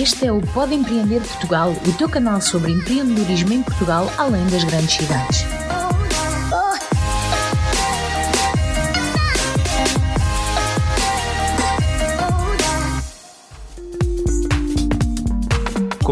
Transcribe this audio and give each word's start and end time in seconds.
Este 0.00 0.28
é 0.28 0.32
o 0.32 0.40
Pode 0.40 0.74
Empreender 0.74 1.20
Portugal, 1.20 1.72
o 1.72 1.92
teu 1.98 2.08
canal 2.08 2.40
sobre 2.40 2.72
empreendedorismo 2.72 3.52
em 3.52 3.62
Portugal, 3.62 4.10
além 4.16 4.46
das 4.46 4.64
grandes 4.64 4.94
cidades. 4.94 5.44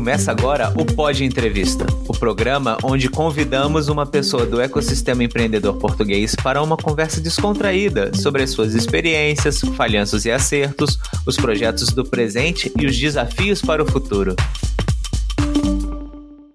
Começa 0.08 0.30
agora 0.30 0.72
o 0.74 0.86
Pod 0.86 1.22
Entrevista, 1.22 1.84
o 2.08 2.18
programa 2.18 2.78
onde 2.82 3.10
convidamos 3.10 3.88
uma 3.88 4.06
pessoa 4.06 4.46
do 4.46 4.58
ecossistema 4.58 5.22
empreendedor 5.22 5.76
português 5.76 6.34
para 6.34 6.62
uma 6.62 6.78
conversa 6.78 7.20
descontraída 7.20 8.14
sobre 8.14 8.42
as 8.42 8.48
suas 8.48 8.74
experiências, 8.74 9.60
falhanços 9.76 10.24
e 10.24 10.30
acertos, 10.30 10.98
os 11.26 11.36
projetos 11.36 11.90
do 11.90 12.06
presente 12.06 12.72
e 12.80 12.86
os 12.86 12.98
desafios 12.98 13.60
para 13.60 13.82
o 13.82 13.86
futuro. 13.86 14.34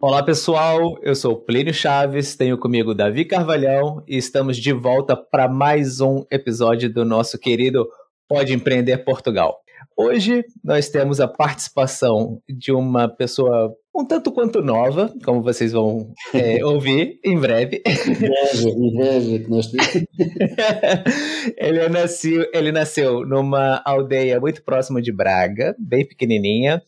Olá 0.02 0.24
pessoal, 0.24 0.98
eu 1.04 1.14
sou 1.14 1.36
Plínio 1.36 1.76
Chaves, 1.76 2.36
tenho 2.36 2.58
comigo 2.58 2.96
Davi 2.96 3.24
Carvalhão 3.24 4.04
e 4.08 4.18
estamos 4.18 4.58
de 4.58 4.74
volta 4.74 5.16
para 5.16 5.48
mais 5.48 6.02
um 6.02 6.26
episódio 6.32 6.92
do 6.92 7.06
nosso 7.06 7.38
querido 7.38 7.88
Pode 8.28 8.52
Empreender 8.52 9.06
Portugal. 9.06 9.63
Hoje 9.98 10.44
nós 10.64 10.90
temos 10.90 11.20
a 11.20 11.28
participação 11.28 12.42
de 12.50 12.72
uma 12.72 13.08
pessoa 13.08 13.76
um 13.96 14.04
tanto 14.04 14.32
quanto 14.32 14.60
nova, 14.60 15.14
como 15.24 15.44
vocês 15.44 15.72
vão 15.72 16.12
é, 16.34 16.64
ouvir 16.66 17.20
em 17.24 17.40
breve. 17.40 17.80
Inveja, 17.86 18.70
inveja 18.70 19.40
que 19.40 19.50
nós 19.50 19.68
temos. 19.68 20.08
ele, 21.56 21.88
nasceu, 21.90 22.50
ele 22.52 22.72
nasceu 22.72 23.24
numa 23.24 23.84
aldeia 23.86 24.40
muito 24.40 24.64
próxima 24.64 25.00
de 25.00 25.12
Braga, 25.12 25.76
bem 25.78 26.08
pequenininha. 26.08 26.82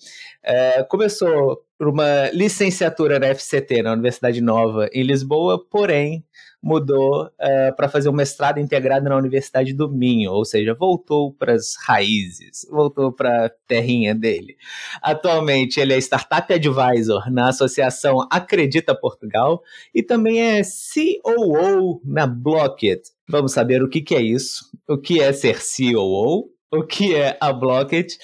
É, 0.43 0.81
começou 0.83 1.63
por 1.77 1.89
uma 1.89 2.29
licenciatura 2.31 3.19
na 3.19 3.27
FCT, 3.35 3.83
na 3.83 3.93
Universidade 3.93 4.41
Nova, 4.41 4.89
em 4.91 5.03
Lisboa, 5.03 5.63
porém 5.69 6.23
mudou 6.65 7.25
uh, 7.27 7.75
para 7.75 7.87
fazer 7.87 8.09
um 8.09 8.11
mestrado 8.11 8.59
integrado 8.59 9.07
na 9.07 9.15
Universidade 9.15 9.71
do 9.71 9.87
Minho, 9.87 10.31
ou 10.31 10.43
seja, 10.43 10.73
voltou 10.73 11.31
para 11.31 11.53
as 11.53 11.75
raízes, 11.85 12.67
voltou 12.71 13.11
para 13.11 13.45
a 13.45 13.49
terrinha 13.67 14.15
dele. 14.15 14.57
Atualmente 14.99 15.79
ele 15.79 15.93
é 15.93 15.97
Startup 15.99 16.51
Advisor 16.51 17.31
na 17.31 17.49
Associação 17.49 18.27
Acredita 18.31 18.95
Portugal 18.95 19.61
e 19.93 20.01
também 20.01 20.41
é 20.41 20.63
COO 20.63 22.01
na 22.03 22.25
Blocket. 22.25 23.09
Vamos 23.29 23.51
saber 23.51 23.83
o 23.83 23.87
que, 23.87 24.01
que 24.01 24.15
é 24.15 24.21
isso, 24.23 24.71
o 24.89 24.97
que 24.97 25.21
é 25.21 25.31
ser 25.33 25.59
COO, 25.59 26.49
o 26.73 26.83
que 26.83 27.13
é 27.13 27.37
a 27.39 27.53
Blocket 27.53 28.15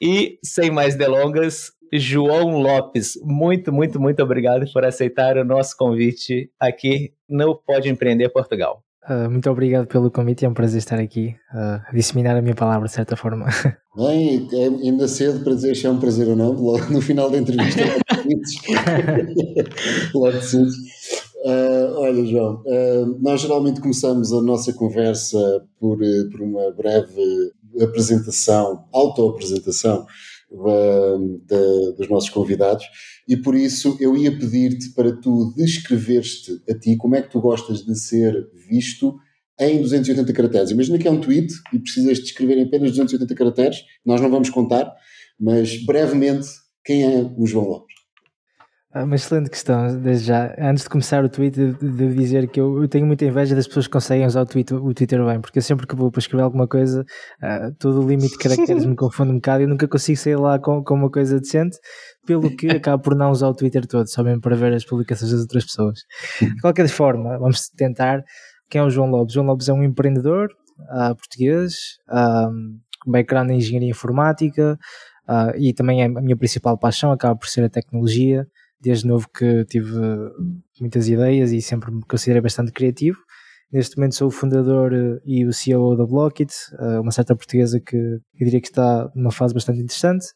e, 0.00 0.38
sem 0.40 0.70
mais 0.70 0.94
delongas, 0.94 1.72
João 1.92 2.60
Lopes, 2.60 3.18
muito, 3.22 3.72
muito, 3.72 4.00
muito 4.00 4.22
obrigado 4.22 4.70
por 4.72 4.84
aceitar 4.84 5.36
o 5.36 5.44
nosso 5.44 5.76
convite 5.76 6.50
aqui 6.58 7.12
no 7.28 7.56
Pode 7.56 7.88
Empreender 7.88 8.28
Portugal. 8.28 8.82
Uh, 9.08 9.30
muito 9.30 9.48
obrigado 9.50 9.86
pelo 9.86 10.10
convite, 10.10 10.44
é 10.44 10.48
um 10.48 10.52
prazer 10.52 10.78
estar 10.78 10.98
aqui 10.98 11.34
uh, 11.54 11.80
a 11.88 11.92
disseminar 11.94 12.36
a 12.36 12.42
minha 12.42 12.54
palavra 12.54 12.88
de 12.88 12.92
certa 12.92 13.16
forma. 13.16 13.46
Bem, 13.96 14.46
é 14.52 14.66
ainda 14.66 15.08
cedo 15.08 15.42
para 15.42 15.54
dizer 15.54 15.74
se 15.74 15.86
é 15.86 15.90
um 15.90 15.98
prazer 15.98 16.28
ou 16.28 16.36
não, 16.36 16.52
logo 16.52 16.92
no 16.92 17.00
final 17.00 17.30
da 17.30 17.38
entrevista, 17.38 17.80
logo 20.14 20.32
decides. 20.32 20.74
Uh, 21.44 21.94
olha, 21.96 22.26
João, 22.26 22.62
uh, 22.66 23.18
nós 23.22 23.40
geralmente 23.40 23.80
começamos 23.80 24.32
a 24.32 24.42
nossa 24.42 24.74
conversa 24.74 25.38
por, 25.80 25.98
por 26.30 26.42
uma 26.42 26.70
breve 26.72 27.52
apresentação, 27.82 28.84
auto-apresentação 28.92 30.04
dos 30.50 32.08
nossos 32.08 32.30
convidados 32.30 32.84
e 33.28 33.36
por 33.36 33.54
isso 33.54 33.96
eu 34.00 34.16
ia 34.16 34.36
pedir-te 34.36 34.94
para 34.94 35.12
tu 35.12 35.52
descreveres-te 35.54 36.60
a 36.68 36.78
ti 36.78 36.96
como 36.96 37.16
é 37.16 37.22
que 37.22 37.30
tu 37.30 37.40
gostas 37.40 37.84
de 37.84 37.98
ser 37.98 38.48
visto 38.68 39.18
em 39.60 39.82
280 39.82 40.32
caracteres. 40.32 40.70
Imagina 40.70 40.98
que 40.98 41.08
é 41.08 41.10
um 41.10 41.20
tweet 41.20 41.52
e 41.72 41.78
precisas 41.78 42.18
de 42.18 42.24
escrever 42.24 42.58
em 42.58 42.62
apenas 42.62 42.90
280 42.90 43.34
caracteres, 43.34 43.78
nós 44.06 44.20
não 44.20 44.30
vamos 44.30 44.48
contar, 44.50 44.90
mas 45.38 45.84
brevemente, 45.84 46.46
quem 46.84 47.02
é 47.02 47.30
o 47.36 47.46
João 47.46 47.68
Lopes? 47.68 47.97
Ah, 48.98 49.04
uma 49.04 49.14
excelente 49.14 49.48
questão, 49.48 49.96
desde 50.00 50.26
já. 50.26 50.52
Antes 50.58 50.82
de 50.82 50.90
começar 50.90 51.24
o 51.24 51.28
tweet, 51.28 51.56
devo 51.56 52.14
dizer 52.16 52.48
que 52.48 52.60
eu, 52.60 52.82
eu, 52.82 52.88
tenho 52.88 53.06
muita 53.06 53.24
inveja 53.24 53.54
das 53.54 53.68
pessoas 53.68 53.86
que 53.86 53.92
conseguem 53.92 54.26
usar 54.26 54.42
o, 54.42 54.46
tweet, 54.46 54.74
o 54.74 54.92
Twitter 54.92 55.24
bem, 55.24 55.40
porque 55.40 55.60
eu 55.60 55.62
sempre 55.62 55.86
que 55.86 55.94
vou 55.94 56.10
para 56.10 56.18
escrever 56.18 56.42
alguma 56.42 56.66
coisa, 56.66 57.04
uh, 57.40 57.72
todo 57.78 58.02
o 58.02 58.08
limite 58.08 58.32
de 58.32 58.38
caracteres 58.38 58.84
me 58.84 58.96
confunde 58.96 59.30
um 59.30 59.34
bocado 59.36 59.62
e 59.62 59.64
eu 59.66 59.68
nunca 59.68 59.86
consigo 59.86 60.18
sair 60.18 60.34
lá 60.34 60.58
com, 60.58 60.82
com 60.82 60.94
uma 60.94 61.08
coisa 61.08 61.38
decente, 61.38 61.78
pelo 62.26 62.50
que 62.56 62.68
acabo 62.70 63.00
por 63.00 63.14
não 63.14 63.30
usar 63.30 63.46
o 63.46 63.54
Twitter 63.54 63.86
todo, 63.86 64.08
só 64.08 64.24
mesmo 64.24 64.40
para 64.40 64.56
ver 64.56 64.72
as 64.74 64.84
publicações 64.84 65.30
das 65.30 65.42
outras 65.42 65.64
pessoas. 65.64 66.00
De 66.40 66.60
qualquer 66.60 66.88
forma, 66.88 67.38
vamos 67.38 67.68
tentar. 67.68 68.24
Quem 68.68 68.80
é 68.80 68.84
o 68.84 68.90
João 68.90 69.10
Lopes? 69.10 69.32
João 69.32 69.46
Lopes 69.46 69.68
é 69.68 69.72
um 69.72 69.84
empreendedor 69.84 70.48
uh, 70.80 71.14
português, 71.14 71.98
com 72.08 73.12
background 73.12 73.50
em 73.50 73.58
engenharia 73.58 73.90
informática, 73.90 74.76
Uh, 75.28 75.52
e 75.58 75.74
também 75.74 76.00
é 76.00 76.06
a 76.06 76.08
minha 76.08 76.34
principal 76.38 76.78
paixão 76.78 77.12
acaba 77.12 77.36
por 77.36 77.48
ser 77.48 77.62
a 77.62 77.68
tecnologia 77.68 78.46
desde 78.80 79.06
novo 79.06 79.28
que 79.28 79.64
tive 79.64 79.92
muitas 80.80 81.08
ideias 81.08 81.52
e 81.52 81.60
sempre 81.60 81.90
me 81.90 82.02
considerei 82.02 82.40
bastante 82.40 82.72
criativo. 82.72 83.18
Neste 83.70 83.98
momento 83.98 84.14
sou 84.14 84.28
o 84.28 84.30
fundador 84.30 84.94
eh, 84.94 85.20
e 85.26 85.44
o 85.44 85.52
CEO 85.52 85.94
da 85.94 86.06
Blockit, 86.06 86.52
eh, 86.78 87.00
uma 87.00 87.12
certa 87.12 87.36
portuguesa 87.36 87.78
que 87.78 87.96
eu 87.96 88.20
diria 88.46 88.60
que 88.60 88.68
está 88.68 89.10
numa 89.14 89.30
fase 89.30 89.52
bastante 89.52 89.80
interessante. 89.80 90.26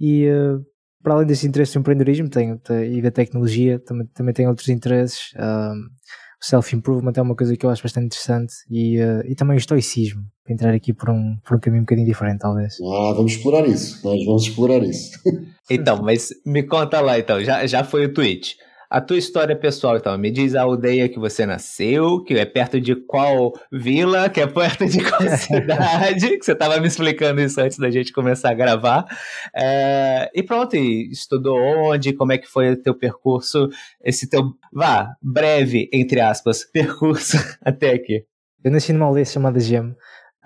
E 0.00 0.24
eh, 0.24 0.56
para 1.02 1.14
além 1.14 1.26
desse 1.26 1.46
interesse 1.46 1.74
no 1.74 1.80
empreendedorismo 1.80 2.30
tenho, 2.30 2.58
e 2.90 3.02
da 3.02 3.10
tecnologia, 3.10 3.78
também, 3.80 4.06
também 4.14 4.32
tenho 4.32 4.48
outros 4.48 4.68
interesses. 4.68 5.34
Self-improvement 6.42 7.12
é 7.16 7.22
uma 7.22 7.36
coisa 7.36 7.56
que 7.56 7.64
eu 7.64 7.70
acho 7.70 7.82
bastante 7.82 8.06
interessante 8.06 8.52
e, 8.70 8.98
e 9.26 9.34
também 9.34 9.56
o 9.56 9.58
estoicismo, 9.58 10.22
para 10.44 10.52
entrar 10.52 10.74
aqui 10.74 10.92
por 10.92 11.08
um, 11.08 11.36
por 11.46 11.56
um 11.56 11.60
caminho 11.60 11.82
um 11.82 11.84
bocadinho 11.84 12.06
diferente, 12.06 12.40
talvez. 12.40 12.74
Ah, 12.80 13.12
vamos 13.14 13.32
explorar 13.32 13.66
isso, 13.66 14.00
nós 14.04 14.24
vamos 14.24 14.42
explorar 14.42 14.82
isso. 14.82 15.10
Então, 15.70 16.02
mas 16.02 16.30
me 16.44 16.64
conta 16.64 17.00
lá, 17.00 17.18
então, 17.18 17.42
já, 17.42 17.64
já 17.66 17.84
foi 17.84 18.04
o 18.04 18.12
tweet. 18.12 18.56
A 18.92 19.00
tua 19.00 19.16
história 19.16 19.56
pessoal, 19.56 19.96
então, 19.96 20.18
me 20.18 20.30
diz 20.30 20.54
a 20.54 20.60
aldeia 20.60 21.08
que 21.08 21.18
você 21.18 21.46
nasceu, 21.46 22.22
que 22.22 22.34
é 22.34 22.44
perto 22.44 22.78
de 22.78 22.94
qual 22.94 23.54
vila, 23.72 24.28
que 24.28 24.38
é 24.38 24.46
perto 24.46 24.84
de 24.84 25.02
qual 25.02 25.22
cidade, 25.34 26.36
que 26.36 26.44
você 26.44 26.52
estava 26.52 26.78
me 26.78 26.88
explicando 26.88 27.40
isso 27.40 27.58
antes 27.58 27.78
da 27.78 27.90
gente 27.90 28.12
começar 28.12 28.50
a 28.50 28.54
gravar. 28.54 29.06
É, 29.56 30.30
e 30.34 30.42
pronto, 30.42 30.76
e 30.76 31.10
estudou 31.10 31.56
onde, 31.58 32.12
como 32.12 32.32
é 32.32 32.38
que 32.38 32.46
foi 32.46 32.72
o 32.72 32.76
teu 32.76 32.94
percurso, 32.94 33.70
esse 34.04 34.28
teu, 34.28 34.52
vá, 34.70 35.16
breve, 35.22 35.88
entre 35.90 36.20
aspas, 36.20 36.62
percurso 36.62 37.38
até 37.64 37.94
aqui. 37.94 38.26
Eu 38.62 38.70
nasci 38.70 38.92
numa 38.92 39.06
aldeia 39.06 39.24
chamada 39.24 39.58
Gem, 39.58 39.96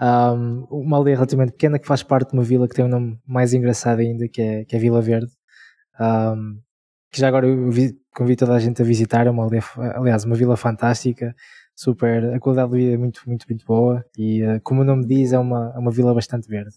um, 0.01 0.67
uma 0.71 0.99
aldeia 0.99 1.17
relativamente 1.17 1.51
pequena 1.51 1.81
que 1.81 1.87
faz 1.89 2.05
parte 2.05 2.31
de 2.31 2.35
uma 2.35 2.45
vila 2.45 2.69
que 2.69 2.77
tem 2.77 2.85
um 2.85 2.89
nome 2.89 3.19
mais 3.27 3.53
engraçado 3.53 3.99
ainda, 3.99 4.29
que 4.29 4.41
é, 4.41 4.65
que 4.65 4.77
é 4.77 4.79
Vila 4.79 5.03
Verde. 5.03 5.33
Um, 5.99 6.61
que 7.11 7.21
já 7.21 7.29
agora 7.29 7.47
eu 7.47 7.71
vi, 7.71 7.95
convido 8.17 8.41
toda 8.41 8.55
a 8.55 8.59
gente 8.59 8.81
a 8.81 8.85
visitar, 8.85 9.27
é 9.27 9.31
uma 9.31 9.43
aldeia, 9.43 9.63
aliás, 9.95 10.25
uma 10.25 10.35
vila 10.35 10.57
fantástica, 10.57 11.35
super, 11.75 12.35
a 12.35 12.41
qualidade 12.41 12.71
de 12.71 12.79
vida 12.79 12.95
é 12.95 12.97
muito, 12.97 13.21
muito, 13.27 13.45
muito 13.49 13.65
boa 13.67 14.03
e, 14.17 14.43
uh, 14.43 14.61
como 14.65 14.81
o 14.81 14.85
nome 14.85 15.07
diz, 15.07 15.35
é 15.35 15.39
uma, 15.39 15.73
é 15.77 15.79
uma 15.79 15.91
vila 15.91 16.15
bastante 16.15 16.49
verde. 16.49 16.75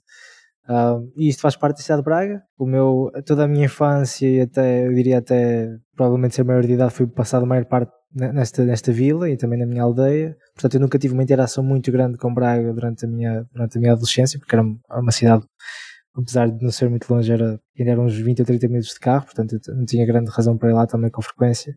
Uh, 0.67 1.09
e 1.15 1.29
isto 1.29 1.41
faz 1.41 1.55
parte 1.55 1.77
da 1.77 1.81
cidade 1.81 2.01
de 2.01 2.05
Braga. 2.05 2.43
O 2.55 2.65
meu, 2.65 3.11
toda 3.25 3.45
a 3.45 3.47
minha 3.47 3.65
infância 3.65 4.27
e 4.27 4.41
até, 4.41 4.85
eu 4.85 4.93
diria 4.93 5.17
até, 5.17 5.67
provavelmente 5.95 6.35
ser 6.35 6.43
maior 6.43 6.61
de 6.61 6.73
idade, 6.73 6.93
foi 6.93 7.07
passado 7.07 7.43
a 7.43 7.45
maior 7.45 7.65
parte 7.65 7.91
nesta, 8.13 8.63
nesta 8.65 8.91
vila 8.91 9.29
e 9.29 9.37
também 9.37 9.57
na 9.57 9.65
minha 9.65 9.81
aldeia. 9.81 10.37
Portanto, 10.53 10.75
eu 10.75 10.81
nunca 10.81 10.99
tive 10.99 11.13
uma 11.13 11.23
interação 11.23 11.63
muito 11.63 11.91
grande 11.91 12.17
com 12.17 12.31
Braga 12.31 12.71
durante 12.71 13.05
a 13.05 13.07
minha, 13.07 13.47
durante 13.51 13.77
a 13.77 13.81
minha 13.81 13.93
adolescência, 13.93 14.37
porque 14.37 14.53
era 14.53 14.63
uma 14.63 15.11
cidade, 15.11 15.43
apesar 16.15 16.49
de 16.49 16.63
não 16.63 16.71
ser 16.71 16.89
muito 16.89 17.11
longe, 17.11 17.31
era, 17.31 17.59
ainda 17.77 17.91
eram 17.91 18.05
uns 18.05 18.15
20 18.15 18.39
ou 18.39 18.45
30 18.45 18.67
minutos 18.67 18.89
de 18.93 18.99
carro, 18.99 19.25
portanto, 19.25 19.59
eu 19.67 19.75
não 19.75 19.85
tinha 19.85 20.05
grande 20.05 20.31
razão 20.31 20.57
para 20.57 20.69
ir 20.69 20.73
lá 20.73 20.85
também 20.87 21.09
com 21.09 21.21
frequência. 21.21 21.75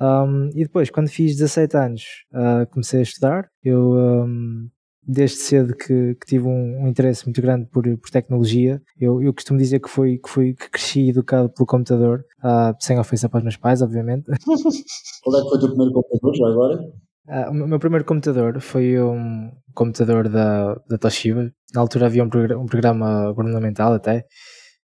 Um, 0.00 0.48
e 0.54 0.64
depois, 0.64 0.90
quando 0.90 1.08
fiz 1.08 1.36
17 1.36 1.76
anos, 1.76 2.02
uh, 2.32 2.66
comecei 2.70 3.00
a 3.00 3.02
estudar. 3.02 3.48
Eu 3.62 3.92
um, 3.92 4.68
desde 5.02 5.38
cedo 5.38 5.74
que, 5.76 6.14
que 6.14 6.26
tive 6.26 6.46
um, 6.46 6.84
um, 6.84 6.88
interesse 6.88 7.26
muito 7.26 7.42
grande 7.42 7.66
por, 7.66 7.82
por 7.98 8.10
tecnologia. 8.10 8.80
Eu, 8.98 9.22
eu 9.22 9.34
costumo 9.34 9.58
dizer 9.58 9.80
que 9.80 9.88
foi 9.88 10.18
que, 10.18 10.28
fui, 10.28 10.54
que 10.54 10.70
cresci 10.70 11.10
educado 11.10 11.50
pelo 11.50 11.66
computador, 11.66 12.24
uh, 12.38 12.74
sem 12.80 12.98
ofensa 12.98 13.28
para 13.28 13.38
os 13.38 13.44
meus 13.44 13.56
pais, 13.56 13.82
obviamente. 13.82 14.24
Qual 15.22 15.36
é 15.38 15.42
que 15.42 15.48
foi 15.48 15.58
o 15.58 15.60
teu 15.60 15.68
primeiro 15.68 15.92
computador 15.92 16.36
já 16.36 16.46
agora? 16.46 16.92
Uh, 17.28 17.50
o 17.50 17.54
meu 17.54 17.78
primeiro 17.78 18.04
computador 18.04 18.60
foi 18.60 19.00
um 19.00 19.50
computador 19.74 20.28
da, 20.28 20.74
da 20.88 20.98
Toshiba. 20.98 21.52
Na 21.72 21.80
altura 21.80 22.06
havia 22.06 22.24
um, 22.24 22.28
programa, 22.28 22.62
um 22.62 22.66
programa 22.66 23.32
governamental 23.32 23.92
até 23.92 24.24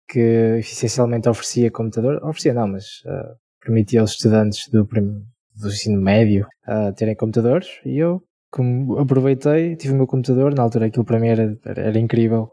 que 0.07 0.57
essencialmente 0.59 1.29
oferecia 1.29 1.71
computador. 1.71 2.15
Oferecia 2.23 2.53
não, 2.53 2.67
mas 2.67 2.85
uh, 3.05 3.35
permitia 3.61 4.01
aos 4.01 4.11
estudantes 4.11 4.67
do, 4.69 4.83
do 4.85 5.67
ensino 5.67 6.01
médio 6.01 6.47
uh, 6.67 6.93
terem 6.93 7.15
computadores 7.15 7.67
e 7.85 7.97
eu 7.97 8.23
como 8.55 8.97
aproveitei, 8.97 9.75
tive 9.75 9.93
o 9.93 9.97
meu 9.97 10.07
computador, 10.07 10.55
na 10.55 10.63
altura 10.63 10.85
aquilo 10.85 11.03
para 11.03 11.19
mim 11.19 11.27
era, 11.27 11.57
era 11.65 11.99
incrível, 11.99 12.49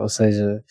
ou 0.00 0.08
seja, 0.08 0.62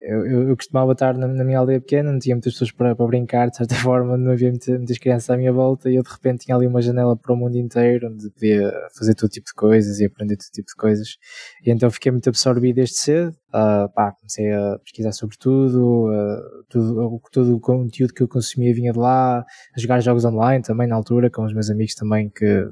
eu, 0.00 0.26
eu, 0.26 0.48
eu 0.50 0.56
costumava 0.56 0.92
estar 0.92 1.16
na, 1.16 1.26
na, 1.26 1.42
minha 1.42 1.58
aldeia 1.58 1.80
pequena, 1.80 2.12
não 2.12 2.18
tinha 2.18 2.36
muitas 2.36 2.52
pessoas 2.52 2.70
para, 2.70 2.94
para 2.94 3.06
brincar, 3.06 3.48
de 3.48 3.56
certa 3.56 3.74
forma, 3.76 4.16
não 4.16 4.32
havia 4.32 4.50
muitas, 4.50 4.98
crianças 4.98 5.30
à 5.30 5.36
minha 5.36 5.52
volta 5.52 5.90
e 5.90 5.96
eu 5.96 6.02
de 6.02 6.10
repente 6.10 6.44
tinha 6.44 6.56
ali 6.56 6.66
uma 6.66 6.82
janela 6.82 7.16
para 7.16 7.32
o 7.32 7.36
mundo 7.36 7.56
inteiro 7.56 8.08
onde 8.08 8.30
podia 8.30 8.72
fazer 8.96 9.14
todo 9.14 9.30
tipo 9.30 9.46
de 9.46 9.54
coisas 9.54 9.98
e 9.98 10.04
aprender 10.04 10.36
todo 10.36 10.52
tipo 10.52 10.68
de 10.68 10.74
coisas. 10.76 11.16
E 11.64 11.70
então 11.70 11.90
fiquei 11.90 12.12
muito 12.12 12.28
absorvido 12.28 12.76
desde 12.76 12.96
cedo. 12.96 13.34
Uh, 13.48 13.90
pá, 13.94 14.12
comecei 14.12 14.52
a 14.52 14.78
pesquisar 14.80 15.12
sobre 15.12 15.36
tudo, 15.38 16.10
uh, 16.10 16.64
tudo, 16.68 17.20
todo 17.32 17.56
o 17.56 17.60
conteúdo 17.60 18.12
que 18.12 18.22
eu 18.22 18.28
consumia 18.28 18.74
vinha 18.74 18.92
de 18.92 18.98
lá, 18.98 19.38
a 19.38 19.80
jogar 19.80 20.00
jogos 20.00 20.26
online 20.26 20.62
também 20.62 20.86
na 20.86 20.94
altura, 20.94 21.30
com 21.30 21.42
os 21.42 21.54
meus 21.54 21.70
amigos 21.70 21.94
também 21.94 22.28
que 22.28 22.68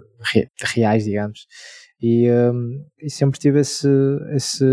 reais, 0.75 1.05
digamos. 1.05 1.47
E, 2.03 2.31
um, 2.31 2.85
e 3.01 3.09
sempre 3.09 3.41
tive 3.41 3.61
esse, 3.61 3.89
esse 4.35 4.65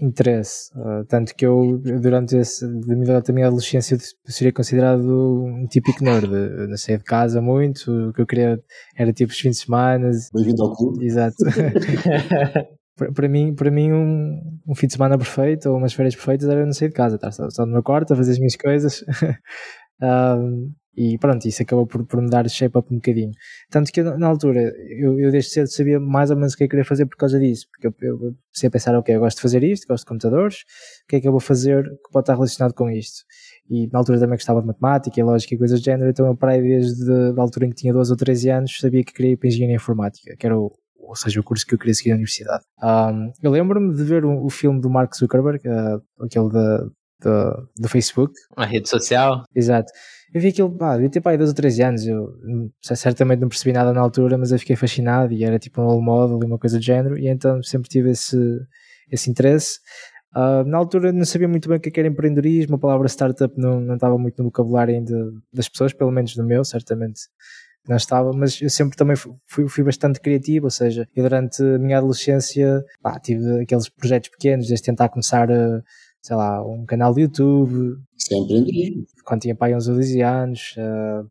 interesse. 0.00 0.70
Uh, 0.76 1.04
tanto 1.06 1.34
que 1.34 1.44
eu, 1.44 1.78
durante 1.78 2.36
esse, 2.36 2.66
durante 2.66 3.30
a 3.30 3.34
minha 3.34 3.46
adolescência, 3.46 3.96
seria 4.26 4.52
considerado 4.52 5.44
um 5.44 5.66
típico 5.66 6.04
nerd. 6.04 6.32
Eu 6.32 6.68
não 6.68 6.76
saía 6.76 6.98
de 6.98 7.04
casa 7.04 7.40
muito, 7.40 7.90
o 8.08 8.12
que 8.12 8.20
eu 8.22 8.26
queria 8.26 8.60
era 8.96 9.12
tipo 9.12 9.32
os 9.32 9.38
fins 9.38 9.56
de 9.56 9.64
semana. 9.64 10.10
Bem-vindo 10.34 10.62
ao 10.62 10.74
clube. 10.74 11.04
Exato. 11.04 11.36
para, 13.14 13.28
mim, 13.28 13.54
para 13.54 13.70
mim 13.70 13.92
um, 13.92 14.40
um 14.66 14.74
fim 14.74 14.86
de 14.86 14.94
semana 14.94 15.16
perfeito 15.16 15.68
ou 15.70 15.76
umas 15.76 15.92
férias 15.92 16.14
perfeitas 16.14 16.48
era 16.48 16.64
não 16.64 16.72
sair 16.72 16.88
de 16.88 16.94
casa, 16.94 17.16
estar 17.16 17.30
só, 17.32 17.48
só 17.50 17.64
no 17.64 17.72
meu 17.72 17.82
quarto 17.82 18.12
a 18.12 18.16
fazer 18.16 18.32
as 18.32 18.38
minhas 18.38 18.56
coisas. 18.56 19.04
um, 20.02 20.72
E 21.00 21.16
pronto, 21.16 21.46
isso 21.46 21.62
acabou 21.62 21.86
por, 21.86 22.04
por 22.04 22.20
me 22.20 22.28
dar 22.28 22.48
shape 22.50 22.76
up 22.76 22.92
um 22.92 22.96
bocadinho. 22.96 23.30
Tanto 23.70 23.92
que 23.92 24.02
na 24.02 24.26
altura, 24.26 24.74
eu, 24.88 25.20
eu 25.20 25.30
desde 25.30 25.50
cedo 25.52 25.68
sabia 25.68 26.00
mais 26.00 26.28
ou 26.28 26.36
menos 26.36 26.54
o 26.54 26.56
que 26.56 26.64
eu 26.64 26.68
queria 26.68 26.84
fazer 26.84 27.06
por 27.06 27.16
causa 27.16 27.38
disso. 27.38 27.68
Porque 27.70 27.86
eu, 27.86 27.94
eu 28.00 28.18
comecei 28.18 28.66
a 28.66 28.70
pensar, 28.70 28.98
ok, 28.98 29.14
eu 29.14 29.20
gosto 29.20 29.36
de 29.36 29.42
fazer 29.42 29.62
isto, 29.62 29.86
gosto 29.86 30.02
de 30.02 30.08
computadores, 30.08 30.56
o 31.04 31.06
que 31.08 31.16
é 31.16 31.20
que 31.20 31.28
eu 31.28 31.30
vou 31.30 31.40
fazer 31.40 31.84
que 31.84 32.10
pode 32.10 32.24
estar 32.24 32.34
relacionado 32.34 32.74
com 32.74 32.90
isto? 32.90 33.24
E 33.70 33.86
na 33.92 34.00
altura 34.00 34.18
também 34.18 34.36
gostava 34.36 34.60
de 34.60 34.66
matemática 34.66 35.20
e 35.20 35.22
lógica 35.22 35.54
e 35.54 35.58
coisas 35.58 35.80
do 35.80 35.84
género, 35.84 36.10
então 36.10 36.26
eu 36.26 36.36
parei 36.36 36.62
desde 36.62 37.12
a 37.12 37.40
altura 37.40 37.66
em 37.66 37.70
que 37.70 37.76
tinha 37.76 37.92
12 37.92 38.10
ou 38.10 38.16
13 38.16 38.50
anos, 38.50 38.78
sabia 38.80 39.04
que 39.04 39.12
queria 39.12 39.32
ir 39.32 39.36
para 39.36 39.48
Engenharia 39.48 39.76
Informática, 39.76 40.34
que 40.36 40.46
era 40.46 40.58
o, 40.58 40.72
ou 40.96 41.14
seja, 41.14 41.38
o 41.38 41.44
curso 41.44 41.64
que 41.64 41.74
eu 41.74 41.78
queria 41.78 41.94
seguir 41.94 42.10
na 42.10 42.16
universidade. 42.16 42.64
Um, 42.82 43.30
eu 43.40 43.52
lembro-me 43.52 43.94
de 43.94 44.02
ver 44.02 44.24
o, 44.24 44.50
filme 44.50 44.80
do 44.80 44.90
Mark 44.90 45.14
Zuckerberg, 45.14 45.60
uh, 45.68 46.24
aquele 46.24 46.50
da, 46.50 46.88
da, 47.22 47.62
do 47.76 47.88
Facebook. 47.88 48.32
A 48.56 48.64
rede 48.64 48.88
social? 48.88 49.44
Exato. 49.54 49.92
Eu 50.32 50.40
vi 50.40 50.48
aquilo, 50.48 50.70
pá, 50.70 50.94
devia 50.94 51.10
ter 51.10 51.20
pá, 51.20 51.34
12 51.34 51.50
ou 51.50 51.54
13 51.54 51.82
anos, 51.82 52.06
eu 52.06 52.28
certamente 52.82 53.40
não 53.40 53.48
percebi 53.48 53.72
nada 53.72 53.92
na 53.94 54.00
altura, 54.00 54.36
mas 54.36 54.52
eu 54.52 54.58
fiquei 54.58 54.76
fascinado 54.76 55.32
e 55.32 55.42
era 55.42 55.58
tipo 55.58 55.80
um 55.80 55.86
role 55.86 56.04
model 56.04 56.38
e 56.42 56.46
uma 56.46 56.58
coisa 56.58 56.78
do 56.78 56.84
género, 56.84 57.18
e 57.18 57.28
então 57.28 57.62
sempre 57.62 57.88
tive 57.88 58.10
esse, 58.10 58.36
esse 59.10 59.30
interesse. 59.30 59.78
Uh, 60.36 60.62
na 60.66 60.76
altura 60.76 61.10
não 61.10 61.24
sabia 61.24 61.48
muito 61.48 61.66
bem 61.68 61.78
o 61.78 61.80
que 61.80 61.88
é 61.88 62.00
era 62.00 62.08
empreendedorismo, 62.08 62.76
a 62.76 62.78
palavra 62.78 63.08
startup 63.08 63.54
não, 63.56 63.80
não 63.80 63.94
estava 63.94 64.18
muito 64.18 64.36
no 64.38 64.44
vocabulário 64.44 64.94
ainda 64.94 65.32
das 65.50 65.68
pessoas, 65.68 65.94
pelo 65.94 66.10
menos 66.10 66.36
no 66.36 66.44
meu, 66.44 66.62
certamente 66.62 67.22
não 67.88 67.96
estava, 67.96 68.32
mas 68.34 68.60
eu 68.60 68.68
sempre 68.68 68.96
também 68.98 69.16
fui, 69.16 69.66
fui 69.66 69.82
bastante 69.82 70.20
criativo, 70.20 70.66
ou 70.66 70.70
seja, 70.70 71.08
eu 71.16 71.22
durante 71.22 71.62
a 71.62 71.78
minha 71.78 71.96
adolescência 71.96 72.84
pá, 73.00 73.18
tive 73.18 73.62
aqueles 73.62 73.88
projetos 73.88 74.28
pequenos, 74.28 74.68
desde 74.68 74.84
tentar 74.84 75.08
começar 75.08 75.50
a 75.50 75.82
sei 76.22 76.36
lá, 76.36 76.64
um 76.64 76.84
canal 76.84 77.14
de 77.14 77.22
YouTube. 77.22 77.96
Empreendedorismo. 78.30 79.04
Quando 79.24 79.40
tinha 79.42 79.54
pai 79.54 79.74
uns 79.74 79.86
12 79.86 80.20
anos, 80.22 80.74
uh, 80.76 81.28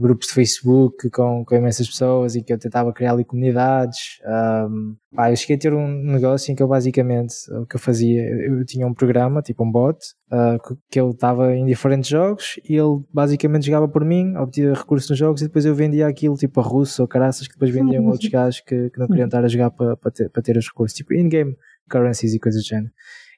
grupos 0.00 0.28
de 0.28 0.34
Facebook 0.34 1.10
com, 1.10 1.44
com 1.44 1.54
imensas 1.54 1.86
pessoas 1.86 2.34
e 2.34 2.42
que 2.42 2.52
eu 2.52 2.58
tentava 2.58 2.92
criar 2.92 3.12
ali 3.12 3.24
comunidades. 3.24 4.18
Um, 4.24 4.96
pá, 5.14 5.30
eu 5.30 5.36
cheguei 5.36 5.56
a 5.56 5.58
ter 5.58 5.74
um 5.74 5.88
negócio 6.04 6.50
em 6.50 6.54
que 6.54 6.62
eu 6.62 6.68
basicamente, 6.68 7.34
o 7.50 7.66
que 7.66 7.76
eu 7.76 7.80
fazia, 7.80 8.22
eu 8.22 8.64
tinha 8.64 8.86
um 8.86 8.94
programa, 8.94 9.42
tipo 9.42 9.62
um 9.62 9.70
bot, 9.70 9.98
uh, 10.32 10.76
que 10.90 10.98
ele 10.98 11.10
estava 11.10 11.54
em 11.54 11.66
diferentes 11.66 12.08
jogos 12.08 12.58
e 12.68 12.76
ele 12.76 13.02
basicamente 13.12 13.66
jogava 13.66 13.88
por 13.88 14.04
mim, 14.04 14.34
obtinha 14.36 14.72
recursos 14.72 15.10
nos 15.10 15.18
jogos 15.18 15.42
e 15.42 15.46
depois 15.46 15.66
eu 15.66 15.74
vendia 15.74 16.06
aquilo 16.06 16.36
tipo 16.36 16.60
a 16.60 16.62
russo 16.62 17.02
ou 17.02 17.08
caraças 17.08 17.46
que 17.46 17.54
depois 17.54 17.70
vendiam 17.70 18.06
outros 18.06 18.28
gajos 18.30 18.60
que, 18.60 18.90
que 18.90 18.98
não 18.98 19.06
queriam 19.06 19.26
estar 19.28 19.44
a 19.44 19.48
jogar 19.48 19.70
para, 19.70 19.96
ter, 20.10 20.30
para 20.30 20.42
ter 20.42 20.56
os 20.56 20.66
recursos, 20.66 20.96
tipo 20.96 21.12
in-game 21.12 21.54
currencies 21.90 22.32
e 22.32 22.38
coisas 22.38 22.62
do 22.62 22.66
género. 22.66 22.92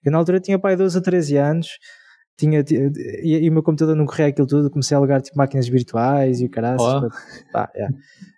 Eu 0.05 0.13
na 0.13 0.19
altura 0.19 0.41
tinha 0.41 0.59
pai 0.59 0.77
12 0.77 0.99
a 0.99 1.01
13 1.01 1.37
anos, 1.37 1.69
tinha, 2.37 2.65
e, 3.23 3.45
e, 3.45 3.49
o 3.49 3.53
meu 3.53 3.63
computador 3.63 3.95
não 3.95 4.07
corria 4.07 4.27
aquilo 4.27 4.47
tudo, 4.47 4.71
comecei 4.71 4.95
a 4.95 4.99
alugar 4.99 5.21
tipo 5.21 5.37
máquinas 5.37 5.69
virtuais 5.69 6.41
e 6.41 6.47
o 6.47 6.51
caralho. 6.51 6.81
Oh. 6.81 7.09
Pá, 7.53 7.71
yeah. 7.75 7.95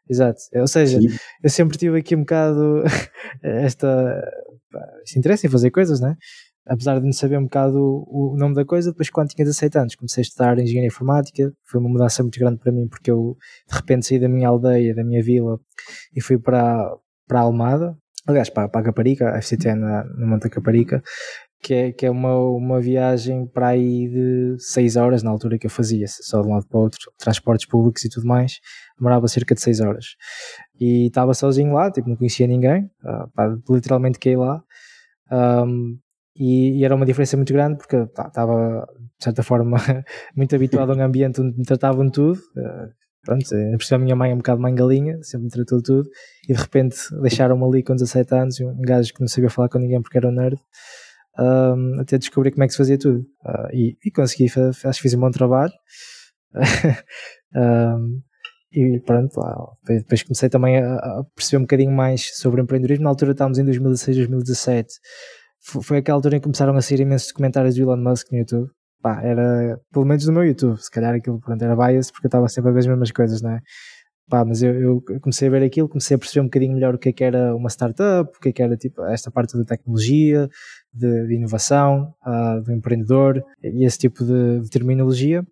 Exato. 0.09 0.39
Ou 0.55 0.67
seja, 0.67 1.01
Sim. 1.01 1.09
eu 1.43 1.51
sempre 1.51 1.79
tive 1.79 1.99
aqui 1.99 2.15
um 2.15 2.21
bocado 2.21 2.83
esta, 3.43 4.23
pá, 4.71 4.81
este 5.03 5.19
interesse 5.19 5.47
em 5.47 5.51
fazer 5.51 5.71
coisas, 5.71 6.01
né? 6.01 6.17
Apesar 6.67 6.99
de 6.99 7.05
não 7.05 7.13
saber 7.13 7.39
um 7.39 7.45
bocado 7.45 7.79
o, 7.79 8.35
o 8.35 8.37
nome 8.39 8.55
da 8.55 8.65
coisa, 8.65 8.91
depois 8.91 9.11
quando 9.11 9.29
tinha 9.29 9.45
17 9.45 9.79
anos 9.79 9.95
comecei 9.95 10.23
a 10.23 10.25
estudar 10.27 10.59
engenharia 10.59 10.89
informática, 10.89 11.53
foi 11.63 11.81
uma 11.81 11.91
mudança 11.91 12.23
muito 12.23 12.39
grande 12.39 12.59
para 12.59 12.73
mim 12.73 12.89
porque 12.89 13.11
eu 13.11 13.37
de 13.69 13.77
repente 13.77 14.07
saí 14.07 14.19
da 14.19 14.29
minha 14.29 14.49
aldeia, 14.49 14.95
da 14.95 15.05
minha 15.05 15.23
vila 15.23 15.59
e 16.15 16.23
fui 16.23 16.39
para, 16.39 16.91
para 17.29 17.41
a 17.41 17.43
Almada, 17.43 17.97
aliás 18.27 18.49
para, 18.49 18.69
para 18.69 18.81
a 18.81 18.85
Caparica, 18.85 19.31
a 19.31 19.43
FCT 19.43 19.75
na, 19.75 20.05
no 20.05 20.27
Monte 20.27 20.45
da 20.45 20.51
Caparica, 20.51 21.03
que 21.65 21.73
é, 21.73 21.93
que 21.93 22.05
é 22.05 22.11
uma, 22.11 22.39
uma 22.39 22.79
viagem 22.79 23.47
para 23.47 23.69
aí 23.69 24.07
de 24.07 24.57
6 24.59 24.97
horas 24.97 25.23
na 25.23 25.31
altura 25.31 25.59
que 25.59 25.67
eu 25.67 25.71
fazia, 25.71 26.05
só 26.07 26.43
de 26.43 26.47
um 26.47 26.53
lado 26.53 26.67
para 26.69 26.79
o 26.79 26.83
outro, 26.83 27.11
transportes 27.19 27.67
públicos 27.67 28.05
e 28.05 28.11
tudo 28.11 28.27
mais, 28.27 28.61
demorava 28.99 29.27
cerca 29.29 29.55
de 29.55 29.63
6 29.63 29.81
horas. 29.81 30.05
E 30.79 31.07
estava 31.07 31.33
sozinho 31.33 31.73
lá, 31.73 31.91
tipo, 31.91 32.07
não 32.07 32.17
conhecia 32.17 32.47
ninguém, 32.47 32.85
uh, 33.03 33.31
pá, 33.35 33.57
literalmente 33.71 34.19
caí 34.19 34.37
lá. 34.37 34.63
Um, 35.33 35.99
e, 36.37 36.81
e, 36.81 36.85
era 36.85 36.95
uma 36.95 37.07
diferença 37.07 37.35
muito 37.35 37.53
grande 37.53 37.79
porque 37.79 37.97
estava, 37.97 38.87
de 39.19 39.25
certa 39.25 39.43
forma, 39.43 39.79
muito 40.37 40.55
habituado 40.55 40.93
a 40.93 40.97
um 40.97 41.01
ambiente 41.01 41.41
onde 41.41 41.57
me 41.57 41.65
tratavam 41.65 42.11
tudo. 42.11 42.39
Uh, 42.59 42.93
pronto, 43.25 43.47
por 43.49 43.95
a 43.95 43.99
minha 43.99 44.15
mãe 44.15 44.33
é 44.33 44.35
um 44.35 44.39
bocado 44.39 44.61
mãe 44.61 44.75
galinha, 44.75 45.17
sempre 45.23 45.45
me 45.45 45.51
tratou 45.51 45.81
tudo, 45.83 46.11
e 46.47 46.53
de 46.53 46.61
repente 46.61 46.97
deixaram-me 47.23 47.65
ali 47.65 47.83
com 47.83 47.95
17 47.95 48.35
anos, 48.35 48.61
um 48.61 48.83
gajo 48.83 49.15
que 49.15 49.21
não 49.21 49.29
sabia 49.29 49.49
falar 49.49 49.71
com 49.71 49.79
ninguém 49.79 50.03
porque 50.03 50.19
era 50.19 50.29
um 50.29 50.33
nerd 50.33 50.61
um, 51.39 52.01
até 52.01 52.19
descobrir 52.19 52.53
como 52.53 52.65
é 52.65 52.67
que 52.67 52.73
se 52.73 52.79
fazia 52.79 52.99
tudo. 52.99 53.21
Uh, 53.45 53.69
e, 53.73 53.97
e, 54.05 54.11
consegui, 54.11 54.47
acho 54.47 54.99
que 54.99 55.03
fiz 55.03 55.15
um 55.15 55.21
bom 55.21 55.31
trabalho. 55.31 55.73
um, 57.55 58.21
e 58.73 59.01
pronto, 59.01 59.39
lá, 59.39 59.55
depois 59.87 60.23
comecei 60.23 60.49
também 60.49 60.79
a, 60.79 60.95
a, 60.97 61.25
perceber 61.35 61.59
um 61.59 61.63
bocadinho 61.63 61.93
mais 61.93 62.37
sobre 62.37 62.61
empreendedorismo. 62.61 63.05
Na 63.05 63.11
altura 63.11 63.33
estávamos 63.33 63.59
em 63.59 63.65
2016, 63.65 64.17
2017. 64.17 64.95
Foi, 65.61 65.83
foi 65.83 65.99
aquela 65.99 66.19
altura 66.19 66.37
em 66.37 66.41
que 66.41 66.45
começaram 66.45 66.77
a 66.77 66.83
sair 66.83 67.01
imensos 67.01 67.29
documentários 67.29 67.75
do 67.75 67.83
Elon 67.83 67.97
Musk 67.97 68.33
no 68.33 68.39
YouTube. 68.39 68.69
Pá, 69.01 69.23
era, 69.23 69.79
pelo 69.93 70.07
menos 70.07 70.27
no 70.27 70.33
meu 70.33 70.45
YouTube, 70.45 70.79
se 70.79 70.91
calhar 70.91 71.15
aquilo 71.15 71.39
pronto, 71.39 71.63
era 71.63 71.77
bias, 71.77 72.11
porque 72.11 72.27
eu 72.27 72.29
estava 72.29 72.49
sempre 72.49 72.71
a 72.71 72.73
ver 72.73 72.81
as 72.81 72.87
mesmas 72.87 73.11
coisas, 73.13 73.43
não 73.43 73.51
é? 73.51 73.61
Pá, 74.29 74.43
mas 74.43 74.63
eu, 74.63 75.03
eu, 75.09 75.21
comecei 75.21 75.49
a 75.49 75.51
ver 75.51 75.63
aquilo, 75.63 75.89
comecei 75.89 76.15
a 76.15 76.19
perceber 76.19 76.41
um 76.41 76.45
bocadinho 76.45 76.73
melhor 76.73 76.95
o 76.95 76.99
que 76.99 77.11
é 77.11 77.13
que 77.13 77.23
era 77.23 77.55
uma 77.55 77.69
startup, 77.69 78.31
o 78.35 78.41
que 78.41 78.49
é 78.49 78.53
que 78.53 78.63
era 78.63 78.75
tipo, 78.77 79.05
esta 79.05 79.31
parte 79.31 79.57
da 79.57 79.65
tecnologia, 79.65 80.49
de, 80.93 81.27
de 81.27 81.35
inovação, 81.35 82.15
uh, 82.27 82.63
do 82.63 82.73
empreendedor 82.73 83.45
e 83.63 83.85
esse 83.85 83.99
tipo 83.99 84.25
de, 84.25 84.61
de 84.61 84.71
terminologia. 84.71 85.45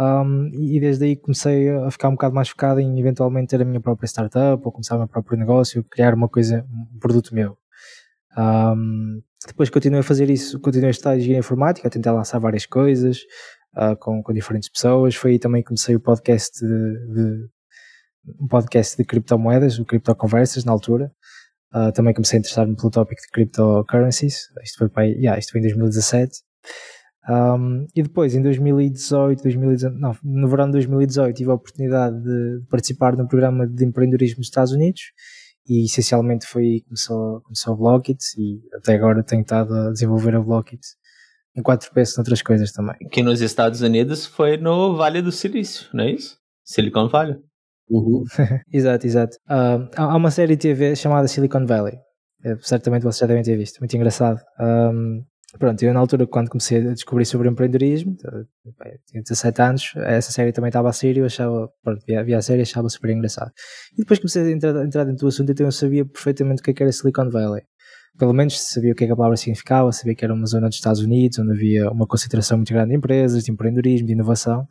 Um, 0.00 0.48
e 0.52 0.78
desde 0.78 1.06
aí 1.06 1.16
comecei 1.16 1.70
a 1.70 1.90
ficar 1.90 2.08
um 2.08 2.12
bocado 2.12 2.32
mais 2.32 2.48
focado 2.48 2.78
em 2.78 3.00
eventualmente 3.00 3.48
ter 3.48 3.60
a 3.60 3.64
minha 3.64 3.80
própria 3.80 4.06
startup 4.06 4.62
ou 4.64 4.70
começar 4.70 4.94
o 4.94 4.98
meu 4.98 5.08
próprio 5.08 5.36
negócio, 5.36 5.82
criar 5.82 6.14
uma 6.14 6.28
coisa, 6.28 6.64
um 6.94 6.98
produto 7.00 7.34
meu. 7.34 7.58
Um, 8.36 9.20
depois 9.44 9.70
continuei 9.70 10.00
a 10.00 10.04
fazer 10.04 10.30
isso, 10.30 10.60
continuei 10.60 10.88
a 10.88 10.90
estudar 10.92 11.16
engenharia 11.16 11.40
informática, 11.40 11.88
a 11.88 11.90
tentar 11.90 12.12
lançar 12.12 12.38
várias 12.38 12.64
coisas 12.64 13.22
uh, 13.76 13.96
com, 13.96 14.22
com 14.22 14.32
diferentes 14.32 14.68
pessoas. 14.68 15.16
Foi 15.16 15.32
aí 15.32 15.38
também 15.40 15.62
que 15.62 15.68
comecei 15.68 15.96
o 15.96 16.00
podcast 16.00 16.64
de, 16.64 17.12
de 17.12 17.48
um 18.40 18.46
podcast 18.46 18.96
de 18.96 19.04
criptomoedas, 19.04 19.78
o 19.78 19.84
Criptoconversas, 19.84 20.64
na 20.64 20.72
altura. 20.72 21.12
Uh, 21.74 21.92
também 21.92 22.14
comecei 22.14 22.38
a 22.38 22.40
interessar-me 22.40 22.74
pelo 22.76 22.90
tópico 22.90 23.20
de 23.20 23.28
cryptocurrencies. 23.28 24.48
Isto 24.62 24.78
foi, 24.78 24.88
para, 24.88 25.04
yeah, 25.04 25.38
isto 25.38 25.52
foi 25.52 25.60
em 25.60 25.64
2017. 25.64 26.32
Um, 27.28 27.86
e 27.94 28.02
depois, 28.02 28.34
em 28.34 28.42
2018, 28.42 29.42
2019, 29.42 29.98
não, 30.00 30.16
no 30.24 30.48
verão 30.48 30.66
de 30.66 30.72
2018, 30.72 31.36
tive 31.36 31.50
a 31.50 31.54
oportunidade 31.54 32.18
de 32.22 32.62
participar 32.70 33.16
num 33.16 33.26
programa 33.26 33.66
de 33.66 33.84
empreendedorismo 33.84 34.38
nos 34.38 34.46
Estados 34.46 34.72
Unidos 34.72 35.02
e 35.68 35.84
essencialmente 35.84 36.46
foi 36.46 36.82
começou, 36.86 37.42
começou 37.42 37.74
a 37.74 37.76
Blockit 37.76 38.18
e 38.38 38.60
até 38.74 38.94
agora 38.94 39.22
tenho 39.22 39.42
estado 39.42 39.74
a 39.74 39.90
desenvolver 39.90 40.34
a 40.34 40.40
Blockit 40.40 40.80
em 41.54 41.62
quatro 41.62 41.92
peças 41.92 42.16
outras 42.16 42.40
coisas 42.40 42.72
também. 42.72 42.96
Que 43.10 43.22
nos 43.22 43.42
Estados 43.42 43.82
Unidos 43.82 44.24
foi 44.24 44.56
no 44.56 44.96
Vale 44.96 45.20
do 45.20 45.30
Silício, 45.30 45.88
não 45.92 46.04
é 46.04 46.12
isso? 46.12 46.38
Silicon 46.64 47.08
Valley. 47.08 47.36
Uhum. 47.90 48.24
exato, 48.72 49.06
exato. 49.06 49.36
Uh, 49.48 49.88
há 49.96 50.16
uma 50.16 50.30
série 50.30 50.56
de 50.56 50.62
TV 50.62 50.94
chamada 50.96 51.28
Silicon 51.28 51.66
Valley. 51.66 51.98
É, 52.44 52.56
certamente 52.60 53.02
vocês 53.02 53.18
já 53.18 53.26
devem 53.26 53.42
ter 53.42 53.56
visto. 53.56 53.78
Muito 53.80 53.96
engraçado. 53.96 54.40
Um, 54.60 55.22
Pronto, 55.58 55.82
eu 55.82 55.94
na 55.94 56.00
altura, 56.00 56.26
quando 56.26 56.50
comecei 56.50 56.86
a 56.86 56.92
descobrir 56.92 57.24
sobre 57.24 57.48
empreendedorismo, 57.48 58.14
tinha 59.06 59.22
17 59.22 59.62
anos, 59.62 59.92
essa 59.96 60.30
série 60.30 60.52
também 60.52 60.68
estava 60.68 60.90
a 60.90 60.92
sair 60.92 61.16
e 61.16 61.20
eu 61.20 61.24
achava, 61.24 61.70
pronto, 61.82 62.04
via, 62.06 62.22
via 62.22 62.36
a 62.36 62.42
série 62.42 62.60
achava 62.60 62.86
super 62.90 63.10
engraçado. 63.10 63.50
E 63.94 64.02
depois 64.02 64.18
comecei 64.18 64.42
a 64.42 64.50
entrar, 64.50 64.84
entrar 64.84 65.04
dentro 65.04 65.20
do 65.20 65.28
assunto, 65.28 65.50
então 65.50 65.64
eu 65.64 65.72
sabia 65.72 66.04
perfeitamente 66.04 66.60
o 66.60 66.64
que, 66.64 66.70
é 66.70 66.74
que 66.74 66.82
era 66.82 66.92
Silicon 66.92 67.30
Valley. 67.30 67.62
Pelo 68.18 68.34
menos 68.34 68.60
sabia 68.60 68.92
o 68.92 68.94
que, 68.94 69.04
é 69.04 69.06
que 69.06 69.12
a 69.12 69.16
palavra 69.16 69.38
significava, 69.38 69.90
sabia 69.90 70.14
que 70.14 70.22
era 70.22 70.34
uma 70.34 70.44
zona 70.44 70.68
dos 70.68 70.76
Estados 70.76 71.00
Unidos, 71.00 71.38
onde 71.38 71.52
havia 71.52 71.90
uma 71.90 72.06
concentração 72.06 72.58
muito 72.58 72.72
grande 72.72 72.90
de 72.90 72.96
empresas, 72.96 73.42
de 73.42 73.50
empreendedorismo, 73.50 74.06
de 74.06 74.12
inovação. 74.12 74.66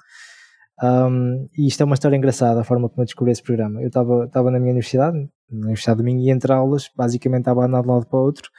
Um, 0.83 1.47
e 1.57 1.67
isto 1.67 1.81
é 1.81 1.85
uma 1.85 1.95
história 1.95 2.15
engraçada, 2.15 2.61
a 2.61 2.63
forma 2.63 2.87
como 2.87 3.01
eu 3.01 3.05
descobri 3.05 3.31
esse 3.31 3.41
programa. 3.41 3.81
Eu 3.81 3.87
estava 3.87 4.51
na 4.51 4.59
minha 4.59 4.71
universidade, 4.71 5.17
na 5.49 5.65
Universidade 5.65 5.99
de 5.99 6.03
Minho, 6.03 6.19
e 6.21 6.29
entre 6.29 6.51
aulas, 6.51 6.89
basicamente 6.95 7.41
estava 7.41 7.63
a 7.63 7.65
andar 7.65 7.81
de 7.81 7.87
lado 7.87 8.05
para 8.05 8.19
outro, 8.19 8.49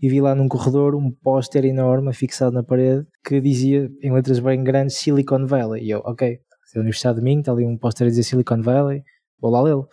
e 0.00 0.08
vi 0.08 0.20
lá 0.20 0.34
num 0.34 0.48
corredor 0.48 0.94
um 0.94 1.10
póster 1.10 1.64
enorme 1.64 2.12
fixado 2.12 2.52
na 2.52 2.62
parede 2.62 3.06
que 3.24 3.40
dizia, 3.40 3.90
em 4.02 4.12
letras 4.12 4.38
bem 4.38 4.62
grandes, 4.62 4.96
Silicon 4.96 5.46
Valley. 5.46 5.84
E 5.84 5.90
eu, 5.90 6.00
ok, 6.04 6.28
é 6.28 6.78
a 6.78 6.80
Universidade 6.80 7.18
de 7.18 7.24
Minho, 7.24 7.40
está 7.40 7.52
ali 7.52 7.64
um 7.64 7.76
póster 7.76 8.06
a 8.06 8.10
dizer 8.10 8.22
Silicon 8.22 8.60
Valley, 8.60 9.02
vou 9.40 9.50
lá 9.50 9.62
lê-lo. 9.62 9.88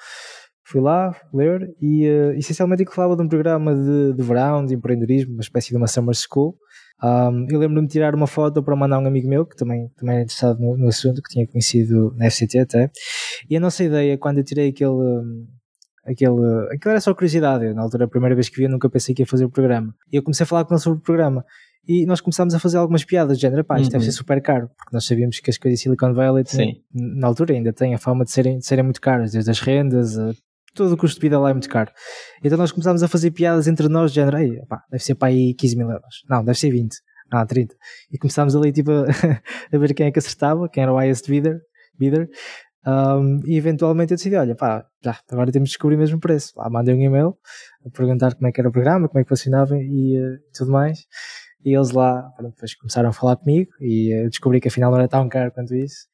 Fui 0.72 0.80
lá 0.80 1.14
ler 1.34 1.76
e 1.82 2.08
uh, 2.08 2.32
essencialmente 2.34 2.86
que 2.86 2.96
falava 2.96 3.16
de 3.16 3.22
um 3.22 3.28
programa 3.28 3.76
de, 3.76 4.14
de 4.14 4.24
verão, 4.24 4.66
de 4.66 4.74
empreendedorismo, 4.74 5.34
uma 5.34 5.42
espécie 5.42 5.70
de 5.70 5.76
uma 5.76 5.88
summer 5.88 6.16
school, 6.16 6.58
um, 7.04 7.48
eu 7.50 7.60
lembro-me 7.60 7.88
de 7.88 7.94
tirar 7.94 8.14
uma 8.14 8.28
foto 8.28 8.62
para 8.62 8.76
mandar 8.76 8.98
a 8.98 9.00
um 9.00 9.08
amigo 9.08 9.28
meu 9.28 9.44
que 9.46 9.56
também, 9.56 9.90
também 9.98 10.16
era 10.16 10.24
interessado 10.24 10.60
no, 10.60 10.78
no, 10.78 10.88
assunto, 10.88 11.22
que 11.22 11.30
tinha 11.30 11.48
conhecido 11.48 12.14
na 12.16 12.30
FCT 12.30 12.60
até. 12.60 12.92
E 13.50 13.58
a 13.58 13.60
nossa 13.60 13.84
ideia, 13.84 14.18
quando 14.18 14.38
eu 14.38 14.44
tirei 14.44 14.70
aquele. 14.70 14.92
aquele 16.06 16.68
aquilo 16.72 16.92
era 16.92 17.02
só 17.02 17.14
curiosidade. 17.14 17.66
Eu, 17.66 17.74
na 17.74 17.82
altura, 17.82 18.06
a 18.06 18.08
primeira 18.08 18.36
vez 18.36 18.50
que 18.50 18.58
vi, 18.58 18.64
eu 18.66 18.70
nunca 18.70 18.88
pensei 18.88 19.16
que 19.16 19.24
ia 19.24 19.26
fazer 19.26 19.46
o 19.46 19.50
programa. 19.50 19.96
E 20.12 20.16
eu 20.18 20.24
comecei 20.24 20.44
a 20.44 20.48
falar 20.48 20.64
com 20.64 20.76
ele 20.76 20.82
sobre 20.82 21.00
o 21.00 21.02
programa. 21.02 21.44
E 21.88 22.06
nós 22.06 22.22
começámos 22.22 22.54
a 22.54 22.60
fazer 22.60 22.78
algumas 22.78 23.04
piadas, 23.04 23.38
de 23.38 23.42
género, 23.42 23.64
pá, 23.64 23.80
isto 23.80 23.88
uhum. 23.88 23.94
deve 23.94 24.06
ser 24.06 24.12
super 24.12 24.40
caro, 24.40 24.70
porque 24.78 24.94
nós 24.94 25.04
sabíamos 25.04 25.40
que 25.40 25.50
as 25.50 25.58
coisas 25.58 25.80
de 25.80 25.84
Silicon 25.84 26.14
Valley, 26.14 26.44
tinham, 26.44 26.76
na 26.94 27.26
altura, 27.26 27.56
ainda 27.56 27.74
têm 27.74 27.96
a 27.96 27.98
fama 27.98 28.24
de 28.24 28.30
serem, 28.30 28.60
de 28.60 28.66
serem 28.68 28.84
muito 28.84 29.02
caras, 29.02 29.32
desde 29.32 29.50
as 29.50 29.60
rendas, 29.60 30.16
a 30.20 30.32
todo 30.74 30.94
o 30.94 30.98
custo 30.98 31.16
de 31.16 31.22
vida 31.22 31.40
lá 31.40 31.50
é 31.50 31.54
muito 31.54 31.70
caro. 31.70 31.92
Então 32.44 32.58
nós 32.58 32.72
começámos 32.72 33.04
a 33.04 33.08
fazer 33.08 33.32
piadas 33.32 33.68
entre 33.68 33.88
nós, 33.88 34.12
de 34.12 34.16
género, 34.16 34.66
pá, 34.68 34.84
deve 34.90 35.04
ser 35.04 35.16
para 35.16 35.30
aí 35.30 35.54
15 35.54 35.76
mil 35.76 35.90
euros. 35.90 36.24
Não, 36.30 36.44
deve 36.44 36.58
ser 36.58 36.72
20. 36.72 36.96
Ah, 37.32 37.46
30. 37.46 37.76
E 38.12 38.18
começámos 38.18 38.56
ali 38.56 38.72
tipo 38.72 38.92
a, 38.92 39.06
a 39.74 39.78
ver 39.78 39.94
quem 39.94 40.08
é 40.08 40.12
que 40.12 40.20
acertava, 40.20 40.68
quem 40.68 40.84
era 40.84 40.92
o 40.92 40.98
highest 40.98 41.28
bidder. 41.28 41.62
bidder. 41.98 42.30
Um, 42.86 43.40
e 43.46 43.56
eventualmente 43.58 44.12
eu 44.12 44.18
decidi, 44.18 44.36
olha 44.36 44.56
pá, 44.56 44.84
já, 45.04 45.16
agora 45.32 45.52
temos 45.52 45.70
de 45.70 45.74
descobrir 45.74 45.98
mesmo 45.98 46.18
o 46.18 46.20
preço. 46.20 46.54
Lá 46.58 46.70
mandei 46.70 46.94
um 46.94 47.02
e-mail 47.02 47.38
a 47.86 47.90
perguntar 47.90 48.36
como 48.36 48.48
é 48.48 48.52
que 48.52 48.60
era 48.60 48.70
o 48.70 48.72
programa, 48.72 49.08
como 49.08 49.20
é 49.20 49.24
que 49.24 49.30
funcionava 49.30 49.78
e 49.78 50.18
uh, 50.20 50.40
tudo 50.54 50.72
mais. 50.72 51.06
E 51.64 51.76
eles 51.76 51.92
lá 51.92 52.28
depois 52.42 52.76
começaram 52.76 53.10
a 53.10 53.14
falar 53.14 53.38
comigo 53.38 53.72
e 53.80 54.26
uh, 54.26 54.30
descobri 54.30 54.60
que 54.60 54.68
afinal 54.68 54.92
não 54.92 54.98
era 54.98 55.08
tão 55.08 55.30
caro 55.30 55.52
quanto 55.52 55.76
isso. 55.76 56.08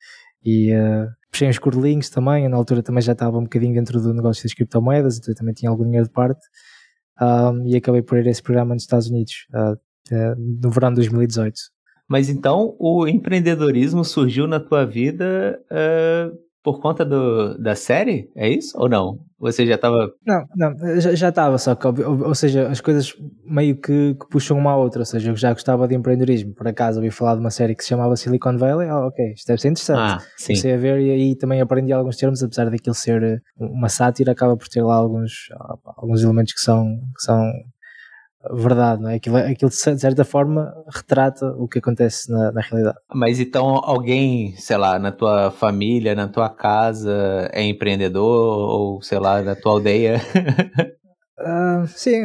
E 0.44 0.74
uh, 0.74 1.08
puxei 1.32 1.50
uns 1.50 1.60
cordelinhos 1.60 2.10
também, 2.10 2.48
na 2.48 2.58
altura 2.58 2.82
também 2.82 3.02
já 3.02 3.14
estava 3.14 3.38
um 3.38 3.44
bocadinho 3.44 3.74
dentro 3.74 4.02
do 4.02 4.14
negócio 4.14 4.44
das 4.44 4.54
criptomoedas, 4.54 5.18
então 5.18 5.34
também 5.34 5.54
tinha 5.54 5.70
algum 5.70 5.84
dinheiro 5.84 6.08
de 6.08 6.14
parte. 6.14 6.42
Um, 7.20 7.68
e 7.68 7.76
acabei 7.76 8.02
por 8.02 8.18
ir 8.18 8.28
a 8.28 8.32
esse 8.32 8.44
programa 8.44 8.74
nos 8.74 8.84
Estados 8.84 9.10
Unidos, 9.10 9.48
uh, 9.54 9.74
uh, 9.74 10.36
no 10.62 10.70
verão 10.70 10.90
de 10.90 10.96
2018. 10.96 11.56
Mas 12.08 12.30
então 12.30 12.76
o 12.80 13.08
empreendedorismo 13.08 14.06
surgiu 14.06 14.48
na 14.48 14.60
tua 14.60 14.86
vida 14.86 15.60
uh, 15.72 16.38
por 16.68 16.82
conta 16.82 17.06
do, 17.06 17.58
da 17.58 17.76
série? 17.76 18.30
É 18.36 18.50
isso? 18.50 18.78
Ou 18.78 18.90
não? 18.90 19.20
Você 19.40 19.66
já 19.66 19.76
estava. 19.76 20.12
Não, 20.26 20.46
não, 20.54 21.00
já 21.00 21.30
estava, 21.30 21.58
só 21.58 21.76
que, 21.76 21.88
ou, 21.88 22.28
ou, 22.28 22.36
seja, 22.36 22.68
as 22.68 22.82
coisas 22.82 23.14
meio 23.46 23.80
que, 23.80 24.16
que, 24.16 24.28
puxam 24.30 24.58
uma 24.58 24.72
à 24.72 24.76
outra. 24.76 25.00
Ou 25.00 25.06
seja, 25.06 25.32
eu 25.32 25.36
já 25.38 25.54
gostava 25.54 25.88
de 25.88 25.96
empreendedorismo. 25.96 26.54
Por 26.54 26.68
acaso 26.68 26.98
ouvi 27.00 27.10
falar 27.10 27.36
de 27.36 27.40
uma 27.40 27.52
série 27.52 27.74
que 27.74 27.84
se 27.84 27.90
chamava 27.90 28.18
Silicon 28.18 28.58
Valley. 28.58 28.92
Oh, 28.92 29.08
ok, 29.08 29.32
isto 29.32 29.48
deve 29.48 29.62
ser 29.62 29.70
interessante. 29.70 29.98
Ah, 30.00 30.20
sim. 30.36 30.48
Comecei 30.48 30.74
a 30.74 30.78
ver 30.78 31.00
e 31.00 31.10
aí 31.10 31.36
também 31.38 31.62
aprendi 31.62 31.94
alguns 31.94 32.18
termos, 32.18 32.44
apesar 32.44 32.70
daquilo 32.70 32.96
ser 32.96 33.24
eh, 33.24 33.40
uma 33.58 33.88
sátira, 33.88 34.34
acaba 34.34 34.58
por 34.58 34.68
ter 34.68 34.84
lá 34.84 34.96
alguns, 34.96 35.48
alguns 35.96 36.22
elementos 36.22 36.52
que 36.52 36.60
são, 36.60 36.84
que 37.16 37.24
são 37.24 37.50
verdade, 38.54 39.02
não 39.02 39.10
é? 39.10 39.16
Aquilo, 39.16 39.38
aquilo 39.38 39.70
de 39.70 39.76
certa 39.76 40.24
forma 40.24 40.74
retrata 40.94 41.48
o 41.58 41.68
que 41.68 41.80
acontece 41.80 42.32
na, 42.32 42.52
na, 42.52 42.62
realidade. 42.62 42.98
Mas 43.14 43.40
então 43.40 43.82
alguém, 43.84 44.56
sei 44.56 44.78
lá, 44.78 45.00
na 45.00 45.12
tua 45.12 45.52
família, 45.52 46.16
na 46.16 46.28
tua 46.28 46.50
casa 46.50 47.50
é 47.52 47.64
empreendedor 47.64 48.70
ou 48.70 49.02
sei 49.02 49.20
lá, 49.20 49.42
na 49.42 49.56
tua 49.56 49.74
aldeia? 49.74 50.22
uh, 51.40 51.88
sim, 51.96 52.22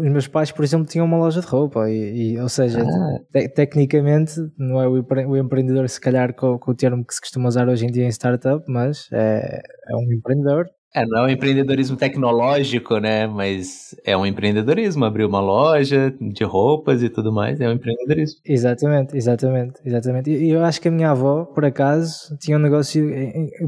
os 0.00 0.10
meus 0.10 0.28
pais, 0.28 0.50
por 0.50 0.64
exemplo, 0.64 0.86
tinham 0.86 1.06
uma 1.06 1.18
loja 1.18 1.40
de 1.40 1.46
roupa 1.46 1.90
e, 1.90 2.32
e 2.32 2.40
ou 2.40 2.48
seja, 2.48 2.82
ah. 2.82 3.18
te, 3.32 3.48
tecnicamente 3.48 4.34
não 4.58 4.80
é 4.80 4.88
o, 4.88 5.04
o 5.28 5.36
empreendedor 5.36 5.88
se 5.88 6.00
calhar 6.00 6.34
com, 6.34 6.58
com, 6.58 6.70
o 6.70 6.74
termo 6.74 7.04
que 7.04 7.14
se 7.14 7.20
costuma 7.20 7.48
usar 7.48 7.68
hoje 7.68 7.86
em 7.86 7.90
dia 7.90 8.04
em 8.04 8.12
startup, 8.12 8.64
mas 8.68 9.08
é, 9.12 9.60
é 9.88 9.96
um 9.96 10.12
empreendedor 10.12 10.66
é, 10.96 11.04
não 11.04 11.18
é 11.18 11.22
um 11.24 11.28
empreendedorismo 11.28 11.94
tecnológico, 11.94 12.98
né? 12.98 13.26
Mas 13.26 13.94
é 14.02 14.16
um 14.16 14.24
empreendedorismo, 14.24 15.04
abrir 15.04 15.26
uma 15.26 15.40
loja 15.40 16.10
de 16.18 16.42
roupas 16.42 17.02
e 17.02 17.10
tudo 17.10 17.30
mais, 17.30 17.60
é 17.60 17.68
um 17.68 17.72
empreendedorismo. 17.72 18.40
Exatamente, 18.46 19.14
exatamente, 19.14 19.74
exatamente. 19.84 20.30
E 20.30 20.50
eu 20.50 20.64
acho 20.64 20.80
que 20.80 20.88
a 20.88 20.90
minha 20.90 21.10
avó, 21.10 21.44
por 21.44 21.66
acaso, 21.66 22.34
tinha 22.38 22.56
um 22.56 22.60
negócio 22.60 23.06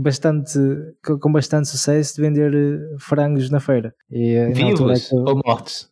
bastante, 0.01 0.59
com 1.21 1.31
bastante 1.31 1.69
sucesso 1.69 2.17
de 2.17 2.23
vender 2.23 2.55
eh, 2.55 2.97
frangos 2.99 3.51
na 3.51 3.61
feira. 3.61 3.93
E, 4.11 4.35
eh, 4.35 4.49
Vivos 4.49 5.13
eu, 5.13 5.19
ou 5.19 5.43
mortos? 5.45 5.91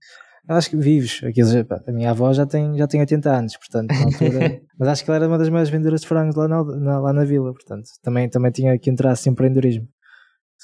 Acho 0.48 0.70
que 0.70 0.76
vivos. 0.76 1.20
Aqueles, 1.24 1.54
a 1.54 1.92
minha 1.92 2.10
avó 2.10 2.32
já 2.32 2.46
tem, 2.46 2.78
já 2.78 2.86
tem 2.86 3.00
80 3.00 3.30
anos, 3.30 3.56
portanto, 3.56 3.90
altura. 3.92 4.60
mas 4.78 4.88
acho 4.88 5.04
que 5.04 5.10
ela 5.10 5.16
era 5.16 5.28
uma 5.28 5.38
das 5.38 5.48
maiores 5.48 5.68
vendedoras 5.68 6.00
de 6.00 6.06
frangos 6.06 6.36
lá 6.36 6.46
na, 6.48 6.64
na, 6.64 6.98
lá 7.00 7.12
na 7.12 7.24
vila, 7.24 7.52
portanto, 7.52 7.88
também, 8.02 8.28
também 8.28 8.52
tinha 8.52 8.78
que 8.78 8.88
entrar 8.88 9.10
assim 9.10 9.30
empreendedorismo. 9.30 9.86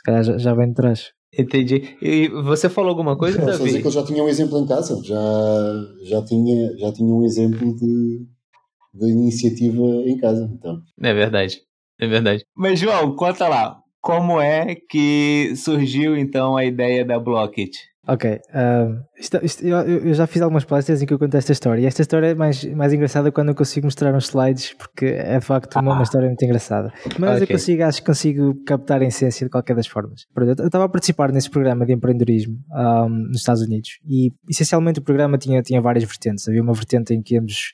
Se 0.02 0.04
calhar 0.04 0.24
já, 0.24 0.38
já 0.38 0.54
vem 0.54 0.68
de 0.68 0.74
trás. 0.74 1.12
Entendi. 1.38 1.96
E 2.02 2.28
você 2.28 2.68
falou 2.68 2.90
alguma 2.90 3.16
coisa, 3.16 3.38
Não, 3.38 3.46
Davi? 3.46 3.64
dizer 3.64 3.80
que 3.80 3.86
eu 3.86 3.92
já 3.92 4.04
tinha 4.04 4.22
um 4.22 4.28
exemplo 4.28 4.58
em 4.58 4.66
casa. 4.66 5.00
Já, 5.04 5.16
já, 6.02 6.22
tinha, 6.24 6.76
já 6.76 6.92
tinha 6.92 7.08
um 7.14 7.24
exemplo 7.24 7.74
de, 7.76 8.26
de 8.92 9.06
iniciativa 9.10 9.80
em 10.06 10.16
casa. 10.18 10.50
Então. 10.52 10.82
É 11.00 11.14
verdade. 11.14 11.62
É 12.00 12.06
verdade. 12.06 12.44
Mas, 12.54 12.80
João, 12.80 13.14
conta 13.14 13.48
lá. 13.48 13.78
Como 14.00 14.40
é 14.40 14.74
que 14.74 15.54
surgiu, 15.54 16.16
então, 16.16 16.56
a 16.56 16.64
ideia 16.64 17.04
da 17.04 17.18
Blockit? 17.20 17.78
Ok, 18.08 18.32
uh, 18.32 19.00
isto, 19.16 19.38
isto, 19.44 19.64
eu, 19.64 19.76
eu, 19.78 20.12
já 20.12 20.26
fiz 20.26 20.42
algumas 20.42 20.64
palestras 20.64 21.00
em 21.00 21.06
que 21.06 21.14
eu 21.14 21.18
conto 21.20 21.36
esta 21.36 21.52
história 21.52 21.82
e 21.82 21.86
esta 21.86 22.02
história 22.02 22.28
é 22.28 22.34
mais, 22.34 22.64
mais 22.74 22.92
engraçada 22.92 23.30
quando 23.30 23.50
eu 23.50 23.54
consigo 23.54 23.86
mostrar 23.86 24.12
uns 24.12 24.24
slides 24.24 24.74
porque 24.74 25.06
é 25.06 25.38
de 25.38 25.44
facto 25.44 25.76
uma, 25.78 25.92
ah. 25.92 25.94
uma 25.94 26.02
história 26.02 26.26
muito 26.26 26.44
engraçada. 26.44 26.92
Mas 27.16 27.34
okay. 27.34 27.42
eu 27.44 27.46
consigo, 27.46 27.84
acho 27.84 28.00
que 28.00 28.06
consigo 28.06 28.64
captar 28.64 29.00
a 29.02 29.04
essência 29.04 29.46
de 29.46 29.50
qualquer 29.50 29.76
das 29.76 29.86
formas. 29.86 30.26
eu 30.36 30.66
estava 30.66 30.86
a 30.86 30.88
participar 30.88 31.30
nesse 31.30 31.48
programa 31.48 31.86
de 31.86 31.92
empreendedorismo 31.92 32.58
um, 32.72 33.08
nos 33.08 33.38
Estados 33.38 33.62
Unidos 33.62 33.90
e 34.04 34.32
essencialmente 34.50 34.98
o 34.98 35.02
programa 35.02 35.38
tinha, 35.38 35.62
tinha 35.62 35.80
várias 35.80 36.02
vertentes. 36.02 36.48
Havia 36.48 36.60
uma 36.60 36.74
vertente 36.74 37.14
em 37.14 37.22
que 37.22 37.36
íamos 37.36 37.70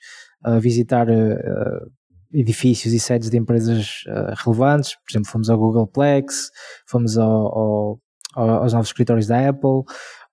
uh, 0.47 0.61
visitar 0.61 1.09
uh, 1.09 1.91
edifícios 2.35 2.93
e 2.93 3.01
sedes 3.01 3.31
de 3.31 3.39
empresas 3.39 4.05
relevantes, 4.45 4.95
por 4.95 5.11
exemplo, 5.11 5.31
fomos 5.31 5.49
ao 5.49 5.57
Googleplex, 5.57 6.51
fomos 6.87 7.17
ao, 7.17 7.31
ao 7.31 7.99
aos 8.35 8.73
novos 8.73 8.89
escritórios 8.89 9.27
da 9.27 9.49
Apple, 9.49 9.83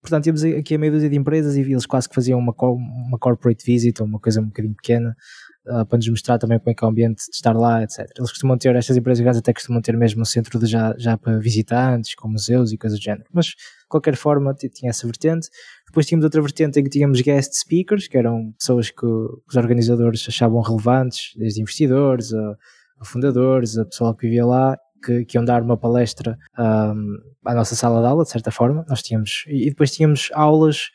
Portanto, 0.06 0.28
íamos 0.28 0.44
aqui 0.44 0.76
a 0.76 0.78
meia 0.78 0.92
dúzia 0.92 1.10
de 1.10 1.16
empresas 1.16 1.56
e 1.56 1.62
eles 1.62 1.88
quase 1.88 2.08
que 2.08 2.14
faziam 2.14 2.38
uma, 2.38 2.54
uma 2.62 3.18
corporate 3.18 3.66
visit, 3.66 4.00
ou 4.00 4.08
uma 4.08 4.20
coisa 4.20 4.40
um 4.40 4.46
bocadinho 4.46 4.76
pequena, 4.76 5.18
uh, 5.66 5.84
para 5.84 5.98
nos 5.98 6.08
mostrar 6.08 6.38
também 6.38 6.60
como 6.60 6.70
é 6.70 6.76
que 6.76 6.84
é 6.84 6.88
o 6.88 6.92
ambiente 6.92 7.26
de 7.26 7.36
estar 7.36 7.54
lá, 7.54 7.82
etc. 7.82 8.02
Eles 8.16 8.30
costumam 8.30 8.56
ter, 8.56 8.76
estas 8.76 8.96
empresas 8.96 9.20
grandes 9.24 9.40
até 9.40 9.52
costumam 9.52 9.82
ter 9.82 9.98
mesmo 9.98 10.22
um 10.22 10.26
centro 10.26 10.60
de 10.60 10.68
já, 10.68 10.94
já 11.00 11.18
para 11.18 11.40
visitantes, 11.40 12.14
com 12.14 12.28
museus 12.28 12.72
e 12.72 12.78
coisas 12.78 13.00
do 13.00 13.04
género. 13.04 13.26
Mas, 13.34 13.48
de 13.48 13.56
qualquer 13.90 14.16
forma, 14.16 14.54
tinha 14.54 14.92
essa 14.92 15.08
vertente. 15.08 15.50
Depois 15.88 16.06
tínhamos 16.06 16.24
outra 16.24 16.40
vertente 16.40 16.80
em 16.80 16.84
que 16.84 16.90
tínhamos 16.92 17.20
guest 17.22 17.54
speakers, 17.56 18.08
que 18.08 18.16
eram 18.16 18.54
pessoas 18.60 18.92
que 18.92 19.08
os 19.08 19.56
organizadores 19.56 20.24
achavam 20.28 20.62
relevantes, 20.62 21.32
desde 21.36 21.62
investidores 21.62 22.32
a, 22.32 22.56
a 23.00 23.06
fundadores, 23.06 23.76
a 23.76 23.86
pessoal 23.86 24.14
que 24.14 24.28
vivia 24.28 24.46
lá, 24.46 24.78
que, 25.06 25.26
que 25.26 25.38
iam 25.38 25.46
dar 25.46 25.62
uma 25.62 25.78
palestra 25.78 26.38
um, 26.58 27.18
à 27.46 27.54
nossa 27.54 27.76
sala 27.76 28.02
de 28.02 28.08
aula, 28.08 28.24
de 28.24 28.30
certa 28.32 28.52
forma. 28.52 28.86
Nós 28.90 29.02
tínhamos, 29.02 29.46
e 29.48 29.70
depois 29.70 29.92
tínhamos 29.92 30.30
aulas 30.34 30.90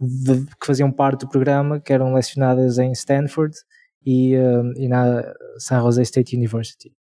de, 0.00 0.46
que 0.58 0.66
faziam 0.66 0.90
parte 0.90 1.20
do 1.20 1.28
programa, 1.28 1.80
que 1.80 1.92
eram 1.92 2.14
lecionadas 2.14 2.78
em 2.78 2.92
Stanford 2.92 3.54
e, 4.04 4.36
um, 4.36 4.72
e 4.76 4.88
na 4.88 5.22
San 5.58 5.80
Jose 5.80 6.02
State 6.02 6.36
University. 6.36 6.92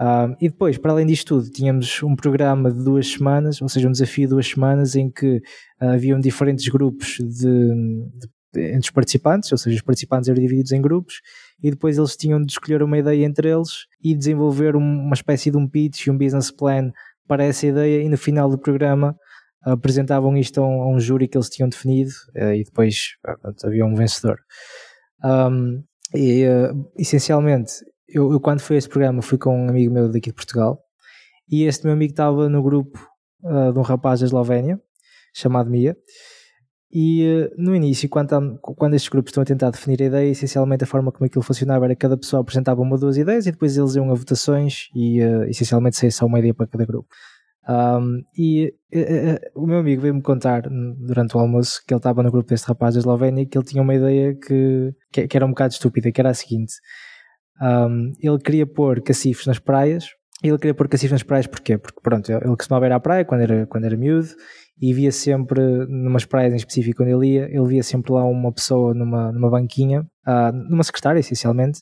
Um, 0.00 0.34
e 0.40 0.48
depois, 0.48 0.78
para 0.78 0.92
além 0.92 1.06
disto 1.06 1.36
tudo, 1.36 1.50
tínhamos 1.50 2.02
um 2.02 2.16
programa 2.16 2.72
de 2.72 2.82
duas 2.82 3.08
semanas, 3.08 3.60
ou 3.60 3.68
seja, 3.68 3.88
um 3.88 3.92
desafio 3.92 4.26
de 4.26 4.30
duas 4.30 4.48
semanas 4.48 4.96
em 4.96 5.10
que 5.10 5.36
uh, 5.80 5.88
haviam 5.90 6.18
diferentes 6.18 6.66
grupos 6.68 7.18
de, 7.18 7.26
de, 7.28 8.28
entre 8.56 8.80
os 8.80 8.90
participantes, 8.90 9.50
ou 9.52 9.58
seja, 9.58 9.76
os 9.76 9.82
participantes 9.82 10.28
eram 10.28 10.40
divididos 10.40 10.72
em 10.72 10.80
grupos 10.80 11.20
e 11.62 11.70
depois 11.70 11.98
eles 11.98 12.16
tinham 12.16 12.40
de 12.40 12.52
escolher 12.52 12.82
uma 12.82 12.98
ideia 12.98 13.24
entre 13.24 13.50
eles 13.50 13.86
e 14.02 14.14
desenvolver 14.14 14.76
uma 14.76 15.14
espécie 15.14 15.50
de 15.50 15.56
um 15.56 15.68
pitch 15.68 16.06
e 16.06 16.10
um 16.10 16.18
business 16.18 16.50
plan 16.50 16.92
para 17.26 17.44
essa 17.44 17.66
ideia 17.66 18.02
e 18.02 18.08
no 18.08 18.18
final 18.18 18.50
do 18.50 18.58
programa 18.58 19.16
apresentavam 19.62 20.36
isto 20.36 20.60
a 20.60 20.66
um, 20.66 20.82
a 20.82 20.88
um 20.88 20.98
júri 20.98 21.28
que 21.28 21.36
eles 21.36 21.48
tinham 21.48 21.68
definido 21.68 22.10
eh, 22.34 22.56
e 22.56 22.64
depois 22.64 23.12
pronto, 23.22 23.66
havia 23.66 23.86
um 23.86 23.94
vencedor. 23.94 24.38
Um, 25.24 25.82
e, 26.14 26.44
essencialmente, 26.98 27.72
eu, 28.08 28.32
eu, 28.32 28.40
quando 28.40 28.60
fui 28.60 28.76
a 28.76 28.78
este 28.78 28.90
programa 28.90 29.22
fui 29.22 29.38
com 29.38 29.66
um 29.66 29.68
amigo 29.68 29.92
meu 29.94 30.10
daqui 30.10 30.30
de 30.30 30.34
Portugal 30.34 30.82
e 31.48 31.64
este 31.64 31.84
meu 31.84 31.94
amigo 31.94 32.12
estava 32.12 32.48
no 32.48 32.62
grupo 32.62 32.98
uh, 33.44 33.72
de 33.72 33.78
um 33.78 33.82
rapaz 33.82 34.20
da 34.20 34.26
Eslovénia 34.26 34.80
chamado 35.32 35.70
Mia 35.70 35.96
e 36.92 37.26
uh, 37.26 37.54
no 37.56 37.74
início, 37.74 38.06
quando, 38.06 38.58
quando 38.60 38.94
estes 38.94 39.08
grupos 39.08 39.30
estão 39.30 39.42
a 39.42 39.46
tentar 39.46 39.70
definir 39.70 40.02
a 40.02 40.06
ideia, 40.06 40.30
essencialmente 40.30 40.84
a 40.84 40.86
forma 40.86 41.10
como 41.10 41.24
aquilo 41.24 41.42
funcionava 41.42 41.86
era 41.86 41.94
que 41.94 42.00
cada 42.00 42.18
pessoa 42.18 42.42
apresentava 42.42 42.82
uma 42.82 42.92
ou 42.92 43.00
duas 43.00 43.16
ideias 43.16 43.46
e 43.46 43.52
depois 43.52 43.78
eles 43.78 43.94
iam 43.94 44.10
a 44.10 44.14
votações 44.14 44.90
e 44.94 45.22
uh, 45.24 45.44
essencialmente 45.44 45.96
saía 45.96 46.10
só 46.10 46.26
uma 46.26 46.38
ideia 46.38 46.52
para 46.52 46.66
cada 46.66 46.84
grupo. 46.84 47.08
Um, 47.66 48.22
e 48.36 48.74
uh, 48.94 49.62
o 49.62 49.66
meu 49.66 49.78
amigo 49.78 50.02
veio-me 50.02 50.20
contar 50.20 50.64
durante 50.98 51.34
o 51.34 51.40
almoço 51.40 51.80
que 51.86 51.94
ele 51.94 51.98
estava 51.98 52.22
no 52.22 52.30
grupo 52.30 52.50
deste 52.50 52.66
rapaz 52.66 52.92
da 52.94 53.00
Eslovénia 53.00 53.46
que 53.46 53.56
ele 53.56 53.64
tinha 53.64 53.82
uma 53.82 53.94
ideia 53.94 54.34
que, 54.34 54.92
que, 55.10 55.28
que 55.28 55.36
era 55.36 55.46
um 55.46 55.50
bocado 55.50 55.72
estúpida, 55.72 56.12
que 56.12 56.20
era 56.20 56.28
a 56.28 56.34
seguinte: 56.34 56.74
um, 57.62 58.12
ele 58.20 58.38
queria 58.38 58.66
pôr 58.66 59.00
cacifes 59.00 59.46
nas 59.46 59.58
praias. 59.58 60.10
E 60.44 60.48
ele 60.48 60.58
queria 60.58 60.74
pôr 60.74 60.88
cacifes 60.88 61.12
nas 61.12 61.22
praias 61.22 61.46
porquê? 61.46 61.78
Porque 61.78 62.00
pronto, 62.02 62.30
ele 62.30 62.56
costumava 62.56 62.84
ir 62.86 62.92
à 62.92 62.98
praia 62.98 63.24
quando 63.24 63.42
era, 63.42 63.64
quando 63.66 63.84
era 63.84 63.96
miúdo 63.96 64.28
e 64.80 64.92
via 64.92 65.12
sempre, 65.12 65.60
numas 65.86 66.24
praias 66.24 66.52
em 66.52 66.56
específico 66.56 67.02
onde 67.02 67.12
ele 67.12 67.34
ia, 67.34 67.44
ele 67.44 67.66
via 67.66 67.82
sempre 67.82 68.12
lá 68.12 68.24
uma 68.24 68.52
pessoa 68.52 68.94
numa, 68.94 69.30
numa 69.30 69.50
banquinha, 69.50 70.00
uh, 70.26 70.52
numa 70.52 70.82
secretária 70.82 71.20
essencialmente, 71.20 71.80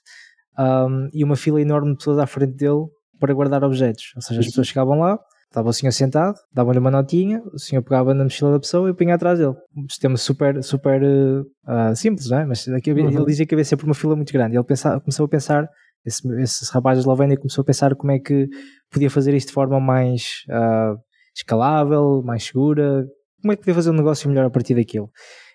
um, 0.58 1.08
e 1.12 1.24
uma 1.24 1.36
fila 1.36 1.60
enorme 1.60 1.92
de 1.92 1.98
pessoas 1.98 2.18
à 2.18 2.26
frente 2.26 2.54
dele 2.54 2.86
para 3.18 3.32
guardar 3.32 3.64
objetos. 3.64 4.12
Ou 4.16 4.22
seja, 4.22 4.40
as 4.40 4.46
pessoas 4.46 4.66
chegavam 4.66 4.98
lá, 4.98 5.18
Estava 5.50 5.68
o 5.68 5.72
senhor 5.72 5.90
sentado, 5.90 6.36
dava-lhe 6.54 6.78
uma 6.78 6.92
notinha, 6.92 7.42
o 7.52 7.58
senhor 7.58 7.82
pegava 7.82 8.14
na 8.14 8.22
mochila 8.22 8.52
da 8.52 8.60
pessoa 8.60 8.88
e 8.88 8.94
punha 8.94 9.16
atrás 9.16 9.40
dele. 9.40 9.56
Um 9.76 9.88
sistema 9.88 10.16
super, 10.16 10.62
super 10.62 11.02
uh, 11.02 11.96
simples, 11.96 12.30
não 12.30 12.38
é? 12.38 12.46
Mas 12.46 12.68
aqui, 12.68 12.92
uhum. 12.92 13.10
ele 13.10 13.24
dizia 13.24 13.44
que 13.44 13.56
havia 13.56 13.64
sempre 13.64 13.84
uma 13.84 13.94
fila 13.94 14.14
muito 14.14 14.32
grande. 14.32 14.56
Ele 14.56 14.62
pensava, 14.62 15.00
começou 15.00 15.26
a 15.26 15.28
pensar, 15.28 15.68
esse, 16.06 16.22
esse 16.40 16.72
rapaz 16.72 16.98
da 16.98 17.00
Eslovénia 17.00 17.36
começou 17.36 17.62
a 17.62 17.64
pensar 17.64 17.96
como 17.96 18.12
é 18.12 18.20
que 18.20 18.46
podia 18.92 19.10
fazer 19.10 19.34
isto 19.34 19.48
de 19.48 19.54
forma 19.54 19.80
mais 19.80 20.44
uh, 20.48 20.96
escalável, 21.40 22.22
mais 22.24 22.44
segura, 22.44 23.06
como 23.40 23.52
é 23.52 23.56
que 23.56 23.62
podia 23.62 23.74
fazer 23.74 23.90
um 23.90 23.94
negócio 23.94 24.28
melhor 24.28 24.46
a 24.46 24.50
partir 24.50 24.74
daquilo. 24.74 25.10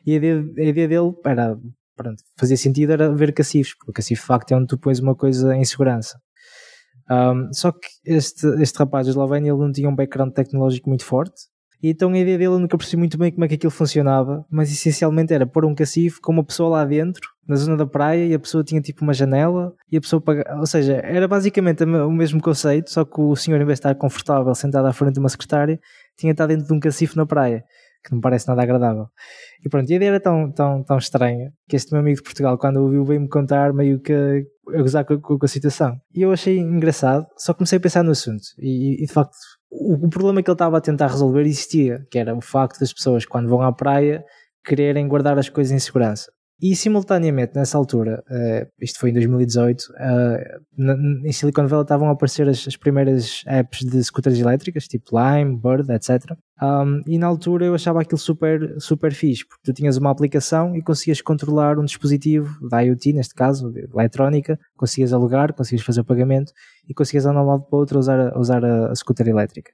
E 0.05 0.13
a 0.13 0.15
ideia, 0.15 0.45
a 0.57 0.63
ideia 0.63 0.87
dele 0.87 1.13
era, 1.25 1.57
pronto, 1.95 2.21
fazia 2.37 2.57
sentido 2.57 2.91
era 2.91 3.13
ver 3.13 3.33
cacifes, 3.33 3.75
porque 3.77 4.01
o 4.01 4.03
de 4.03 4.15
facto 4.15 4.51
é 4.51 4.55
onde 4.55 4.67
tu 4.67 4.77
pões 4.77 4.99
uma 4.99 5.15
coisa 5.15 5.55
em 5.55 5.63
segurança. 5.63 6.19
Um, 7.09 7.53
só 7.53 7.71
que 7.71 7.87
este, 8.05 8.47
este 8.61 8.77
rapaz 8.79 9.05
da 9.05 9.11
Eslovénia 9.11 9.51
ele 9.51 9.59
não 9.59 9.71
tinha 9.71 9.87
um 9.87 9.95
background 9.95 10.33
tecnológico 10.33 10.89
muito 10.89 11.05
forte, 11.05 11.35
e 11.85 11.91
então 11.91 12.11
a 12.11 12.17
ideia 12.17 12.35
dele 12.35 12.51
eu 12.51 12.57
nunca 12.57 12.75
percebi 12.75 12.97
muito 12.97 13.15
bem 13.15 13.31
como 13.31 13.45
é 13.45 13.47
que 13.47 13.53
aquilo 13.53 13.69
funcionava, 13.69 14.43
mas 14.49 14.71
essencialmente 14.71 15.31
era 15.31 15.45
pôr 15.45 15.65
um 15.65 15.75
cacifo 15.75 16.19
com 16.19 16.31
uma 16.31 16.43
pessoa 16.43 16.67
lá 16.67 16.83
dentro, 16.83 17.29
na 17.47 17.55
zona 17.55 17.77
da 17.77 17.85
praia, 17.85 18.25
e 18.25 18.33
a 18.33 18.39
pessoa 18.39 18.63
tinha 18.63 18.81
tipo 18.81 19.03
uma 19.03 19.13
janela, 19.13 19.71
e 19.91 19.97
a 19.97 20.01
pessoa 20.01 20.19
pagava, 20.19 20.59
ou 20.59 20.65
seja, 20.65 20.93
era 21.03 21.27
basicamente 21.27 21.83
o 21.83 22.11
mesmo 22.11 22.41
conceito, 22.41 22.89
só 22.89 23.05
que 23.05 23.21
o 23.21 23.35
senhor, 23.35 23.61
em 23.61 23.65
vez 23.65 23.77
de 23.77 23.81
estar 23.81 23.93
confortável 23.93 24.55
sentado 24.55 24.87
à 24.87 24.93
frente 24.93 25.13
de 25.13 25.19
uma 25.19 25.29
secretária, 25.29 25.79
tinha 26.17 26.31
estado 26.31 26.49
dentro 26.49 26.65
de 26.65 26.73
um 26.73 26.79
cacifo 26.79 27.15
na 27.17 27.25
praia 27.27 27.63
que 28.03 28.11
não 28.11 28.19
parece 28.19 28.47
nada 28.47 28.63
agradável. 28.63 29.07
E 29.63 29.69
pronto, 29.69 29.91
a 29.91 29.95
ideia 29.95 30.09
era 30.09 30.19
tão, 30.19 30.51
tão, 30.51 30.83
tão 30.83 30.97
estranha 30.97 31.51
que 31.67 31.75
este 31.75 31.91
meu 31.91 32.01
amigo 32.01 32.17
de 32.17 32.23
Portugal, 32.23 32.57
quando 32.57 32.77
ouviu, 32.77 33.03
veio-me 33.03 33.27
contar 33.29 33.73
meio 33.73 33.99
que 33.99 34.13
a 34.73 34.81
gozar 34.81 35.05
com, 35.05 35.19
com, 35.19 35.37
com, 35.37 35.45
a 35.45 35.49
situação. 35.49 35.95
E 36.13 36.21
eu 36.21 36.31
achei 36.31 36.57
engraçado, 36.59 37.25
só 37.37 37.53
comecei 37.53 37.77
a 37.77 37.81
pensar 37.81 38.03
no 38.03 38.11
assunto. 38.11 38.43
E, 38.59 39.03
e 39.03 39.05
de 39.05 39.11
facto, 39.11 39.35
o, 39.77 40.05
o, 40.05 40.09
problema 40.09 40.41
que 40.41 40.49
ele 40.49 40.55
estava 40.55 40.77
a 40.77 40.81
tentar 40.81 41.07
resolver 41.07 41.41
existia, 41.41 42.05
que 42.09 42.17
era 42.17 42.35
o 42.35 42.41
facto 42.41 42.79
das 42.79 42.93
pessoas, 42.93 43.25
quando 43.25 43.49
vão 43.49 43.61
à 43.61 43.71
praia, 43.71 44.23
quererem 44.63 45.07
guardar 45.07 45.37
as 45.37 45.49
coisas 45.49 45.71
em 45.71 45.79
segurança. 45.79 46.31
E 46.61 46.73
simultaneamente, 46.73 47.53
nessa 47.53 47.77
altura, 47.77 48.23
uh, 48.29 48.71
isto 48.81 48.97
foi 48.97 49.09
em 49.09 49.13
2018, 49.13 49.81
uh, 49.81 49.93
eh, 49.99 50.57
na, 50.77 50.95
em 51.25 51.31
Silicon 51.33 51.67
Valley 51.67 51.83
estavam 51.83 52.07
a 52.07 52.11
aparecer 52.13 52.47
as, 52.47 52.65
as, 52.65 52.77
primeiras 52.77 53.43
apps 53.45 53.79
de 53.79 54.01
scooters 54.01 54.39
elétricas, 54.39 54.87
tipo 54.87 55.19
Lime, 55.19 55.59
Bird, 55.59 55.91
etc. 55.91 56.31
Um, 56.61 57.01
e 57.05 57.17
na 57.17 57.27
altura 57.27 57.65
eu 57.65 57.75
achava 57.75 57.99
aquilo 57.99 58.17
super, 58.17 58.73
super 58.79 59.13
fixe, 59.13 59.45
porque 59.45 59.63
tu 59.65 59.73
tinhas 59.73 59.97
uma 59.97 60.09
aplicação 60.09 60.73
e 60.77 60.81
conseguias 60.81 61.21
controlar 61.21 61.77
um 61.77 61.83
dispositivo 61.83 62.57
da 62.69 62.79
IoT, 62.79 63.11
neste 63.11 63.33
caso, 63.33 63.73
eletrónica, 63.93 64.57
conseguias 64.77 65.11
alugar, 65.11 65.53
conseguias 65.53 65.85
fazer 65.85 65.99
o 66.01 66.05
pagamento 66.05 66.53
e 66.87 66.93
conseguias 66.93 67.25
andar 67.25 67.41
de 67.41 67.45
um 67.47 67.49
lado 67.49 67.63
para 67.63 67.75
o 67.75 67.79
outro 67.81 67.99
usar, 67.99 68.29
a, 68.29 68.39
usar 68.39 68.63
a, 68.63 68.91
a 68.91 68.95
scooter 68.95 69.27
elétrica. 69.27 69.71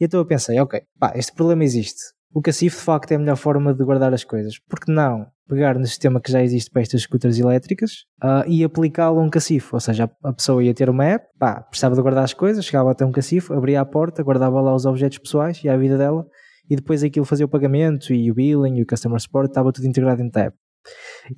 E 0.00 0.04
então 0.06 0.18
eu 0.18 0.24
pensei, 0.24 0.58
ok, 0.58 0.80
pá, 0.98 1.12
este 1.14 1.34
problema 1.34 1.62
existe. 1.62 2.00
O 2.34 2.40
cacifo 2.40 2.78
de 2.78 2.82
facto 2.82 3.12
é 3.12 3.16
a 3.16 3.18
melhor 3.18 3.36
forma 3.36 3.74
de 3.74 3.84
guardar 3.84 4.12
as 4.14 4.24
coisas. 4.24 4.58
Porque 4.68 4.90
não 4.90 5.26
pegar 5.48 5.78
no 5.78 5.86
sistema 5.86 6.20
que 6.20 6.32
já 6.32 6.42
existe 6.42 6.70
para 6.70 6.80
estas 6.80 7.02
scooters 7.02 7.38
elétricas 7.38 8.06
uh, 8.24 8.48
e 8.48 8.64
aplicá-lo 8.64 9.20
a 9.20 9.22
um 9.22 9.28
cacifo. 9.28 9.76
Ou 9.76 9.80
seja, 9.80 10.10
a 10.24 10.32
pessoa 10.32 10.64
ia 10.64 10.72
ter 10.72 10.88
uma 10.88 11.04
app, 11.04 11.26
pá, 11.38 11.60
precisava 11.60 11.94
de 11.94 12.00
guardar 12.00 12.24
as 12.24 12.32
coisas, 12.32 12.64
chegava 12.64 12.90
até 12.90 13.04
um 13.04 13.12
cacifo, 13.12 13.52
abria 13.52 13.80
a 13.80 13.84
porta, 13.84 14.22
guardava 14.22 14.60
lá 14.60 14.74
os 14.74 14.86
objetos 14.86 15.18
pessoais 15.18 15.62
e 15.62 15.68
a 15.68 15.76
vida 15.76 15.98
dela, 15.98 16.24
e 16.70 16.76
depois 16.76 17.04
aquilo 17.04 17.26
fazia 17.26 17.44
o 17.44 17.48
pagamento 17.48 18.14
e 18.14 18.30
o 18.30 18.34
billing 18.34 18.78
e 18.78 18.82
o 18.82 18.86
customer 18.86 19.20
support, 19.20 19.50
estava 19.50 19.70
tudo 19.72 19.86
integrado 19.86 20.26
da 20.30 20.40
app. 20.44 20.56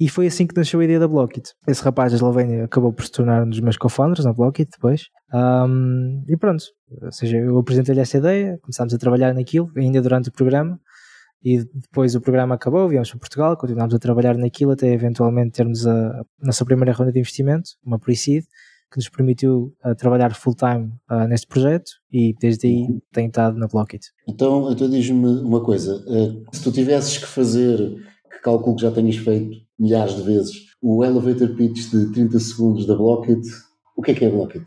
E 0.00 0.08
foi 0.08 0.26
assim 0.26 0.46
que 0.46 0.56
nasceu 0.56 0.80
a 0.80 0.84
ideia 0.84 0.98
da 0.98 1.08
Blockit. 1.08 1.50
Esse 1.66 1.82
rapaz 1.82 2.12
da 2.12 2.16
Eslovénia 2.16 2.64
acabou 2.64 2.92
por 2.92 3.04
se 3.04 3.12
tornar 3.12 3.42
um 3.44 3.48
dos 3.48 3.60
meus 3.60 3.76
co-founders 3.76 4.24
na 4.24 4.32
Blockit 4.32 4.70
depois. 4.70 5.08
Um, 5.34 6.24
e 6.28 6.36
pronto, 6.36 6.64
ou 7.02 7.12
seja, 7.12 7.36
eu 7.36 7.58
apresentei-lhe 7.58 8.00
esta 8.00 8.16
ideia, 8.18 8.58
começámos 8.62 8.94
a 8.94 8.98
trabalhar 8.98 9.34
naquilo, 9.34 9.70
ainda 9.76 10.00
durante 10.00 10.28
o 10.28 10.32
programa 10.32 10.78
e 11.44 11.62
depois 11.74 12.14
o 12.14 12.20
programa 12.22 12.54
acabou, 12.54 12.88
viemos 12.88 13.10
para 13.10 13.18
Portugal, 13.20 13.56
continuámos 13.56 13.94
a 13.94 13.98
trabalhar 13.98 14.34
naquilo 14.38 14.72
até 14.72 14.90
eventualmente 14.92 15.52
termos 15.52 15.86
a, 15.86 16.20
a 16.20 16.24
nossa 16.42 16.64
primeira 16.64 16.92
ronda 16.92 17.12
de 17.12 17.18
investimento, 17.18 17.70
uma 17.84 17.98
pre-seed, 17.98 18.44
que 18.90 18.98
nos 18.98 19.08
permitiu 19.10 19.74
uh, 19.84 19.94
trabalhar 19.94 20.34
full-time 20.34 20.92
uh, 21.10 21.26
neste 21.28 21.46
projeto 21.46 21.90
e 22.10 22.34
desde 22.40 22.68
aí 22.68 22.82
uhum. 22.84 23.00
tenho 23.12 23.26
estado 23.26 23.58
na 23.58 23.66
Blockit. 23.66 24.06
Então, 24.26 24.72
então 24.72 24.88
diz-me 24.88 25.40
uma 25.40 25.62
coisa, 25.62 25.96
uh, 26.06 26.44
se 26.50 26.62
tu 26.62 26.72
tivesses 26.72 27.18
que 27.18 27.26
fazer, 27.26 27.76
que 28.30 28.40
calculo 28.42 28.76
que 28.76 28.82
já 28.82 28.90
tenhas 28.90 29.16
feito 29.16 29.58
milhares 29.78 30.16
de 30.16 30.22
vezes, 30.22 30.54
o 30.80 31.04
elevator 31.04 31.54
pitch 31.56 31.90
de 31.90 32.10
30 32.12 32.38
segundos 32.40 32.86
da 32.86 32.94
Blockit, 32.94 33.42
o 33.96 34.00
que 34.00 34.12
é 34.12 34.14
que 34.14 34.24
é 34.24 34.28
a 34.28 34.30
Blockit? 34.30 34.64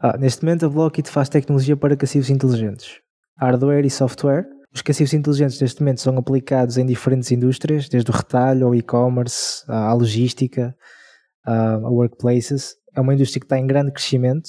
Ah, 0.00 0.16
neste 0.16 0.44
momento 0.44 0.66
a 0.66 0.68
Blockit 0.68 1.08
faz 1.08 1.28
tecnologia 1.28 1.76
para 1.76 1.96
cacifos 1.96 2.30
inteligentes, 2.30 3.00
hardware 3.36 3.84
e 3.84 3.90
software, 3.90 4.48
os 4.74 4.82
cacifos 4.82 5.14
inteligentes 5.14 5.60
neste 5.60 5.80
momento 5.80 6.00
são 6.00 6.16
aplicados 6.18 6.76
em 6.76 6.84
diferentes 6.84 7.30
indústrias, 7.32 7.88
desde 7.88 8.10
o 8.10 8.14
retalho 8.14 8.66
ao 8.66 8.74
e-commerce, 8.74 9.64
à 9.66 9.92
logística, 9.92 10.74
a 11.44 11.78
workplaces. 11.88 12.74
É 12.94 13.00
uma 13.00 13.14
indústria 13.14 13.40
que 13.40 13.46
está 13.46 13.58
em 13.58 13.66
grande 13.66 13.92
crescimento 13.92 14.48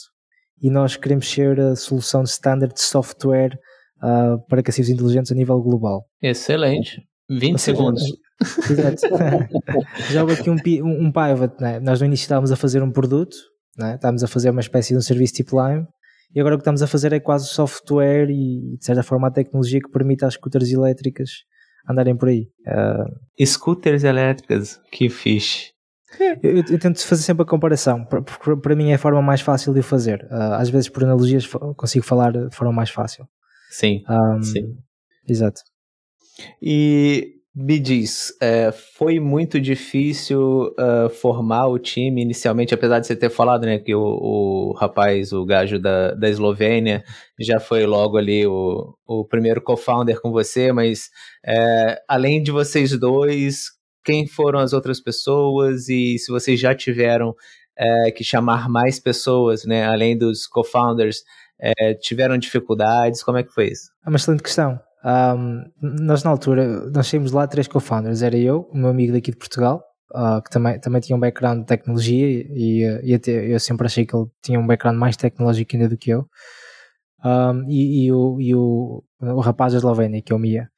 e 0.62 0.70
nós 0.70 0.96
queremos 0.96 1.30
ser 1.30 1.60
a 1.60 1.76
solução 1.76 2.24
de 2.24 2.30
standard 2.30 2.74
de 2.74 2.82
software 2.82 3.58
uh, 4.04 4.46
para 4.48 4.62
cacifos 4.62 4.90
inteligentes 4.90 5.32
a 5.32 5.36
nível 5.36 5.60
global. 5.62 6.06
Excelente. 6.22 7.02
20 7.30 7.60
seja, 7.60 7.78
segundos. 7.78 8.04
Exato. 8.70 9.02
Já 10.12 10.22
houve 10.22 10.34
aqui 10.34 10.50
um, 10.50 10.58
um, 10.86 11.08
um 11.08 11.12
pivot, 11.12 11.56
né? 11.62 11.80
nós 11.80 12.00
no 12.00 12.08
início 12.08 12.24
estávamos 12.24 12.52
a 12.52 12.56
fazer 12.56 12.82
um 12.82 12.92
produto, 12.92 13.36
né? 13.78 13.96
estávamos 13.96 14.24
a 14.24 14.28
fazer 14.28 14.50
uma 14.50 14.62
espécie 14.62 14.94
de 14.94 14.98
um 14.98 15.02
serviço 15.02 15.34
tipo 15.34 15.62
Lime, 15.62 15.86
e 16.34 16.40
agora 16.40 16.56
o 16.56 16.58
que 16.58 16.62
estamos 16.62 16.82
a 16.82 16.88
fazer 16.88 17.12
é 17.14 17.20
quase 17.20 17.48
software 17.48 18.30
e, 18.30 18.78
de 18.78 18.86
certa 18.86 19.04
forma, 19.04 19.28
a 19.28 19.32
tecnologia 19.32 19.80
que 19.80 19.90
permite 19.90 20.26
às 20.26 20.36
scooters 20.36 20.72
elétricas 20.72 21.44
andarem 21.90 22.16
por 22.16 22.30
aí. 22.30 22.50
Uh... 22.68 23.46
Scooters 23.46 24.04
elétricas, 24.04 24.80
que 24.92 25.10
fixe. 25.10 25.72
Eu, 26.20 26.38
eu, 26.42 26.64
eu, 26.70 26.80
tento 26.80 27.06
fazer 27.06 27.22
sempre 27.22 27.44
a 27.44 27.46
comparação, 27.46 28.04
porque 28.06 28.56
para 28.58 28.76
mim 28.76 28.90
é 28.90 28.96
a 28.96 29.00
forma 29.00 29.22
mais 29.22 29.42
fácil 29.42 29.74
de 29.74 29.80
o 29.80 29.84
fazer. 29.84 30.24
Uh, 30.32 30.54
às 30.54 30.70
vezes, 30.70 30.90
por 30.90 31.04
analogias, 31.04 31.48
consigo 31.76 32.06
falar 32.06 32.32
de 32.32 32.56
forma 32.56 32.74
mais 32.74 32.90
fácil. 32.90 33.28
Sim, 33.70 34.04
um, 34.10 34.42
sim. 34.42 34.76
Exato. 35.28 35.62
E 36.62 37.39
me 37.62 37.78
diz, 37.78 38.34
é, 38.42 38.72
foi 38.72 39.20
muito 39.20 39.60
difícil 39.60 40.74
uh, 40.80 41.10
formar 41.10 41.68
o 41.68 41.78
time 41.78 42.22
inicialmente, 42.22 42.74
apesar 42.74 43.00
de 43.00 43.08
você 43.08 43.18
ter 43.18 43.30
falado, 43.30 43.66
né, 43.66 43.78
que 43.78 43.94
o, 43.94 44.02
o 44.02 44.74
rapaz, 44.80 45.34
o 45.34 45.46
gajo 45.46 45.78
da, 45.78 46.14
da 46.14 46.30
Eslovênia, 46.30 47.04
já 47.38 47.60
foi 47.60 47.86
logo 47.86 48.18
ali 48.18 48.48
o, 48.48 48.96
o 49.06 49.26
primeiro 49.26 49.62
co-founder 49.62 50.22
com 50.22 50.32
você, 50.32 50.72
mas 50.72 51.10
é, 51.46 52.02
além 52.08 52.42
de 52.42 52.50
vocês 52.50 52.98
dois, 52.98 53.66
quem 54.06 54.26
foram 54.26 54.60
as 54.60 54.72
outras 54.72 55.02
pessoas 55.02 55.90
e 55.90 56.18
se 56.18 56.32
vocês 56.32 56.58
já 56.58 56.74
tiveram 56.74 57.36
é, 57.78 58.10
que 58.12 58.24
chamar 58.24 58.70
mais 58.70 59.02
pessoas, 59.02 59.66
né, 59.66 59.86
além 59.86 60.18
dos 60.18 60.48
co-founders, 60.48 61.24
é, 61.60 61.94
tiveram 61.94 62.38
dificuldades, 62.38 63.22
como 63.22 63.38
é 63.38 63.44
que 63.44 63.52
foi 63.52 63.68
isso? 63.68 63.92
É 64.06 64.10
uma 64.10 64.16
excelente 64.16 64.44
questão. 64.44 64.80
Um, 65.04 65.64
nós 65.82 66.24
na 66.24 66.32
altura, 66.32 66.90
nós 66.92 67.08
saímos 67.08 67.32
lá 67.32 67.48
três 67.48 67.68
co-founders, 67.68 68.22
era 68.22 68.38
eu, 68.38 68.70
o 68.72 68.78
meu 68.78 68.90
amigo 68.90 69.14
daqui 69.14 69.32
de 69.32 69.38
Portugal, 69.38 69.82
uh, 70.14 70.42
que 70.44 70.50
também, 70.50 70.80
também 70.80 71.02
tinha 71.02 71.16
um 71.16 71.20
background 71.20 71.62
de 71.62 71.66
tecnologia 71.66 72.28
e, 72.28 72.84
e 73.04 73.14
até 73.14 73.32
eu 73.32 73.60
sempre 73.60 73.86
achei 73.86 74.06
que 74.06 74.16
ele 74.16 74.28
tinha 74.44 74.60
um 74.60 74.68
background 74.68 74.98
mais 74.98 75.16
tecnológico 75.16 75.76
ainda 75.76 75.88
do 75.88 75.98
que 75.98 76.10
eu. 76.10 76.28
Um, 77.24 77.70
e, 77.70 78.06
e, 78.06 78.12
o, 78.12 78.42
e 78.42 78.56
o, 78.56 79.04
o 79.22 79.40
rapaz 79.40 79.74
da 79.74 79.80
Eslovénia, 79.80 80.22
que 80.22 80.32
é 80.32 80.36
o 80.36 80.40
Mia. 80.40 80.70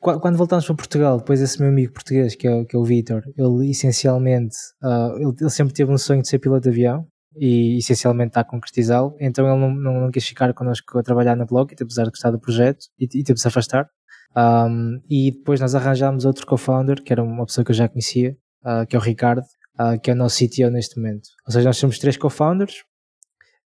quando 0.00 0.36
voltámos 0.36 0.66
para 0.66 0.74
Portugal, 0.74 1.18
depois 1.18 1.40
esse 1.40 1.60
meu 1.60 1.68
amigo 1.70 1.92
português, 1.92 2.34
que 2.34 2.48
é, 2.48 2.64
que 2.64 2.76
é 2.76 2.78
o 2.78 2.84
Vitor, 2.84 3.22
ele 3.36 3.70
essencialmente, 3.70 4.56
uh, 4.82 5.16
ele, 5.16 5.34
ele, 5.40 5.50
sempre 5.50 5.74
teve 5.74 5.90
um 5.92 5.98
sonho 5.98 6.22
de 6.22 6.28
ser 6.28 6.38
piloto 6.38 6.62
de 6.62 6.70
avião 6.70 7.06
e 7.36 7.78
essencialmente 7.78 8.28
está 8.28 8.40
a 8.40 8.44
concretizá-lo, 8.44 9.16
então 9.20 9.46
ele 9.48 9.58
não, 9.58 9.74
não, 9.74 10.00
não, 10.02 10.10
quis 10.10 10.26
ficar 10.26 10.52
connosco 10.54 10.98
a 10.98 11.02
trabalhar 11.02 11.36
na 11.36 11.44
blog, 11.44 11.74
apesar 11.80 12.04
de 12.04 12.10
gostar 12.10 12.30
do 12.30 12.40
projeto, 12.40 12.86
e, 12.98 13.04
e 13.04 13.24
teve-se 13.24 13.48
afastar. 13.48 13.88
Um, 14.36 15.00
e 15.08 15.30
depois 15.30 15.60
nós 15.60 15.74
arranjámos 15.74 16.24
outro 16.24 16.46
co-founder, 16.46 17.02
que 17.02 17.12
era 17.12 17.22
uma 17.22 17.46
pessoa 17.46 17.64
que 17.64 17.70
eu 17.70 17.74
já 17.76 17.88
conhecia, 17.88 18.36
uh, 18.64 18.86
que 18.86 18.96
é 18.96 18.98
o 18.98 19.02
Ricardo, 19.02 19.44
uh, 19.78 20.00
que 20.00 20.10
é 20.10 20.14
o 20.14 20.16
nosso 20.16 20.44
CTO 20.44 20.70
neste 20.70 20.96
momento. 20.96 21.28
Ou 21.46 21.52
seja, 21.52 21.68
nós 21.68 21.76
somos 21.76 21.98
três 21.98 22.16
co-founders, 22.16 22.82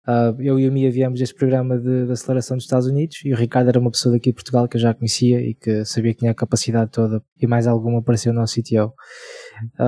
Uh, 0.08 0.40
eu 0.40 0.60
e 0.60 0.66
a 0.68 0.70
Mia 0.70 0.88
viemos 0.88 1.18
deste 1.18 1.34
programa 1.34 1.76
de, 1.76 2.06
de, 2.06 2.12
aceleração 2.12 2.56
dos 2.56 2.62
Estados 2.64 2.86
Unidos 2.86 3.24
e 3.24 3.32
o 3.32 3.36
Ricardo 3.36 3.70
era 3.70 3.80
uma 3.80 3.90
pessoa 3.90 4.14
daqui 4.14 4.30
de 4.30 4.34
Portugal 4.34 4.68
que 4.68 4.76
eu 4.76 4.80
já 4.80 4.94
conhecia 4.94 5.40
e 5.40 5.52
que 5.52 5.84
sabia 5.84 6.12
que 6.12 6.20
tinha 6.20 6.30
a 6.30 6.34
capacidade 6.34 6.92
toda 6.92 7.20
e 7.36 7.44
mais 7.44 7.66
alguma 7.66 8.00
para 8.00 8.16
ser 8.16 8.30
o 8.30 8.32
nosso 8.32 8.54
CTO. 8.54 8.94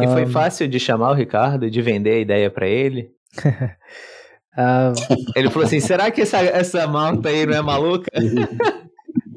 E 0.02 0.08
foi 0.08 0.26
fácil 0.26 0.66
de 0.66 0.80
chamar 0.80 1.12
o 1.12 1.14
Ricardo, 1.14 1.70
de 1.70 1.80
vender 1.80 2.14
a 2.14 2.18
ideia 2.18 2.50
para 2.50 2.66
ele? 2.66 3.10
Uh, 3.46 4.92
ele 5.36 5.50
falou 5.50 5.66
assim: 5.66 5.80
será 5.80 6.10
que 6.10 6.22
essa, 6.22 6.38
essa 6.38 6.86
malta 6.86 7.28
aí 7.28 7.46
não 7.46 7.54
é 7.54 7.62
maluca? 7.62 8.10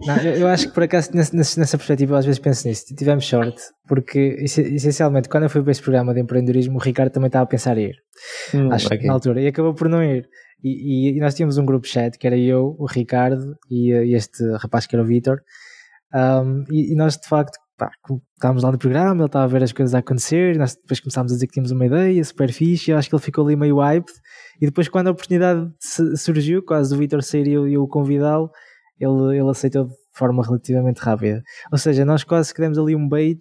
Não, 0.03 0.17
eu, 0.17 0.33
eu, 0.33 0.47
acho 0.47 0.67
que 0.67 0.73
por 0.73 0.81
acaso 0.81 1.11
nessa, 1.13 1.35
nessa 1.35 1.77
perspectiva 1.77 2.13
eu 2.13 2.17
às 2.17 2.25
vezes 2.25 2.39
penso 2.39 2.67
nisso, 2.67 2.85
tivemos 2.95 3.23
sorte, 3.23 3.61
porque 3.87 4.35
essencialmente 4.39 5.29
quando 5.29 5.43
eu 5.43 5.49
fui 5.49 5.61
para 5.61 5.71
este 5.71 5.83
programa 5.83 6.11
de 6.11 6.19
empreendedorismo 6.19 6.77
o 6.77 6.81
Ricardo 6.81 7.11
também 7.11 7.27
estava 7.27 7.43
a 7.43 7.47
pensar 7.47 7.77
em 7.77 7.89
ir, 7.89 7.95
hum, 8.53 8.71
acho 8.71 8.87
okay. 8.87 9.05
na 9.05 9.13
altura, 9.13 9.41
e 9.41 9.47
acabou 9.47 9.75
por 9.75 9.87
não 9.87 10.03
ir. 10.03 10.27
E, 10.63 11.17
e, 11.17 11.19
nós 11.19 11.33
tínhamos 11.33 11.57
um 11.57 11.65
grupo 11.65 11.87
chat 11.87 12.17
que 12.17 12.27
era 12.27 12.37
eu, 12.37 12.75
o 12.79 12.85
Ricardo 12.85 13.55
e, 13.69 13.91
e 13.91 14.15
este 14.15 14.43
rapaz 14.57 14.85
que 14.85 14.95
era 14.95 15.03
o 15.03 15.07
Vitor. 15.07 15.41
Um, 16.13 16.65
e, 16.71 16.95
nós 16.95 17.17
de 17.17 17.27
facto 17.27 17.57
pá, 17.81 17.91
estávamos 18.35 18.61
lá 18.61 18.71
no 18.71 18.77
programa, 18.77 19.21
ele 19.21 19.25
estava 19.25 19.45
a 19.45 19.47
ver 19.47 19.63
as 19.63 19.71
coisas 19.71 19.95
a 19.95 19.99
acontecer, 19.99 20.55
e 20.55 20.57
nós 20.59 20.75
depois 20.75 20.99
começámos 20.99 21.31
a 21.31 21.35
dizer 21.35 21.47
que 21.47 21.53
tínhamos 21.53 21.71
uma 21.71 21.85
ideia 21.87 22.23
super 22.23 22.51
fixe, 22.51 22.91
eu 22.91 22.97
acho 22.97 23.09
que 23.09 23.15
ele 23.15 23.23
ficou 23.23 23.43
ali 23.43 23.55
meio 23.55 23.79
hyped. 23.79 24.13
E 24.61 24.67
depois, 24.67 24.87
quando 24.87 25.07
a 25.07 25.11
oportunidade 25.11 25.67
surgiu, 26.15 26.63
quase 26.63 26.93
do 26.93 26.99
Vitor 26.99 27.23
sair 27.23 27.47
e 27.47 27.53
eu, 27.53 27.67
eu 27.67 27.81
o 27.81 27.87
convidá-lo, 27.87 28.51
ele, 28.99 29.39
ele 29.39 29.49
aceitou 29.49 29.87
de 29.87 29.95
forma 30.13 30.43
relativamente 30.43 30.99
rápida. 30.99 31.41
Ou 31.71 31.77
seja, 31.79 32.05
nós 32.05 32.23
quase 32.23 32.53
que 32.53 32.61
demos 32.61 32.77
ali 32.77 32.95
um 32.95 33.09
bait, 33.09 33.39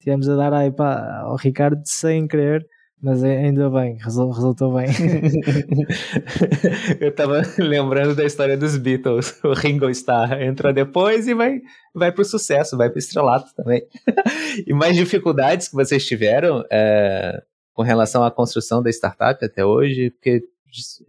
tivemos 0.00 0.28
a 0.28 0.36
dar 0.36 0.52
hype 0.52 0.80
ao 0.80 1.36
Ricardo 1.36 1.80
sem 1.84 2.28
querer 2.28 2.62
mas 3.00 3.22
é, 3.22 3.38
ainda 3.38 3.70
bem, 3.70 3.96
resultou 3.96 4.74
bem. 4.74 4.88
Eu 7.00 7.10
estava 7.10 7.42
lembrando 7.56 8.14
da 8.14 8.24
história 8.24 8.56
dos 8.56 8.76
Beatles. 8.76 9.38
O 9.44 9.52
Ringo 9.52 9.88
Starr 9.90 10.42
entra 10.42 10.72
depois 10.72 11.28
e 11.28 11.34
vai, 11.34 11.60
vai 11.94 12.10
para 12.10 12.22
o 12.22 12.24
sucesso, 12.24 12.76
vai 12.76 12.90
para 12.90 12.96
o 12.96 12.98
estrelato 12.98 13.54
também. 13.54 13.86
E 14.66 14.74
mais 14.74 14.96
dificuldades 14.96 15.68
que 15.68 15.74
vocês 15.74 16.04
tiveram 16.04 16.64
é, 16.70 17.40
com 17.72 17.82
relação 17.82 18.24
à 18.24 18.30
construção 18.30 18.82
da 18.82 18.90
startup 18.90 19.44
até 19.44 19.64
hoje? 19.64 20.10
Porque 20.10 20.42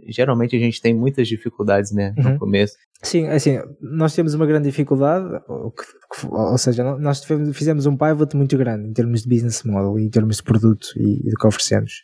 geralmente 0.07 0.55
a 0.55 0.59
gente 0.59 0.81
tem 0.81 0.93
muitas 0.93 1.27
dificuldades 1.27 1.91
né, 1.91 2.13
no 2.17 2.31
uhum. 2.31 2.37
começo. 2.37 2.75
Sim, 3.01 3.27
assim, 3.27 3.59
nós 3.81 4.13
temos 4.13 4.33
uma 4.33 4.45
grande 4.45 4.69
dificuldade, 4.69 5.41
ou, 5.47 5.73
ou, 6.29 6.57
seja, 6.57 6.83
nós 6.97 7.23
fizemos 7.53 7.85
um 7.85 7.95
pivot 7.95 8.35
muito 8.35 8.57
grande 8.57 8.89
em 8.89 8.93
termos 8.93 9.23
de 9.23 9.29
business 9.29 9.63
model, 9.63 9.97
em 9.97 10.09
termos 10.09 10.37
de 10.37 10.43
produto 10.43 10.87
e, 10.97 11.27
e 11.27 11.29
do 11.29 11.37
que 11.37 11.47
oferecemos. 11.47 12.03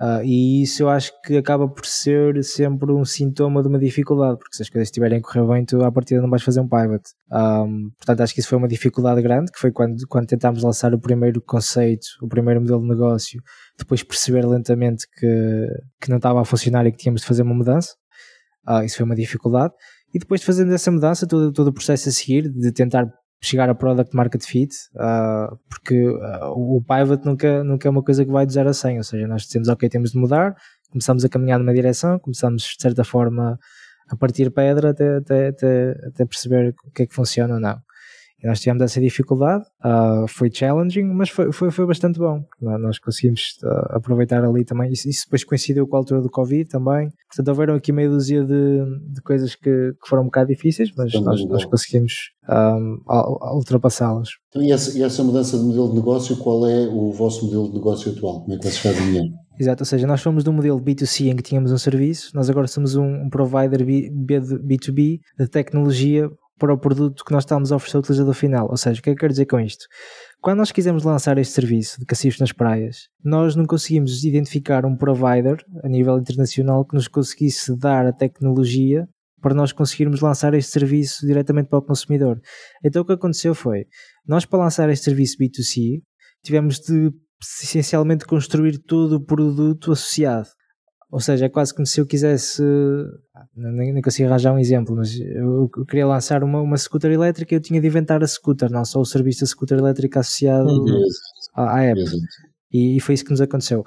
Uh, 0.00 0.24
e 0.24 0.62
isso 0.62 0.82
eu 0.82 0.88
acho 0.88 1.12
que 1.22 1.36
acaba 1.36 1.68
por 1.68 1.86
ser 1.86 2.42
sempre 2.42 2.90
um 2.90 3.04
sintoma 3.04 3.62
de 3.62 3.68
uma 3.68 3.78
dificuldade, 3.78 4.38
porque 4.38 4.56
se 4.56 4.62
as 4.62 4.68
coisas 4.68 4.88
estiverem 4.88 5.18
a 5.18 5.22
correr 5.22 5.46
bem, 5.46 5.64
tu 5.64 5.84
à 5.84 5.92
partida 5.92 6.20
não 6.20 6.30
vais 6.30 6.42
fazer 6.42 6.60
um 6.60 6.68
pivot. 6.68 7.02
Um, 7.30 7.90
portanto, 7.96 8.20
acho 8.22 8.34
que 8.34 8.40
isso 8.40 8.48
foi 8.48 8.58
uma 8.58 8.66
dificuldade 8.66 9.22
grande, 9.22 9.52
que 9.52 9.60
foi 9.60 9.70
quando, 9.70 9.96
quando 10.08 10.26
tentámos 10.26 10.62
lançar 10.62 10.92
o 10.92 10.98
primeiro 10.98 11.40
conceito, 11.42 12.06
o 12.20 12.26
primeiro 12.26 12.60
modelo 12.60 12.80
de 12.80 12.88
negócio, 12.88 13.40
depois 13.78 14.02
perceber 14.02 14.44
lentamente 14.44 15.06
que, 15.18 15.66
que 16.00 16.10
não 16.10 16.16
estava 16.16 16.40
a 16.40 16.44
funcionar 16.44 16.86
e 16.86 16.90
que 16.90 16.98
tínhamos 16.98 17.20
de 17.20 17.26
fazer 17.26 17.42
uma 17.42 17.54
mudança. 17.54 17.94
Uh, 18.68 18.82
isso 18.82 18.96
foi 18.96 19.04
uma 19.04 19.14
dificuldade. 19.14 19.72
E 20.14 20.18
depois 20.18 20.40
de 20.40 20.46
fazermos 20.46 20.74
essa 20.74 20.90
mudança, 20.90 21.26
todo, 21.26 21.52
todo 21.52 21.68
o 21.68 21.72
processo 21.72 22.08
a 22.08 22.12
seguir, 22.12 22.50
de 22.50 22.72
tentar 22.72 23.06
chegar 23.42 23.68
a 23.68 23.74
product 23.74 24.14
market 24.14 24.44
fit, 24.44 24.72
uh, 24.94 25.58
porque 25.68 26.08
uh, 26.08 26.52
o 26.54 26.80
pivot 26.82 27.26
nunca, 27.26 27.64
nunca 27.64 27.88
é 27.88 27.90
uma 27.90 28.02
coisa 28.02 28.24
que 28.24 28.30
vai 28.30 28.46
de 28.46 28.52
0 28.52 28.68
a 28.68 28.72
100, 28.72 28.98
ou 28.98 29.04
seja, 29.04 29.26
nós 29.26 29.42
dizemos, 29.42 29.68
ok, 29.68 29.88
temos 29.88 30.12
de 30.12 30.18
mudar, 30.18 30.54
começamos 30.90 31.24
a 31.24 31.28
caminhar 31.28 31.58
numa 31.58 31.74
direção, 31.74 32.18
começamos 32.20 32.62
de 32.62 32.76
certa 32.80 33.02
forma 33.02 33.58
a 34.08 34.16
partir 34.16 34.50
pedra 34.50 34.90
até, 34.90 35.16
até, 35.16 35.48
até, 35.48 35.90
até 36.06 36.24
perceber 36.24 36.74
o 36.86 36.90
que 36.92 37.02
é 37.02 37.06
que 37.06 37.14
funciona 37.14 37.54
ou 37.54 37.60
não. 37.60 37.80
E 38.42 38.46
nós 38.46 38.60
tivemos 38.60 38.82
essa 38.82 39.00
dificuldade, 39.00 39.64
uh, 39.84 40.26
foi 40.26 40.50
challenging, 40.52 41.04
mas 41.04 41.30
foi, 41.30 41.52
foi, 41.52 41.70
foi 41.70 41.86
bastante 41.86 42.18
bom. 42.18 42.42
Nós 42.60 42.98
conseguimos 42.98 43.56
uh, 43.62 43.96
aproveitar 43.96 44.44
ali 44.44 44.64
também. 44.64 44.90
Isso, 44.90 45.08
isso, 45.08 45.26
depois 45.26 45.44
coincidiu 45.44 45.86
com 45.86 45.94
a 45.94 46.00
altura 46.00 46.20
do 46.20 46.28
Covid 46.28 46.68
também. 46.68 47.10
Portanto, 47.28 47.48
houveram 47.48 47.74
aqui 47.74 47.92
meia 47.92 48.08
dúzia 48.08 48.44
de, 48.44 48.82
de 49.12 49.22
coisas 49.22 49.54
que, 49.54 49.62
que, 49.92 50.08
foram 50.08 50.22
um 50.22 50.26
bocado 50.26 50.48
difíceis, 50.48 50.90
mas 50.96 51.12
nós, 51.14 51.44
nós, 51.46 51.64
conseguimos 51.64 52.32
um, 52.48 52.98
ultrapassá-las. 53.54 54.30
Então, 54.48 54.62
e, 54.62 54.72
essa, 54.72 54.98
e 54.98 55.02
essa 55.02 55.22
mudança 55.22 55.56
de 55.56 55.64
modelo 55.64 55.90
de 55.90 55.94
negócio, 55.94 56.36
qual 56.38 56.66
é 56.66 56.88
o 56.88 57.12
vosso 57.12 57.44
modelo 57.44 57.68
de 57.68 57.74
negócio 57.74 58.10
atual? 58.10 58.40
Como 58.40 58.54
é 58.54 58.58
que 58.58 58.64
vocês 58.64 58.78
fazem 58.78 59.06
dinheiro? 59.06 59.42
Exato, 59.58 59.82
ou 59.82 59.86
seja, 59.86 60.06
nós 60.06 60.20
fomos 60.20 60.42
do 60.42 60.52
modelo 60.52 60.80
B2C 60.80 61.30
em 61.30 61.36
que 61.36 61.42
tínhamos 61.42 61.70
um 61.70 61.78
serviço, 61.78 62.30
nós 62.34 62.48
agora 62.48 62.66
somos 62.66 62.96
um, 62.96 63.04
um 63.04 63.30
provider 63.30 63.84
B, 63.84 64.10
B, 64.10 64.40
B2B 64.40 65.20
de 65.38 65.46
tecnologia 65.46 66.28
para 66.62 66.72
o 66.72 66.78
produto 66.78 67.24
que 67.24 67.32
nós 67.32 67.42
estamos 67.42 67.72
a 67.72 67.76
oferecer 67.76 67.96
ao 67.96 68.02
utilizador 68.02 68.34
final. 68.34 68.70
Ou 68.70 68.76
seja, 68.76 69.00
o 69.00 69.02
que 69.02 69.10
é 69.10 69.14
que 69.14 69.18
quero 69.18 69.32
dizer 69.32 69.46
com 69.46 69.58
isto? 69.58 69.84
Quando 70.40 70.58
nós 70.58 70.70
quisermos 70.70 71.02
lançar 71.02 71.36
este 71.36 71.54
serviço 71.54 71.98
de 71.98 72.06
cacifes 72.06 72.38
nas 72.38 72.52
praias, 72.52 73.08
nós 73.24 73.56
não 73.56 73.66
conseguimos 73.66 74.22
identificar 74.22 74.86
um 74.86 74.96
provider 74.96 75.56
a 75.82 75.88
nível 75.88 76.16
internacional 76.16 76.84
que 76.84 76.94
nos 76.94 77.08
conseguisse 77.08 77.76
dar 77.76 78.06
a 78.06 78.12
tecnologia 78.12 79.08
para 79.40 79.54
nós 79.54 79.72
conseguirmos 79.72 80.20
lançar 80.20 80.54
este 80.54 80.70
serviço 80.70 81.26
diretamente 81.26 81.68
para 81.68 81.80
o 81.80 81.82
consumidor. 81.82 82.40
Então 82.84 83.02
o 83.02 83.04
que 83.04 83.12
aconteceu 83.12 83.56
foi, 83.56 83.86
nós 84.24 84.46
para 84.46 84.60
lançar 84.60 84.88
este 84.88 85.06
serviço 85.06 85.38
B2C, 85.38 86.00
tivemos 86.44 86.78
de 86.78 87.10
essencialmente 87.42 88.24
construir 88.24 88.78
todo 88.78 89.14
o 89.16 89.20
produto 89.20 89.90
associado. 89.90 90.46
Ou 91.12 91.20
seja, 91.20 91.44
é 91.44 91.48
quase 91.50 91.74
como 91.74 91.86
se 91.86 92.00
eu 92.00 92.06
quisesse. 92.06 92.62
Nem, 93.54 93.92
nem 93.92 94.02
consigo 94.02 94.30
arranjar 94.30 94.54
um 94.54 94.58
exemplo, 94.58 94.96
mas 94.96 95.14
eu, 95.20 95.70
eu 95.76 95.84
queria 95.84 96.06
lançar 96.06 96.42
uma, 96.42 96.58
uma 96.62 96.78
scooter 96.78 97.12
elétrica 97.12 97.54
e 97.54 97.56
eu 97.58 97.60
tinha 97.60 97.78
de 97.82 97.86
inventar 97.86 98.22
a 98.22 98.26
scooter, 98.26 98.70
não 98.70 98.82
só 98.82 98.98
o 98.98 99.04
serviço 99.04 99.40
da 99.40 99.46
scooter 99.46 99.78
elétrica 99.78 100.20
associado 100.20 100.70
uhum. 100.70 101.02
à, 101.54 101.76
à 101.76 101.82
app. 101.82 102.00
E, 102.72 102.96
e, 102.96 103.00
foi 103.00 103.14
isso 103.14 103.26
que 103.26 103.30
nos 103.30 103.42
aconteceu. 103.42 103.84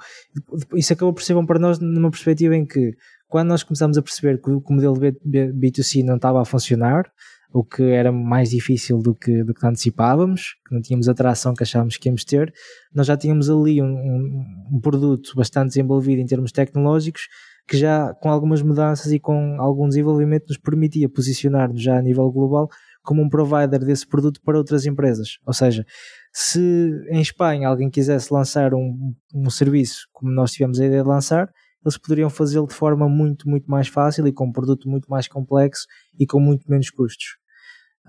Isso 0.76 0.92
acabou 0.92 1.12
por 1.12 1.24
ser 1.24 1.34
bom 1.34 1.44
para 1.44 1.58
nós 1.58 1.80
numa 1.80 2.12
perspectiva 2.12 2.54
em 2.54 2.64
que, 2.64 2.92
quando 3.26 3.48
nós 3.48 3.64
começamos 3.64 3.98
a 3.98 4.02
perceber 4.02 4.40
que 4.40 4.48
o, 4.48 4.62
modelo 4.70 4.94
B, 4.94 5.16
B, 5.24 5.52
B2C 5.52 6.04
não 6.04 6.14
estava 6.14 6.40
a 6.40 6.44
funcionar, 6.44 7.10
o 7.52 7.64
que 7.64 7.82
era 7.82 8.12
mais 8.12 8.50
difícil 8.50 8.98
do 8.98 9.14
que, 9.14 9.42
do 9.42 9.54
que 9.54 9.66
antecipávamos, 9.66 10.56
que 10.66 10.74
não 10.74 10.82
tínhamos 10.82 11.08
a 11.08 11.12
atração 11.12 11.54
que 11.54 11.62
achávamos 11.62 11.96
que 11.96 12.08
íamos 12.08 12.24
ter, 12.24 12.52
nós 12.94 13.06
já 13.06 13.16
tínhamos 13.16 13.48
ali 13.48 13.80
um, 13.80 13.86
um, 13.86 14.44
um, 14.72 14.80
produto 14.80 15.32
bastante 15.34 15.68
desenvolvido 15.68 16.20
em 16.20 16.26
termos 16.26 16.52
tecnológicos, 16.52 17.28
que 17.66 17.76
já 17.76 18.14
com 18.14 18.30
algumas 18.30 18.62
mudanças 18.62 19.10
e 19.12 19.18
com 19.18 19.60
algum 19.60 19.88
desenvolvimento 19.88 20.48
nos 20.48 20.58
permitia 20.58 21.08
posicionar-nos 21.08 21.82
já 21.82 21.98
a 21.98 22.02
nível 22.02 22.30
global 22.30 22.68
como 23.02 23.22
um 23.22 23.28
provider 23.28 23.78
desse 23.84 24.06
produto 24.06 24.40
para 24.42 24.58
outras 24.58 24.84
empresas. 24.84 25.38
Ou 25.46 25.52
seja, 25.52 25.86
se 26.32 26.60
em 27.08 27.20
Espanha 27.20 27.68
alguém 27.68 27.88
quisesse 27.88 28.32
lançar 28.32 28.74
um, 28.74 29.14
um 29.34 29.48
serviço 29.48 30.08
como 30.12 30.30
nós 30.32 30.52
tivemos 30.52 30.80
a 30.80 30.86
ideia 30.86 31.02
de 31.02 31.08
lançar, 31.08 31.48
eles 31.86 31.98
poderiam 31.98 32.30
fazê-lo 32.30 32.66
de 32.66 32.74
forma 32.74 33.08
muito, 33.08 33.48
muito 33.48 33.70
mais 33.70 33.88
fácil 33.88 34.26
e 34.26 34.32
com 34.32 34.46
um 34.46 34.52
produto 34.52 34.88
muito 34.88 35.08
mais 35.08 35.28
complexo 35.28 35.86
e 36.18 36.26
com 36.26 36.40
muito 36.40 36.70
menos 36.70 36.90
custos. 36.90 37.36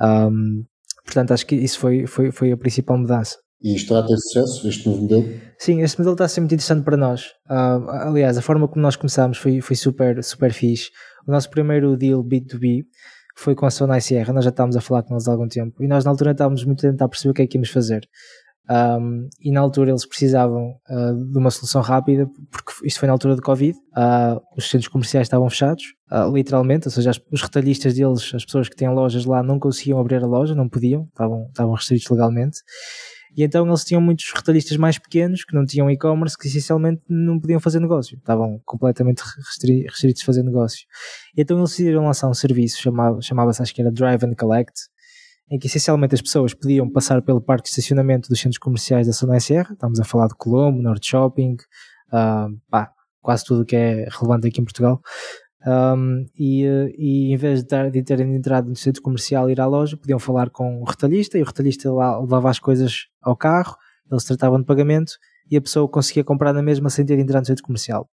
Um, 0.01 0.63
portanto, 1.05 1.33
acho 1.33 1.45
que 1.45 1.55
isso 1.55 1.79
foi, 1.79 2.05
foi, 2.05 2.31
foi 2.31 2.51
a 2.51 2.57
principal 2.57 2.97
mudança. 2.97 3.37
E 3.61 3.73
está 3.73 3.99
a 3.99 4.03
ter 4.03 4.15
sucesso, 4.17 4.67
este 4.67 4.87
novo 4.87 5.01
modelo? 5.01 5.25
Sim, 5.57 5.81
este 5.81 5.97
modelo 5.97 6.13
está 6.13 6.25
a 6.25 6.27
ser 6.27 6.41
muito 6.41 6.53
interessante 6.53 6.83
para 6.83 6.95
nós. 6.95 7.25
Uh, 7.49 7.89
aliás, 7.89 8.37
a 8.37 8.41
forma 8.41 8.67
como 8.67 8.81
nós 8.81 8.95
começámos 8.95 9.39
foi, 9.39 9.61
foi 9.61 9.75
super, 9.75 10.23
super 10.23 10.53
fixe. 10.53 10.91
O 11.27 11.31
nosso 11.31 11.49
primeiro 11.49 11.97
deal 11.97 12.23
B2B 12.23 12.85
foi 13.35 13.55
com 13.55 13.65
a 13.65 13.71
Sona 13.71 13.99
Sierra, 13.99 14.33
nós 14.33 14.43
já 14.43 14.49
estávamos 14.49 14.75
a 14.75 14.81
falar 14.81 15.03
com 15.03 15.13
eles 15.13 15.27
há 15.27 15.31
algum 15.31 15.47
tempo 15.47 15.83
e 15.83 15.87
nós 15.87 16.03
na 16.03 16.09
altura 16.09 16.31
estávamos 16.31 16.63
muito 16.63 16.85
a 16.85 16.89
tentar 16.89 17.07
perceber 17.07 17.31
o 17.31 17.33
que 17.35 17.41
é 17.43 17.47
que 17.47 17.57
íamos 17.57 17.69
fazer. 17.69 18.07
Um, 18.69 19.29
e 19.41 19.51
na 19.51 19.61
altura 19.61 19.91
eles 19.91 20.05
precisavam 20.05 20.75
uh, 20.89 21.31
de 21.31 21.37
uma 21.37 21.49
solução 21.49 21.81
rápida, 21.81 22.29
porque 22.51 22.85
isto 22.85 22.99
foi 22.99 23.07
na 23.07 23.13
altura 23.13 23.35
de 23.35 23.41
Covid, 23.41 23.77
uh, 23.77 24.41
os 24.57 24.69
centros 24.69 24.89
comerciais 24.89 25.25
estavam 25.25 25.49
fechados, 25.49 25.83
uh, 26.11 26.29
literalmente, 26.33 26.87
ou 26.87 26.91
seja, 26.91 27.11
as, 27.11 27.21
os 27.31 27.41
retalhistas 27.41 27.93
deles, 27.93 28.31
as 28.33 28.43
pessoas 28.43 28.67
que 28.67 28.75
têm 28.75 28.89
lojas 28.89 29.25
lá, 29.25 29.41
não 29.41 29.57
conseguiam 29.57 29.99
abrir 29.99 30.21
a 30.21 30.27
loja, 30.27 30.53
não 30.53 30.67
podiam, 30.67 31.03
estavam, 31.03 31.47
estavam 31.47 31.73
restritos 31.73 32.09
legalmente. 32.09 32.59
E 33.37 33.43
então 33.43 33.67
eles 33.67 33.85
tinham 33.85 34.01
muitos 34.01 34.31
retalhistas 34.35 34.75
mais 34.77 34.97
pequenos 34.97 35.45
que 35.45 35.53
não 35.53 35.63
tinham 35.63 35.91
e-commerce 35.91 36.35
que 36.35 36.47
essencialmente 36.47 37.03
não 37.07 37.39
podiam 37.39 37.59
fazer 37.59 37.79
negócio, 37.79 38.17
estavam 38.17 38.59
completamente 38.65 39.21
restritos 39.85 40.23
a 40.23 40.25
fazer 40.25 40.43
negócio. 40.43 40.87
E 41.37 41.41
então 41.41 41.57
eles 41.59 41.69
decidiram 41.69 42.03
lançar 42.03 42.27
um 42.27 42.33
serviço 42.33 42.81
chamava-se 43.21 43.61
acho 43.61 43.75
que 43.75 43.81
era 43.81 43.91
Drive 43.91 44.23
and 44.25 44.33
Collect, 44.33 44.73
em 45.49 45.57
que 45.57 45.67
essencialmente 45.67 46.15
as 46.15 46.21
pessoas 46.21 46.53
podiam 46.53 46.89
passar 46.89 47.21
pelo 47.21 47.41
parque 47.41 47.63
de 47.63 47.69
estacionamento 47.69 48.29
dos 48.29 48.39
centros 48.39 48.57
comerciais 48.57 49.07
da 49.07 49.13
Zona 49.13 49.39
SR, 49.39 49.73
estamos 49.73 49.99
a 49.99 50.03
falar 50.03 50.27
de 50.27 50.35
Colombo, 50.35 50.81
Norte 50.81 51.07
Shopping, 51.07 51.55
uh, 52.09 52.57
pá, 52.69 52.91
quase 53.21 53.45
tudo 53.45 53.65
que 53.65 53.75
é 53.75 54.07
relevante 54.09 54.47
aqui 54.47 54.61
em 54.61 54.65
Portugal, 54.65 55.01
um, 55.65 56.25
e, 56.37 56.63
e, 56.97 57.33
em 57.33 57.37
vez 57.37 57.61
de, 57.61 57.67
ter, 57.67 57.91
de 57.91 58.03
terem 58.03 58.35
entrado 58.35 58.69
no 58.69 58.75
centro 58.75 59.01
comercial 59.01 59.49
e 59.49 59.53
ir 59.53 59.59
à 59.59 59.65
loja, 59.65 59.97
podiam 59.97 60.19
falar 60.19 60.49
com 60.49 60.81
o 60.81 60.83
retalhista 60.83 61.37
e 61.37 61.41
o 61.41 61.45
retalhista 61.45 61.91
lá 61.91 62.19
levava 62.19 62.49
as 62.49 62.59
coisas 62.59 63.07
ao 63.21 63.35
carro, 63.35 63.75
eles 64.09 64.23
tratavam 64.23 64.59
de 64.59 64.65
pagamento 64.65 65.13
e 65.49 65.57
a 65.57 65.61
pessoa 65.61 65.87
conseguia 65.87 66.23
comprar 66.23 66.53
na 66.53 66.61
mesma 66.61 66.89
sem 66.89 67.05
ter 67.05 67.15
de 67.15 67.23
entrar 67.23 67.39
no 67.39 67.45
centro 67.45 67.63
comercial. 67.63 68.09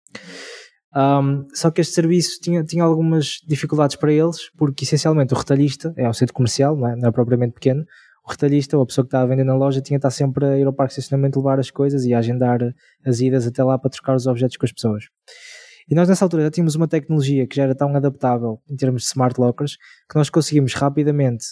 Um, 0.97 1.47
só 1.55 1.71
que 1.71 1.81
este 1.81 1.95
serviço 1.95 2.41
tinha, 2.41 2.65
tinha 2.65 2.83
algumas 2.83 3.41
dificuldades 3.47 3.97
para 3.97 4.13
eles, 4.13 4.51
porque 4.57 4.85
essencialmente 4.85 5.35
o 5.35 5.37
retalhista 5.37 5.93
é 5.97 6.09
um 6.09 6.13
centro 6.13 6.35
comercial, 6.35 6.77
não 6.77 6.89
é, 6.89 6.97
não 6.97 7.09
é 7.09 7.13
propriamente 7.13 7.55
pequeno. 7.55 7.85
O 8.25 8.31
retalhista 8.31 8.77
ou 8.77 8.83
a 8.83 8.87
pessoa 8.87 9.05
que 9.05 9.09
está 9.09 9.23
a 9.23 9.27
vender 9.27 9.45
na 9.45 9.55
loja 9.55 9.81
tinha 9.81 9.99
de 9.99 10.07
estar 10.07 10.11
sempre 10.11 10.45
a 10.45 10.59
ir 10.59 10.67
ao 10.67 10.73
parque 10.73 10.95
de 10.95 11.01
estacionamento 11.01 11.39
levar 11.39 11.59
as 11.59 11.71
coisas 11.71 12.05
e 12.05 12.13
a 12.13 12.19
agendar 12.19 12.61
as 13.05 13.21
idas 13.21 13.47
até 13.47 13.63
lá 13.65 13.79
para 13.79 13.91
trocar 13.91 14.15
os 14.15 14.27
objetos 14.27 14.57
com 14.57 14.67
as 14.67 14.73
pessoas. 14.73 15.05
E 15.89 15.95
nós 15.95 16.09
nessa 16.09 16.25
altura 16.25 16.45
já 16.45 16.51
tínhamos 16.51 16.75
uma 16.75 16.87
tecnologia 16.87 17.47
que 17.47 17.57
já 17.57 17.63
era 17.63 17.75
tão 17.75 17.95
adaptável 17.97 18.61
em 18.69 18.77
termos 18.77 19.03
de 19.03 19.09
smart 19.09 19.41
lockers 19.41 19.79
que 20.11 20.17
nós 20.17 20.29
conseguimos 20.29 20.75
rapidamente 20.75 21.47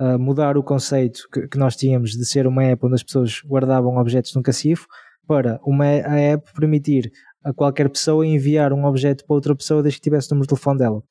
uh, 0.00 0.18
mudar 0.18 0.56
o 0.56 0.62
conceito 0.62 1.28
que, 1.32 1.46
que, 1.46 1.58
nós 1.58 1.76
tínhamos 1.76 2.10
de 2.10 2.24
ser 2.24 2.48
uma 2.48 2.64
app 2.64 2.84
onde 2.84 2.96
as 2.96 3.04
pessoas 3.04 3.40
guardavam 3.44 3.96
objetos 3.96 4.34
num 4.34 4.42
cacifo 4.42 4.88
para 5.26 5.60
uma 5.64 5.84
a 5.84 6.18
app 6.18 6.52
permitir 6.54 7.12
a 7.46 7.54
qualquer 7.54 7.88
pessoa 7.88 8.26
enviar 8.26 8.72
um 8.72 8.84
objeto 8.84 9.24
para 9.24 9.34
outra 9.34 9.54
pessoa 9.54 9.82
desde 9.82 10.00
que 10.00 10.04
tivesse 10.04 10.28
o 10.28 10.34
número 10.34 10.46
de 10.46 10.48
telefone 10.48 10.78
dela. 10.78 11.02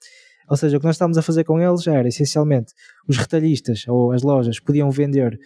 Ou 0.49 0.57
seja, 0.57 0.75
o 0.75 0.79
que 0.79 0.85
nós 0.85 0.95
estávamos 0.95 1.17
a 1.17 1.21
fazer 1.21 1.45
com 1.45 1.59
eles 1.59 1.87
era 1.87 2.07
essencialmente 2.07 2.73
os 3.07 3.17
retalhistas 3.17 3.85
ou 3.87 4.11
as 4.11 4.21
lojas 4.21 4.59
podiam 4.59 4.91
vender 4.91 5.39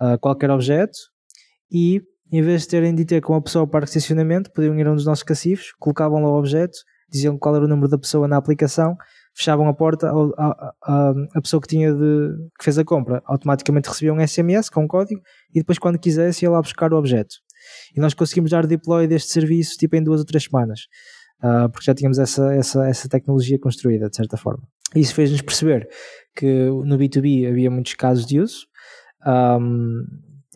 uh, 0.00 0.18
qualquer 0.20 0.50
objeto 0.50 0.96
e 1.70 2.00
em 2.32 2.42
vez 2.42 2.62
de 2.62 2.68
terem 2.68 2.94
de 2.94 3.04
ter 3.04 3.20
com 3.20 3.34
a 3.34 3.42
pessoa 3.42 3.62
ao 3.64 3.68
parque 3.68 3.90
de 3.90 3.98
estacionamento, 3.98 4.50
podiam 4.52 4.78
ir 4.78 4.86
a 4.86 4.92
um 4.92 4.96
dos 4.96 5.06
nossos 5.06 5.22
cacifes, 5.22 5.72
colocavam 5.78 6.22
lá 6.22 6.30
o 6.30 6.38
objeto, 6.38 6.78
diziam 7.08 7.38
qual 7.38 7.54
era 7.54 7.64
o 7.64 7.68
número 7.68 7.88
da 7.88 7.98
pessoa 7.98 8.26
na 8.26 8.36
aplicação, 8.36 8.96
fechavam 9.34 9.68
a 9.68 9.74
porta, 9.74 10.10
a, 10.10 10.72
a, 10.82 11.14
a, 11.34 11.40
pessoa 11.40 11.60
que 11.60 11.68
tinha 11.68 11.92
de, 11.92 12.30
que 12.58 12.64
fez 12.64 12.78
a 12.78 12.84
compra 12.84 13.22
automaticamente 13.26 13.88
recebia 13.88 14.12
um 14.12 14.26
SMS 14.26 14.68
com 14.68 14.84
um 14.84 14.88
código 14.88 15.20
e 15.54 15.60
depois 15.60 15.78
quando 15.78 15.98
quisesse 15.98 16.44
ia 16.44 16.50
lá 16.50 16.60
buscar 16.60 16.92
o 16.92 16.96
objeto. 16.96 17.36
E 17.94 18.00
nós 18.00 18.14
conseguimos 18.14 18.50
dar 18.50 18.66
deploy 18.66 19.06
deste 19.06 19.32
serviço 19.32 19.76
tipo 19.76 19.96
em 19.96 20.02
duas 20.02 20.20
ou 20.20 20.26
três 20.26 20.44
semanas, 20.44 20.80
uh, 21.42 21.68
porque 21.70 21.84
já 21.84 21.94
tínhamos 21.94 22.18
essa, 22.18 22.54
essa, 22.54 22.86
essa 22.86 23.08
tecnologia 23.08 23.58
construída 23.58 24.08
de 24.08 24.16
certa 24.16 24.36
forma. 24.36 24.62
Isso 24.94 25.14
fez-nos 25.14 25.42
perceber 25.42 25.88
que 26.34 26.46
no 26.46 26.96
B2B 26.96 27.48
havia 27.48 27.70
muitos 27.70 27.94
casos 27.94 28.24
de 28.24 28.40
uso, 28.40 28.66
um, 29.26 30.04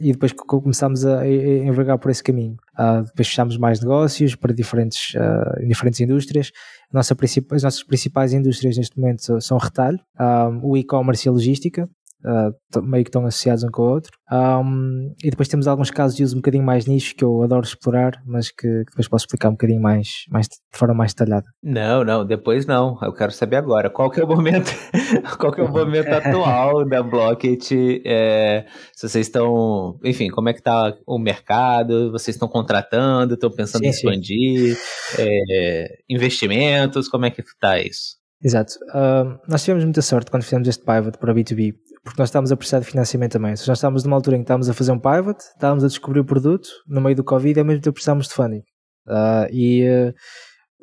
e 0.00 0.12
depois 0.12 0.32
começámos 0.32 1.04
a, 1.04 1.26
envergar 1.28 1.98
por 1.98 2.10
esse 2.10 2.22
caminho. 2.22 2.56
Uh, 2.78 3.04
depois 3.04 3.28
fechámos 3.28 3.58
mais 3.58 3.80
negócios 3.80 4.34
para 4.34 4.54
diferentes, 4.54 5.14
uh, 5.14 5.66
diferentes 5.66 6.00
indústrias. 6.00 6.50
Nossa 6.90 7.14
as 7.52 7.62
nossas 7.62 7.82
principais 7.82 8.32
indústrias 8.32 8.78
neste 8.78 8.98
momento 8.98 9.40
são 9.40 9.58
retalho, 9.58 10.00
um, 10.18 10.70
o 10.70 10.76
e-commerce 10.76 11.26
e 11.26 11.28
a 11.28 11.32
logística, 11.32 11.88
uh, 12.24 12.82
meio 12.82 13.04
que 13.04 13.08
estão 13.08 13.24
associados 13.26 13.64
um 13.64 13.68
com 13.68 13.82
o 13.82 13.90
outro. 13.90 14.12
Um, 14.30 15.12
e 15.22 15.30
depois 15.30 15.48
temos 15.48 15.66
alguns 15.66 15.90
casos 15.90 16.16
de 16.16 16.22
uso 16.22 16.36
um 16.36 16.38
bocadinho 16.38 16.64
mais 16.64 16.86
nicho 16.86 17.14
que 17.16 17.24
eu 17.24 17.42
adoro 17.42 17.64
explorar, 17.64 18.22
mas 18.24 18.48
que, 18.48 18.56
que, 18.66 18.90
depois 18.90 19.08
posso 19.08 19.24
explicar 19.24 19.48
um 19.48 19.52
bocadinho 19.52 19.82
mais, 19.82 20.24
mais 20.30 20.46
de 20.46 20.56
forma 20.72 20.94
mais 20.94 21.12
detalhada. 21.12 21.46
Não, 21.62 22.04
não, 22.04 22.24
depois 22.24 22.66
não. 22.66 22.98
Eu 23.02 23.12
quero 23.12 23.32
saber 23.32 23.56
agora. 23.56 23.90
Qual 23.90 24.10
que 24.10 24.20
é 24.20 24.24
o 24.24 24.28
momento, 24.28 24.70
qual 25.38 25.52
que 25.52 25.60
é 25.60 25.64
o 25.64 25.68
momento 25.68 26.08
atual 26.08 26.88
da 26.88 27.02
Blocket? 27.02 27.72
É, 28.04 28.66
se 28.94 29.08
vocês 29.08 29.26
estão, 29.26 29.98
enfim, 30.04 30.28
como 30.28 30.48
é 30.48 30.52
que 30.52 30.60
está 30.60 30.94
o 31.06 31.18
mercado? 31.18 32.12
Vocês 32.12 32.36
estão 32.36 32.48
contratando? 32.48 33.34
Estão 33.34 33.50
pensando 33.50 33.82
sim, 33.82 33.88
em 33.88 33.90
expandir? 33.90 34.76
É, 35.18 35.98
investimentos? 36.08 37.08
Como 37.08 37.26
é 37.26 37.30
que 37.30 37.40
está 37.40 37.80
isso? 37.80 38.19
Exato. 38.42 38.72
Uh, 38.88 39.38
nós 39.46 39.62
tivemos 39.62 39.84
muita 39.84 40.00
sorte 40.00 40.30
quando 40.30 40.44
fizemos 40.44 40.66
este 40.66 40.84
pivot 40.84 41.18
para 41.18 41.34
B2B, 41.34 41.74
porque 42.02 42.18
nós 42.18 42.28
estávamos 42.28 42.50
a 42.50 42.56
precisar 42.56 42.80
de 42.80 42.86
financiamento 42.86 43.32
também. 43.32 43.50
Nós 43.50 43.68
estávamos 43.68 44.02
numa 44.04 44.16
altura 44.16 44.36
em 44.36 44.40
que 44.40 44.44
estávamos 44.44 44.68
a 44.68 44.74
fazer 44.74 44.92
um 44.92 44.98
pivot, 44.98 45.38
estávamos 45.38 45.84
a 45.84 45.88
descobrir 45.88 46.20
o 46.20 46.24
produto 46.24 46.68
no 46.88 47.00
meio 47.00 47.14
do 47.14 47.22
Covid 47.22 47.58
e 47.58 47.60
ao 47.60 47.66
mesmo 47.66 47.82
tempo 47.82 47.94
precisávamos 47.94 48.28
de 48.28 48.34
funding. 48.34 48.62
Uh, 49.06 49.46
e 49.52 49.84
uh, 49.88 50.14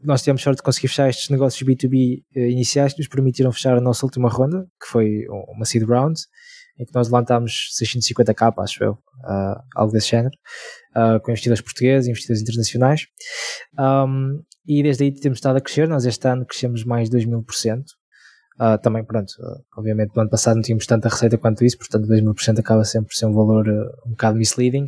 nós 0.03 0.21
tivemos 0.21 0.41
sorte 0.43 0.57
de 0.57 0.63
conseguir 0.63 0.87
fechar 0.89 1.09
estes 1.09 1.29
negócios 1.29 1.67
B2B 1.67 2.23
eh, 2.35 2.49
iniciais 2.49 2.93
que 2.93 2.99
nos 2.99 3.07
permitiram 3.07 3.51
fechar 3.51 3.75
a 3.75 3.81
nossa 3.81 4.05
última 4.05 4.29
ronda, 4.29 4.67
que 4.79 4.87
foi 4.87 5.25
uma 5.49 5.65
seed 5.65 5.83
round, 5.83 6.19
em 6.79 6.85
que 6.85 6.93
nós 6.93 7.07
levantámos 7.07 7.69
650k, 7.81 8.53
acho 8.59 8.83
eu, 8.83 8.91
uh, 8.93 9.61
algo 9.75 9.91
desse 9.91 10.09
género, 10.09 10.35
uh, 10.95 11.19
com 11.21 11.31
investidores 11.31 11.61
portugueses, 11.61 12.07
investidores 12.07 12.41
internacionais. 12.41 13.07
Um, 13.79 14.41
e 14.67 14.83
desde 14.83 15.05
aí 15.05 15.11
temos 15.11 15.37
estado 15.37 15.57
a 15.57 15.61
crescer. 15.61 15.87
Nós 15.87 16.05
este 16.05 16.27
ano 16.27 16.45
crescemos 16.45 16.83
mais 16.83 17.05
de 17.05 17.11
2 17.11 17.25
mil 17.25 17.41
por 17.41 17.55
cento. 17.55 17.93
Uh, 18.59 18.77
também, 18.81 19.05
pronto, 19.05 19.29
uh, 19.39 19.63
obviamente 19.77 20.15
no 20.15 20.21
ano 20.21 20.31
passado 20.31 20.55
não 20.55 20.63
tínhamos 20.63 20.87
tanta 20.87 21.07
receita 21.07 21.37
quanto 21.37 21.63
isso, 21.63 21.77
portanto 21.77 22.07
2 22.07 22.21
mil 22.21 22.33
por 22.33 22.41
cento 22.41 22.59
acaba 22.59 22.83
sempre 22.83 23.09
por 23.09 23.15
ser 23.15 23.27
um 23.27 23.33
valor 23.33 23.67
uh, 23.67 24.07
um 24.07 24.11
bocado 24.11 24.35
misleading, 24.35 24.87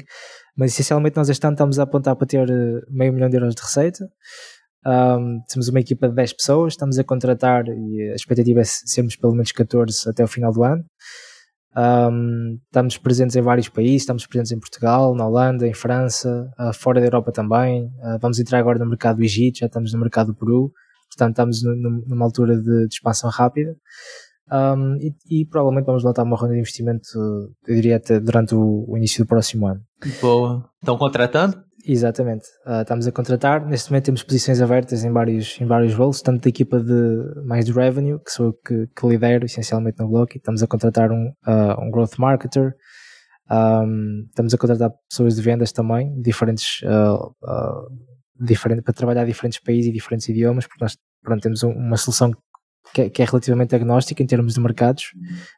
mas 0.58 0.71
essencialmente 0.71 1.15
nós 1.15 1.30
este 1.30 1.45
ano 1.45 1.54
estamos 1.54 1.78
a 1.78 1.84
apontar 1.84 2.15
para 2.15 2.25
ter 2.25 2.47
meio 2.89 3.13
milhão 3.13 3.30
de 3.30 3.38
euros 3.38 3.54
de 3.54 3.62
receita. 3.62 4.10
Um, 4.84 5.39
temos 5.47 5.67
uma 5.67 5.80
equipa 5.80 6.10
de 6.10 6.15
10 6.15 6.34
pessoas, 6.34 6.73
estamos 6.73 6.97
a 6.97 7.04
contratar 7.04 7.65
e 7.67 8.10
a 8.12 8.15
expectativa 8.15 8.62
é 8.62 8.63
sermos 8.63 9.15
pelo 9.15 9.34
menos 9.34 9.52
14 9.52 10.10
até 10.10 10.23
o 10.23 10.28
final 10.28 10.52
do 10.52 10.63
ano. 10.63 10.84
Um, 11.77 12.60
estamos 12.65 12.97
presentes 12.97 13.36
em 13.36 13.41
vários 13.41 13.69
países, 13.69 14.01
estamos 14.01 14.25
presentes 14.25 14.51
em 14.51 14.60
Portugal, 14.60 15.15
na 15.15 15.27
Holanda, 15.27 15.67
em 15.67 15.73
França, 15.73 16.49
uh, 16.60 16.73
fora 16.73 16.99
da 16.99 17.08
Europa 17.08 17.32
também. 17.32 17.86
Uh, 17.86 18.17
vamos 18.19 18.39
entrar 18.39 18.60
agora 18.60 18.79
no 18.79 18.88
mercado 18.88 19.17
do 19.17 19.23
Egito, 19.23 19.60
já 19.60 19.67
estamos 19.67 19.93
no 19.93 19.99
mercado 19.99 20.27
do 20.27 20.36
Peru, 20.36 20.71
portanto 21.10 21.32
estamos 21.32 21.63
no, 21.63 22.03
numa 22.08 22.25
altura 22.25 22.58
de, 22.58 22.88
de 22.88 22.93
expansão 22.93 23.29
rápida. 23.29 23.75
Um, 24.51 24.95
e, 24.95 25.13
e, 25.29 25.45
provavelmente 25.45 25.86
vamos 25.86 26.03
lançar 26.03 26.23
uma 26.23 26.36
ronda 26.36 26.53
de 26.53 26.60
investimento, 26.60 27.08
eu 27.67 27.75
diria 27.75 27.97
até 27.97 28.19
durante 28.19 28.55
o, 28.55 28.86
o 28.88 28.97
início 28.97 29.23
do 29.23 29.27
próximo 29.27 29.67
ano. 29.67 29.82
Boa. 30.19 30.67
Estão 30.82 30.97
contratando? 30.97 31.68
Exatamente. 31.86 32.46
Uh, 32.65 32.82
estamos 32.82 33.08
a 33.08 33.12
contratar. 33.12 33.65
Neste 33.65 33.89
momento 33.89 34.06
temos 34.06 34.24
posições 34.24 34.62
abertas 34.62 35.04
em 35.04 35.12
vários, 35.12 35.60
em 35.62 35.65
vários 35.65 35.94
roles, 35.94 36.22
tanto 36.22 36.44
da 36.44 36.50
equipa 36.50 36.80
de 36.80 37.44
mais 37.46 37.65
de 37.65 37.72
revenue, 37.72 38.20
que 38.20 38.32
sou 38.32 38.48
eu 38.48 38.54
que, 38.54 38.88
que 38.88 39.08
lidero 39.08 39.46
essencialmente 39.46 40.00
no 40.00 40.10
blog, 40.10 40.30
estamos 40.36 40.62
a 40.62 40.68
contratar 40.68 41.12
um, 41.12 41.28
uh, 41.48 41.82
um 41.82 41.89
growth 41.89 42.18
marketer, 42.18 42.76
um, 43.50 44.26
estamos 44.28 44.54
a 44.54 44.58
contratar 44.58 44.92
pessoas 45.10 45.36
de 45.36 45.42
vendas 45.42 45.72
também, 45.72 46.22
diferentes, 46.22 46.82
uh, 46.84 47.34
diferente, 48.39 48.82
para 48.82 48.94
trabalhar 48.94 49.26
diferentes 49.26 49.60
países 49.60 49.89
e 49.89 49.94
diferentes 49.94 50.28
idiomas, 50.28 50.68
porque 50.68 50.84
nós 50.84 50.98
pronto, 51.24 51.42
temos 51.42 51.63
um, 51.63 51.72
uma 51.72 51.98
solução 51.98 52.32
que 52.94 53.04
é, 53.04 53.10
que 53.10 53.22
é, 53.22 53.26
relativamente 53.26 53.76
agnóstica 53.76 54.22
em 54.22 54.28
termos 54.28 54.54
de 54.56 54.60
mercados. 54.60 55.06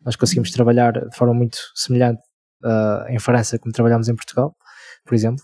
Nós 0.06 0.16
conseguimos 0.16 0.52
trabalhar 0.52 0.92
de 0.92 1.16
forma 1.16 1.34
muito 1.34 1.58
semelhante 1.76 2.22
em 3.10 3.18
França 3.18 3.58
como 3.58 3.74
trabalhamos 3.74 4.08
em 4.08 4.16
Portugal, 4.16 4.56
por 5.04 5.16
exemplo. 5.16 5.44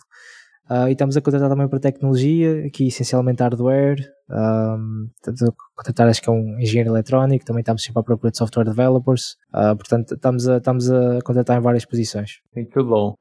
Uh, 0.70 0.90
e 0.90 0.92
estamos 0.92 1.16
a 1.16 1.22
contratar 1.22 1.50
também 1.50 1.68
para 1.68 1.80
tecnologia, 1.80 2.66
aqui 2.66 2.88
essencialmente 2.88 3.42
hardware, 3.42 4.00
um, 4.30 5.08
estamos 5.16 5.42
a 5.44 5.54
contratar 5.74 6.10
acho 6.10 6.22
que 6.22 6.30
é 6.30 6.34
um 6.34 6.60
engenheiro 6.60 6.92
eletrónico, 6.92 7.46
também 7.46 7.62
estamos 7.62 7.82
sempre 7.82 8.02
à 8.02 8.04
procura 8.04 8.32
de 8.32 8.38
software 8.38 8.66
developers, 8.66 9.38
uh, 9.54 9.78
portanto 9.78 10.16
estamos 10.16 10.48
a, 10.48 10.58
estamos 10.58 10.92
a 10.92 11.20
contratar 11.24 11.58
em 11.58 11.62
várias 11.62 11.86
posições. 11.86 12.42
Muito 12.54 12.84
bom. 12.84 13.16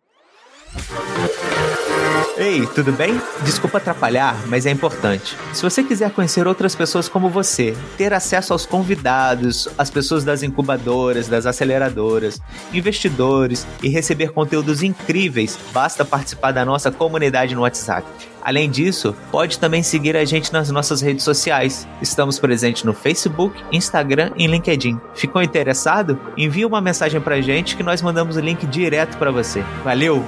Ei, 2.39 2.67
tudo 2.75 2.93
bem? 2.93 3.19
Desculpa 3.45 3.79
atrapalhar, 3.79 4.37
mas 4.47 4.67
é 4.67 4.71
importante. 4.71 5.35
Se 5.55 5.63
você 5.63 5.83
quiser 5.83 6.11
conhecer 6.11 6.47
outras 6.47 6.75
pessoas 6.75 7.09
como 7.09 7.31
você, 7.31 7.75
ter 7.97 8.13
acesso 8.13 8.53
aos 8.53 8.67
convidados, 8.67 9.67
as 9.79 9.89
pessoas 9.89 10.23
das 10.23 10.43
incubadoras, 10.43 11.29
das 11.29 11.47
aceleradoras, 11.47 12.39
investidores 12.75 13.67
e 13.83 13.89
receber 13.89 14.33
conteúdos 14.33 14.83
incríveis, 14.83 15.59
basta 15.73 16.05
participar 16.05 16.53
da 16.53 16.63
nossa 16.63 16.93
comunidade 16.93 17.55
no 17.55 17.63
WhatsApp. 17.63 18.07
Além 18.43 18.71
disso, 18.71 19.17
pode 19.31 19.59
também 19.59 19.83
seguir 19.83 20.15
a 20.15 20.25
gente 20.27 20.53
nas 20.53 20.71
nossas 20.71 21.01
redes 21.01 21.25
sociais. 21.25 21.89
Estamos 22.03 22.39
presentes 22.39 22.85
no 22.85 22.93
Facebook, 22.93 23.59
Instagram 23.73 24.31
e 24.37 24.47
LinkedIn. 24.47 25.01
Ficou 25.15 25.43
interessado? 25.43 26.21
Envie 26.37 26.67
uma 26.67 26.83
mensagem 26.83 27.21
pra 27.21 27.41
gente 27.41 27.77
que 27.77 27.83
nós 27.83 28.03
mandamos 28.03 28.37
o 28.37 28.41
link 28.41 28.67
direto 28.67 29.17
para 29.17 29.33
você. 29.33 29.65
Valeu! 29.83 30.23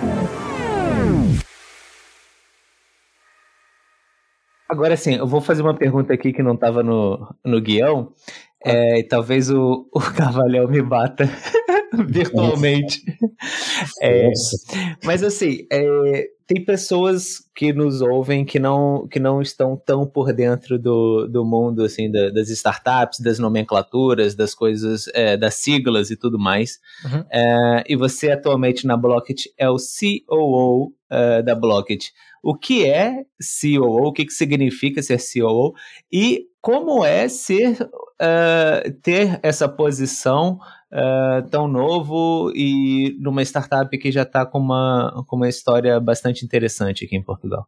Agora 4.68 4.96
sim, 4.96 5.14
eu 5.14 5.26
vou 5.26 5.40
fazer 5.40 5.62
uma 5.62 5.74
pergunta 5.74 6.12
aqui 6.12 6.32
que 6.32 6.42
não 6.42 6.54
estava 6.54 6.82
no, 6.82 7.34
no 7.44 7.60
guião. 7.60 8.12
É, 8.64 9.02
talvez 9.04 9.50
o, 9.50 9.88
o 9.92 10.00
Cavalhão 10.00 10.68
me 10.68 10.82
bata. 10.82 11.24
virtualmente. 12.06 13.02
É, 14.02 14.30
mas 15.04 15.22
assim, 15.22 15.66
é, 15.72 16.28
tem 16.48 16.64
pessoas 16.64 17.46
que 17.54 17.74
nos 17.74 18.00
ouvem 18.00 18.42
que 18.42 18.58
não, 18.58 19.06
que 19.06 19.20
não 19.20 19.42
estão 19.42 19.76
tão 19.76 20.06
por 20.06 20.32
dentro 20.32 20.78
do, 20.78 21.28
do 21.28 21.44
mundo 21.44 21.84
assim 21.84 22.10
da, 22.10 22.30
das 22.30 22.48
startups, 22.48 23.20
das 23.20 23.38
nomenclaturas, 23.38 24.34
das 24.34 24.54
coisas, 24.54 25.08
é, 25.12 25.36
das 25.36 25.56
siglas 25.56 26.10
e 26.10 26.16
tudo 26.16 26.38
mais. 26.38 26.80
Uhum. 27.04 27.22
É, 27.30 27.84
e 27.86 27.94
você 27.94 28.30
atualmente 28.30 28.86
na 28.86 28.96
Blocket 28.96 29.44
é 29.58 29.68
o 29.68 29.76
COO 29.76 30.94
é, 31.10 31.42
da 31.42 31.54
Blocket. 31.54 32.06
O 32.42 32.56
que 32.56 32.86
é 32.86 33.26
COO? 33.60 34.08
O 34.08 34.12
que, 34.12 34.24
que 34.24 34.32
significa 34.32 35.02
ser 35.02 35.18
COO? 35.18 35.74
E 36.10 36.46
como 36.68 37.02
é 37.02 37.30
ser 37.30 37.80
uh, 37.80 38.92
ter 39.00 39.40
essa 39.42 39.66
posição 39.66 40.58
uh, 40.92 41.48
tão 41.48 41.66
novo 41.66 42.52
e 42.54 43.16
numa 43.20 43.40
startup 43.40 43.96
que 43.96 44.12
já 44.12 44.20
está 44.20 44.44
com 44.44 44.58
uma, 44.58 45.24
com 45.26 45.36
uma 45.36 45.48
história 45.48 45.98
bastante 45.98 46.44
interessante 46.44 47.06
aqui 47.06 47.16
em 47.16 47.24
Portugal? 47.24 47.66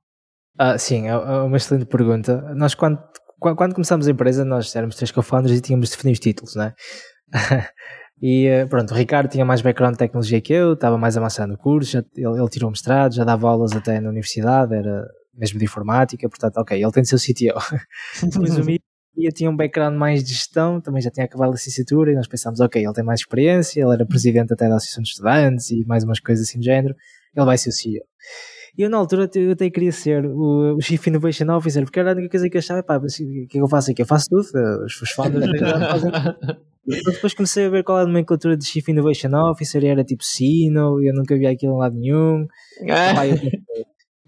Ah, 0.59 0.77
sim, 0.77 1.07
é, 1.07 1.13
é 1.13 1.15
uma 1.15 1.57
excelente 1.57 1.87
pergunta. 1.87 2.43
Nós, 2.55 2.75
quando, 2.75 3.03
quando 3.39 3.73
começámos 3.73 4.07
a 4.07 4.11
empresa, 4.11 4.45
nós 4.45 4.77
éramos 4.77 4.97
três 4.97 5.11
co-founders 5.11 5.57
e 5.57 5.63
tínhamos 5.63 5.89
de 5.89 5.97
definir 5.97 6.13
os 6.13 6.21
títulos, 6.21 6.55
né? 6.55 6.75
e 8.21 8.49
eh, 8.49 8.67
pronto, 8.67 8.93
o 8.93 8.95
Ricardo 8.95 9.31
tinha 9.31 9.47
mais 9.47 9.63
background 9.63 9.95
de 9.95 9.99
tecnologia 9.99 10.43
que 10.43 10.53
eu, 10.53 10.75
estava 10.75 10.99
mais 10.99 11.17
avançado 11.17 11.51
no 11.51 11.57
curso, 11.57 11.93
já, 11.93 12.05
ele, 12.15 12.39
ele 12.39 12.51
tirou 12.51 12.69
mestrado, 12.69 13.15
já 13.15 13.25
dava 13.25 13.49
aulas 13.49 13.73
até 13.73 13.99
na 13.99 14.11
universidade, 14.11 14.75
era 14.75 15.07
mesmo 15.33 15.59
de 15.59 15.65
informática, 15.65 16.29
portanto, 16.29 16.59
ok, 16.59 16.83
ele 16.83 16.93
tem 16.93 17.03
de 17.03 17.09
ser 17.09 17.15
o 17.15 17.19
CTO. 17.19 17.79
Depois 18.31 18.59
o 18.59 18.63
Mia 19.21 19.31
tinha 19.31 19.51
um 19.51 19.57
background 19.57 19.95
mais 19.97 20.25
de 20.25 20.33
gestão, 20.33 20.81
também 20.81 21.03
já 21.03 21.11
tinha 21.11 21.27
acabado 21.27 21.51
a 21.51 21.53
licenciatura 21.53 22.11
e 22.11 22.15
nós 22.15 22.27
pensámos, 22.27 22.59
ok, 22.61 22.83
ele 22.83 22.93
tem 22.95 23.05
mais 23.05 23.21
experiência, 23.21 23.83
ele 23.83 23.93
era 23.93 24.07
presidente 24.07 24.53
até 24.53 24.69
da 24.69 24.77
Associação 24.77 25.03
de 25.03 25.11
Estudantes 25.11 25.71
e 25.71 25.85
mais 25.85 26.05
umas 26.05 26.19
coisas 26.19 26.49
assim 26.49 26.59
do 26.59 26.65
género, 26.65 26.95
ele 27.37 27.45
vai 27.45 27.59
ser 27.59 27.69
o 27.69 27.73
CEO. 27.73 28.03
E 28.79 28.83
eu 28.83 28.89
na 28.89 28.97
altura 28.97 29.29
eu 29.35 29.53
até 29.53 29.69
queria 29.69 29.93
ser 29.93 30.25
o, 30.25 30.77
o 30.77 30.81
Chief 30.81 31.05
Innovation 31.07 31.51
Officer, 31.51 31.83
porque 31.83 32.01
era 32.01 32.13
a 32.13 32.15
única 32.15 32.31
coisa 32.31 32.49
que 32.49 32.57
eu 32.57 32.61
achava, 32.61 32.83
pá, 32.83 32.97
o 32.97 33.07
que 33.07 33.43
é 33.43 33.47
que 33.47 33.61
eu 33.61 33.69
faço 33.69 33.91
aqui? 33.91 34.03
Eu 34.03 34.07
faço 34.07 34.27
tudo, 34.31 34.43
os, 34.85 35.03
os 35.03 35.11
founders 35.11 35.47
fazem 35.61 36.11
depois 37.13 37.35
comecei 37.35 37.67
a 37.67 37.69
ver 37.69 37.85
qual 37.85 37.99
era 37.99 38.05
a 38.05 38.09
nomenclatura 38.09 38.57
de 38.57 38.65
Chief 38.65 38.89
Innovation 38.89 39.35
Officer 39.35 39.83
e 39.85 39.89
era 39.89 40.03
tipo 40.03 40.25
Sino, 40.25 41.01
e 41.03 41.09
eu 41.09 41.15
nunca 41.15 41.37
vi 41.37 41.47
aquilo 41.47 41.75
em 41.75 41.79
lado 41.79 41.95
nenhum. 41.97 42.47
pá, 43.15 43.27
eu 43.27 43.37
pensei, 43.39 43.63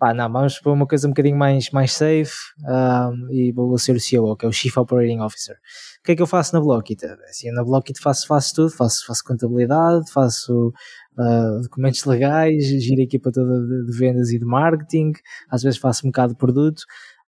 pá, 0.02 0.12
não, 0.12 0.32
vamos 0.32 0.58
para 0.58 0.72
uma 0.72 0.84
coisa 0.84 1.06
um 1.06 1.12
bocadinho 1.12 1.36
mais, 1.36 1.70
mais 1.70 1.92
safe 1.92 2.34
um, 2.66 3.30
e 3.30 3.52
vou 3.52 3.78
ser 3.78 3.94
o 3.94 4.00
CEO, 4.00 4.36
que 4.36 4.44
é 4.44 4.48
o 4.48 4.52
Chief 4.52 4.76
Operating 4.76 5.20
Officer. 5.20 5.54
O 5.54 6.02
que 6.02 6.10
é 6.10 6.16
que 6.16 6.22
eu 6.22 6.26
faço 6.26 6.52
na 6.56 6.60
Blockit? 6.60 7.06
Assim, 7.30 7.52
na 7.52 7.62
Blockit 7.62 8.00
faço, 8.00 8.26
faço 8.26 8.52
tudo, 8.52 8.70
faço, 8.70 9.06
faço 9.06 9.22
contabilidade, 9.22 10.10
faço 10.10 10.72
uh, 11.16 11.60
documentos 11.62 12.04
legais, 12.04 12.64
giro 12.64 13.00
a 13.00 13.04
equipa 13.04 13.30
toda 13.30 13.64
de, 13.64 13.86
de, 13.86 13.96
vendas 13.96 14.30
e 14.30 14.40
de 14.40 14.44
marketing, 14.44 15.12
às 15.48 15.62
vezes 15.62 15.78
faço 15.78 16.04
um 16.04 16.10
bocado 16.10 16.32
de 16.32 16.38
produto. 16.40 16.82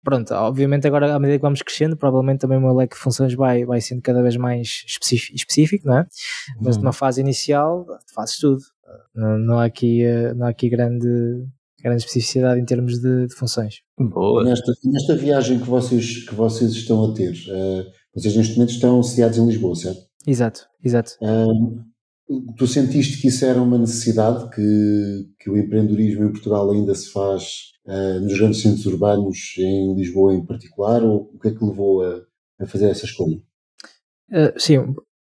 Pronto, 0.04 0.34
obviamente 0.34 0.86
agora 0.86 1.16
à 1.16 1.20
medida 1.20 1.38
que 1.38 1.44
vamos 1.44 1.62
crescendo, 1.62 1.96
provavelmente 1.96 2.42
também 2.42 2.58
o 2.58 2.62
meu 2.62 2.74
leque 2.74 2.98
de 2.98 3.02
funções 3.02 3.34
vai, 3.34 3.64
vai 3.64 3.80
sendo 3.80 4.02
cada 4.02 4.22
vez 4.22 4.36
mais 4.36 4.84
específico, 5.34 5.88
não 5.88 6.00
é? 6.00 6.02
Uhum. 6.02 6.64
Mas 6.64 6.76
numa 6.76 6.92
fase 6.92 7.22
inicial 7.22 7.86
fazes 8.14 8.38
tudo. 8.40 8.62
Não, 9.16 9.38
não, 9.38 9.60
há 9.60 9.66
aqui, 9.66 10.06
uh, 10.06 10.36
não 10.36 10.48
há 10.48 10.50
aqui 10.50 10.70
grande, 10.70 11.08
grande 11.82 12.02
especificidade 12.02 12.60
em 12.60 12.66
termos 12.66 13.00
de, 13.00 13.28
de 13.28 13.36
funções. 13.36 13.82
Boa. 13.98 14.44
Nesta, 14.44 14.74
nesta 14.84 15.16
viagem 15.16 15.60
que 15.60 15.68
vocês, 15.68 16.26
que 16.26 16.36
vocês 16.36 16.72
estão 16.72 17.06
a 17.06 17.14
ter, 17.14 17.32
uh, 17.32 17.86
vocês 18.14 18.36
neste 18.36 18.56
momento 18.56 18.72
estão 18.72 19.02
sediados 19.04 19.38
em 19.38 19.46
Lisboa, 19.46 19.76
certo? 19.76 20.02
Exato, 20.26 20.68
exato. 20.84 21.12
Uh, 21.22 21.84
tu 22.58 22.68
sentiste 22.68 23.22
que 23.22 23.28
isso 23.28 23.46
era 23.46 23.62
uma 23.62 23.78
necessidade, 23.78 24.50
que, 24.50 25.30
que 25.40 25.50
o 25.50 25.58
empreendedorismo 25.58 26.26
em 26.26 26.32
Portugal 26.32 26.70
ainda 26.72 26.94
se 26.94 27.12
faz 27.12 27.72
uh, 27.86 28.20
nos 28.22 28.38
grandes 28.38 28.62
centros 28.62 28.86
urbanos, 28.86 29.56
em 29.58 29.96
Lisboa 29.96 30.34
em 30.34 30.46
particular, 30.46 31.04
ou 31.04 31.32
o 31.34 31.40
que 31.40 31.50
é 31.50 31.52
que 31.52 31.64
levou 31.64 32.04
a, 32.04 32.22
a 32.60 32.68
fazer 32.68 32.90
essa 32.90 33.06
escolha? 33.06 33.38
Uh, 34.30 34.60
sim, 34.60 34.78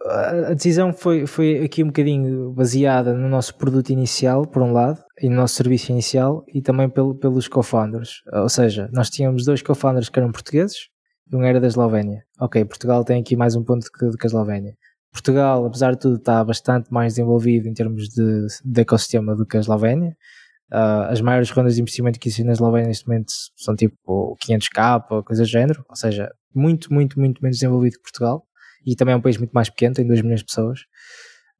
a 0.10 0.54
decisão 0.54 0.94
foi, 0.94 1.26
foi 1.26 1.64
aqui 1.64 1.84
um 1.84 1.88
bocadinho 1.88 2.52
baseada 2.54 3.14
no 3.14 3.28
nosso 3.28 3.56
produto 3.56 3.90
inicial, 3.90 4.46
por 4.46 4.62
um 4.62 4.72
lado, 4.72 5.04
e 5.22 5.30
no 5.30 5.36
nosso 5.36 5.56
serviço 5.56 5.92
inicial, 5.92 6.44
e 6.54 6.62
também 6.62 6.90
pelo, 6.90 7.16
pelos 7.16 7.48
co-founders. 7.48 8.22
Ou 8.34 8.50
seja, 8.50 8.90
nós 8.92 9.10
tínhamos 9.10 9.46
dois 9.46 9.62
co-founders 9.62 10.10
que 10.10 10.20
eram 10.20 10.32
portugueses, 10.32 10.90
e 11.32 11.36
um 11.36 11.44
era 11.44 11.60
da 11.60 11.68
Eslovénia. 11.68 12.24
Ok, 12.40 12.64
Portugal 12.66 13.04
tem 13.04 13.20
aqui 13.20 13.36
mais 13.36 13.56
um 13.56 13.64
ponto 13.64 13.84
do 13.84 14.18
que 14.18 14.26
a 14.26 14.28
Eslovénia. 14.28 14.76
Portugal, 15.12 15.66
apesar 15.66 15.92
de 15.92 16.00
tudo, 16.00 16.18
está 16.18 16.44
bastante 16.44 16.92
mais 16.92 17.14
desenvolvido 17.14 17.68
em 17.68 17.74
termos 17.74 18.10
de, 18.10 18.48
de 18.64 18.82
ecossistema 18.82 19.36
do 19.36 19.46
que 19.46 19.58
a 19.58 19.60
Eslovénia. 19.62 20.16
Uh, 20.72 21.08
as 21.10 21.22
maiores 21.22 21.50
rondas 21.52 21.76
de 21.76 21.82
investimento 21.82 22.20
que 22.20 22.28
existem 22.28 22.46
na 22.46 22.52
Eslovénia 22.52 22.88
neste 22.88 23.08
momento 23.08 23.32
são 23.56 23.76
tipo 23.76 24.36
500k 24.46 25.06
ou 25.10 25.24
coisa 25.24 25.44
do 25.44 25.48
género, 25.48 25.86
ou 25.88 25.96
seja, 25.96 26.30
muito, 26.54 26.94
muito, 26.94 27.20
muito 27.20 27.42
menos 27.42 27.58
desenvolvido 27.58 27.94
que 27.94 28.02
Portugal. 28.02 28.46
E 28.86 28.96
também 28.96 29.14
é 29.14 29.18
um 29.18 29.22
país 29.22 29.38
muito 29.38 29.52
mais 29.52 29.70
pequeno, 29.70 29.96
tem 29.96 30.06
2 30.06 30.22
milhões 30.22 30.42
de 30.42 30.46
pessoas. 30.46 30.82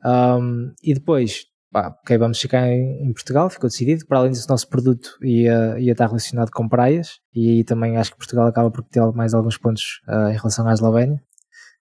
Um, 0.06 0.72
e 0.84 0.94
depois, 0.94 1.46
pá, 1.72 1.88
ok, 1.88 2.18
vamos 2.18 2.40
ficar 2.40 2.68
em, 2.68 3.08
em, 3.08 3.14
Portugal, 3.14 3.50
ficou 3.50 3.70
decidido. 3.70 4.06
Para 4.06 4.20
além 4.20 4.32
disso, 4.32 4.46
o 4.48 4.52
nosso 4.52 4.70
produto 4.70 5.18
ia, 5.22 5.80
ia 5.80 5.92
estar 5.92 6.08
relacionado 6.08 6.52
com 6.52 6.70
praias, 6.70 7.20
e 7.34 7.50
aí 7.50 7.64
também 7.64 7.98
acho 7.98 8.12
que 8.12 8.18
Portugal 8.18 8.48
acaba 8.48 8.70
por 8.70 8.84
ter 8.84 9.02
mais 9.14 9.34
alguns 9.34 9.58
pontos 9.58 10.02
uh, 10.08 10.30
em 10.30 10.38
relação 10.38 10.68
à 10.68 10.74
Eslovénia, 10.74 11.22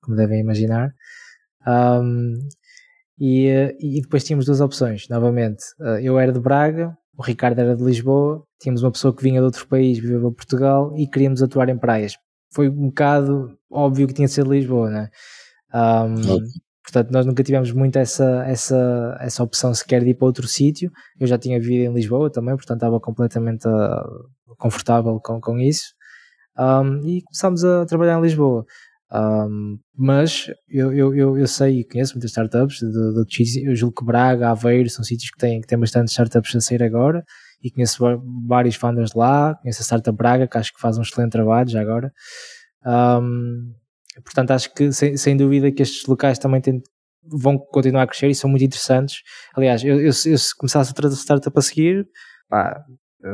como 0.01 0.17
devem 0.17 0.41
imaginar. 0.41 0.95
Um, 1.67 2.39
e, 3.19 3.49
e, 3.79 4.01
depois 4.01 4.25
tínhamos 4.25 4.47
duas 4.47 4.61
opções, 4.61 5.09
novamente. 5.09 5.63
Uh, 5.79 6.01
eu 6.01 6.19
era 6.19 6.33
de 6.33 6.41
Braga, 6.41 6.97
o 7.17 7.23
Ricardo 7.23 7.59
era 7.61 7.77
de 7.77 7.85
Lisboa, 7.85 8.45
tínhamos 8.61 8.83
uma 8.83 8.91
pessoa 8.91 9.15
que 9.15 9.23
vinha 9.23 9.41
de 9.41 9.45
outro 9.45 9.67
país, 9.69 9.99
vivia 9.99 10.19
para 10.19 10.31
Portugal 10.33 10.93
e 10.97 11.07
queríamos 11.07 11.43
atuar 11.43 11.69
em 11.69 11.79
praias. 11.79 12.17
Foi 12.55 12.69
um 12.69 12.87
bocado 12.89 13.59
óbvio 13.71 14.07
que 14.07 14.15
tinha 14.15 14.29
de 14.29 14.33
ser 14.33 14.45
de 14.45 14.51
Lisboa, 14.51 14.91
né? 14.91 15.09
Um, 15.75 16.39
Portanto, 16.85 17.11
nós 17.11 17.25
nunca 17.25 17.43
tivemos 17.43 17.73
muito 17.73 17.99
essa, 17.99 18.45
essa, 18.47 19.17
essa 19.19 19.43
opção 19.43 19.73
sequer 19.73 20.05
de 20.05 20.11
ir 20.11 20.15
para 20.15 20.27
outro 20.27 20.47
sítio. 20.47 20.93
Eu 21.19 21.27
já 21.27 21.39
tinha 21.39 21.59
vivido 21.59 21.91
em 21.91 21.95
Lisboa 21.95 22.31
também, 22.31 22.55
portanto 22.55 22.77
estava 22.77 23.01
completamente 23.01 23.67
uh, 23.67 24.29
confortável 24.59 25.19
com, 25.19 25.41
com 25.41 25.59
isso. 25.59 25.95
Um, 26.59 27.01
e 27.09 27.23
começámos 27.23 27.65
a 27.65 27.87
trabalhar 27.87 28.19
em 28.19 28.23
Lisboa. 28.23 28.67
Um, 29.11 29.79
mas 29.97 30.47
eu, 30.69 30.93
eu, 30.93 31.15
eu, 31.15 31.39
eu, 31.39 31.47
sei 31.47 31.81
e 31.81 31.85
conheço 31.85 32.15
muitas 32.15 32.31
startups 32.31 32.81
de, 32.81 33.25
de. 33.25 33.67
Eu 33.67 33.75
julgo 33.75 33.97
que 33.97 34.05
Braga, 34.05 34.51
Aveiro 34.51 34.91
são 34.91 35.03
sítios 35.03 35.31
que 35.31 35.39
têm, 35.39 35.63
que 35.63 35.67
têm 35.67 35.79
bastante 35.79 36.11
startups 36.11 36.55
a 36.55 36.61
sair 36.61 36.83
agora 36.83 37.25
e 37.65 37.71
conheço 37.71 38.05
vários 38.47 38.77
founders 38.77 39.13
de 39.13 39.19
lá. 39.19 39.55
Conheço 39.55 39.81
a 39.81 39.85
Startup 39.85 40.17
Braga, 40.17 40.47
que 40.47 40.59
acho 40.59 40.75
que 40.75 40.81
faz 40.81 40.99
um 40.99 41.03
excelente 41.03 41.33
trabalho 41.33 41.71
já 41.71 41.81
agora. 41.81 42.13
Um, 42.87 43.73
portanto, 44.23 44.51
acho 44.51 44.73
que 44.75 44.93
sem, 44.93 45.17
sem, 45.17 45.35
dúvida 45.35 45.73
que 45.73 45.83
estes 45.83 46.07
locais 46.07 46.39
também 46.39 46.61
têm, 46.61 46.83
vão 47.25 47.57
continuar 47.57 48.03
a 48.03 48.07
crescer 48.07 48.29
e 48.29 48.35
são 48.35 48.51
muito 48.51 48.65
interessantes. 48.65 49.23
Aliás, 49.57 49.83
eu, 49.83 49.99
eu, 49.99 50.09
eu 50.09 50.13
se 50.13 50.55
começasse 50.59 50.91
outra 50.91 51.09
startup 51.09 51.59
a 51.59 51.63
seguir, 51.63 52.07
pá, 52.51 52.85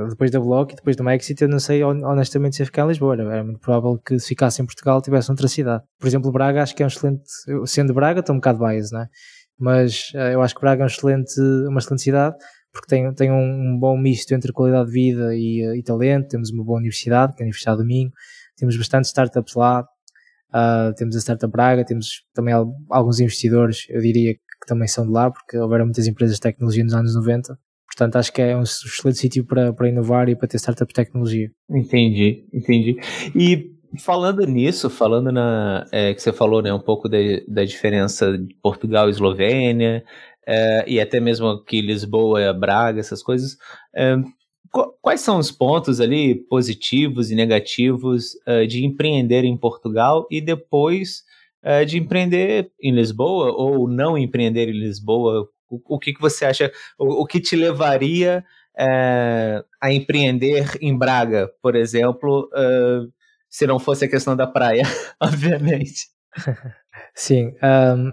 depois 0.09 0.31
da 0.31 0.39
Block 0.39 0.73
e 0.73 0.77
depois 0.77 0.95
do 0.95 1.11
Exit, 1.11 1.43
eu 1.43 1.49
não 1.49 1.59
sei 1.59 1.83
honestamente 1.83 2.55
se 2.55 2.63
ia 2.63 2.67
ficar 2.67 2.85
em 2.85 2.89
Lisboa. 2.89 3.15
Era 3.15 3.43
muito 3.43 3.59
provável 3.59 3.99
que 3.99 4.17
se 4.21 4.29
ficasse 4.29 4.63
em 4.63 4.65
Portugal 4.65 5.03
tivesse 5.03 5.29
outra 5.29 5.49
cidade. 5.49 5.83
Por 5.99 6.07
exemplo, 6.07 6.31
Braga 6.31 6.63
acho 6.63 6.77
que 6.77 6.85
é 6.85 6.87
um 6.87 6.89
excelente. 6.89 7.25
Sendo 7.67 7.93
Braga, 7.93 8.21
estou 8.21 8.33
um 8.33 8.39
bocado 8.39 8.61
biased, 8.61 8.93
não 8.93 9.01
é? 9.01 9.09
Mas 9.59 10.13
uh, 10.15 10.31
eu 10.33 10.41
acho 10.41 10.55
que 10.55 10.61
Braga 10.61 10.83
é 10.83 10.85
um 10.85 10.87
excelente, 10.87 11.41
uma 11.69 11.81
excelente 11.81 12.03
cidade 12.03 12.37
porque 12.73 12.89
tem, 12.89 13.13
tem 13.15 13.33
um, 13.33 13.79
bom 13.79 13.99
misto 13.99 14.33
entre 14.33 14.53
qualidade 14.53 14.87
de 14.87 14.93
vida 14.93 15.35
e, 15.35 15.67
uh, 15.67 15.75
e, 15.75 15.83
talento. 15.83 16.29
Temos 16.29 16.51
uma 16.51 16.65
boa 16.65 16.79
universidade, 16.79 17.35
que 17.35 17.43
é 17.43 17.45
a 17.45 17.47
Universidade 17.47 17.79
do 17.79 17.87
Minho. 17.87 18.11
Temos 18.57 18.77
bastante 18.77 19.07
startups 19.07 19.55
lá. 19.55 19.85
Uh, 20.51 20.93
temos 20.97 21.15
a 21.15 21.21
Startup 21.21 21.51
Braga, 21.51 21.85
temos 21.85 22.25
também 22.35 22.53
alguns 22.91 23.21
investidores, 23.21 23.87
eu 23.89 24.01
diria 24.01 24.35
que 24.35 24.67
também 24.67 24.89
são 24.89 25.07
de 25.07 25.13
lá, 25.13 25.31
porque 25.31 25.57
houveram 25.57 25.85
muitas 25.85 26.09
empresas 26.09 26.37
de 26.37 26.41
tecnologia 26.41 26.83
nos 26.83 26.93
anos 26.93 27.15
90 27.15 27.57
Portanto, 27.91 28.17
acho 28.17 28.33
que 28.33 28.41
é 28.41 28.57
um 28.57 28.63
excelente 28.63 29.19
sítio 29.19 29.45
para, 29.45 29.73
para 29.73 29.89
inovar 29.89 30.29
e 30.29 30.37
para 30.37 30.49
ter 30.49 30.59
startup 30.59 30.89
de 30.89 30.95
tecnologia. 30.95 31.51
Entendi, 31.69 32.47
entendi. 32.53 32.97
E 33.35 33.73
falando 33.99 34.47
nisso, 34.47 34.89
falando 34.89 35.33
na 35.33 35.85
é, 35.91 36.15
que 36.15 36.23
você 36.23 36.33
falou, 36.33 36.63
né, 36.63 36.73
um 36.73 36.81
pouco 36.81 37.09
de, 37.09 37.45
da 37.49 37.65
diferença 37.65 38.39
de 38.39 38.55
Portugal 38.63 39.09
e 39.09 39.11
Eslovênia, 39.11 40.05
é, 40.47 40.85
e 40.87 41.01
até 41.01 41.21
mesmo 41.21 41.47
aqui 41.49 41.81
Lisboa, 41.81 42.53
Braga, 42.53 43.01
essas 43.01 43.23
coisas. 43.23 43.57
É, 43.95 44.17
quais 45.01 45.21
são 45.21 45.39
os 45.39 45.51
pontos 45.51 46.01
ali 46.01 46.35
positivos 46.35 47.31
e 47.31 47.35
negativos 47.35 48.33
é, 48.47 48.67
de 48.67 48.85
empreender 48.85 49.45
em 49.45 49.57
Portugal 49.57 50.27
e 50.31 50.41
depois 50.41 51.25
é, 51.63 51.85
de 51.85 51.99
empreender 51.99 52.71
em 52.81 52.93
Lisboa 52.93 53.53
ou 53.53 53.89
não 53.89 54.17
empreender 54.17 54.69
em 54.69 54.79
Lisboa? 54.79 55.49
O, 55.69 55.97
o 55.97 55.99
que, 55.99 56.13
que 56.13 56.21
você 56.21 56.45
acha? 56.45 56.73
O, 56.99 57.23
o 57.23 57.27
que 57.27 57.41
te 57.41 57.57
levaria 57.57 58.45
é, 58.77 59.63
a 59.81 59.93
empreender 59.93 60.79
em 60.81 60.97
Braga, 60.97 61.51
por 61.63 61.77
exemplo, 61.77 62.49
se 63.49 63.67
não 63.67 63.79
fosse 63.79 64.05
a 64.05 64.09
questão 64.09 64.37
da 64.37 64.47
praia, 64.47 64.85
obviamente? 65.21 66.09
Sim. 67.15 67.55
Um, 67.63 68.13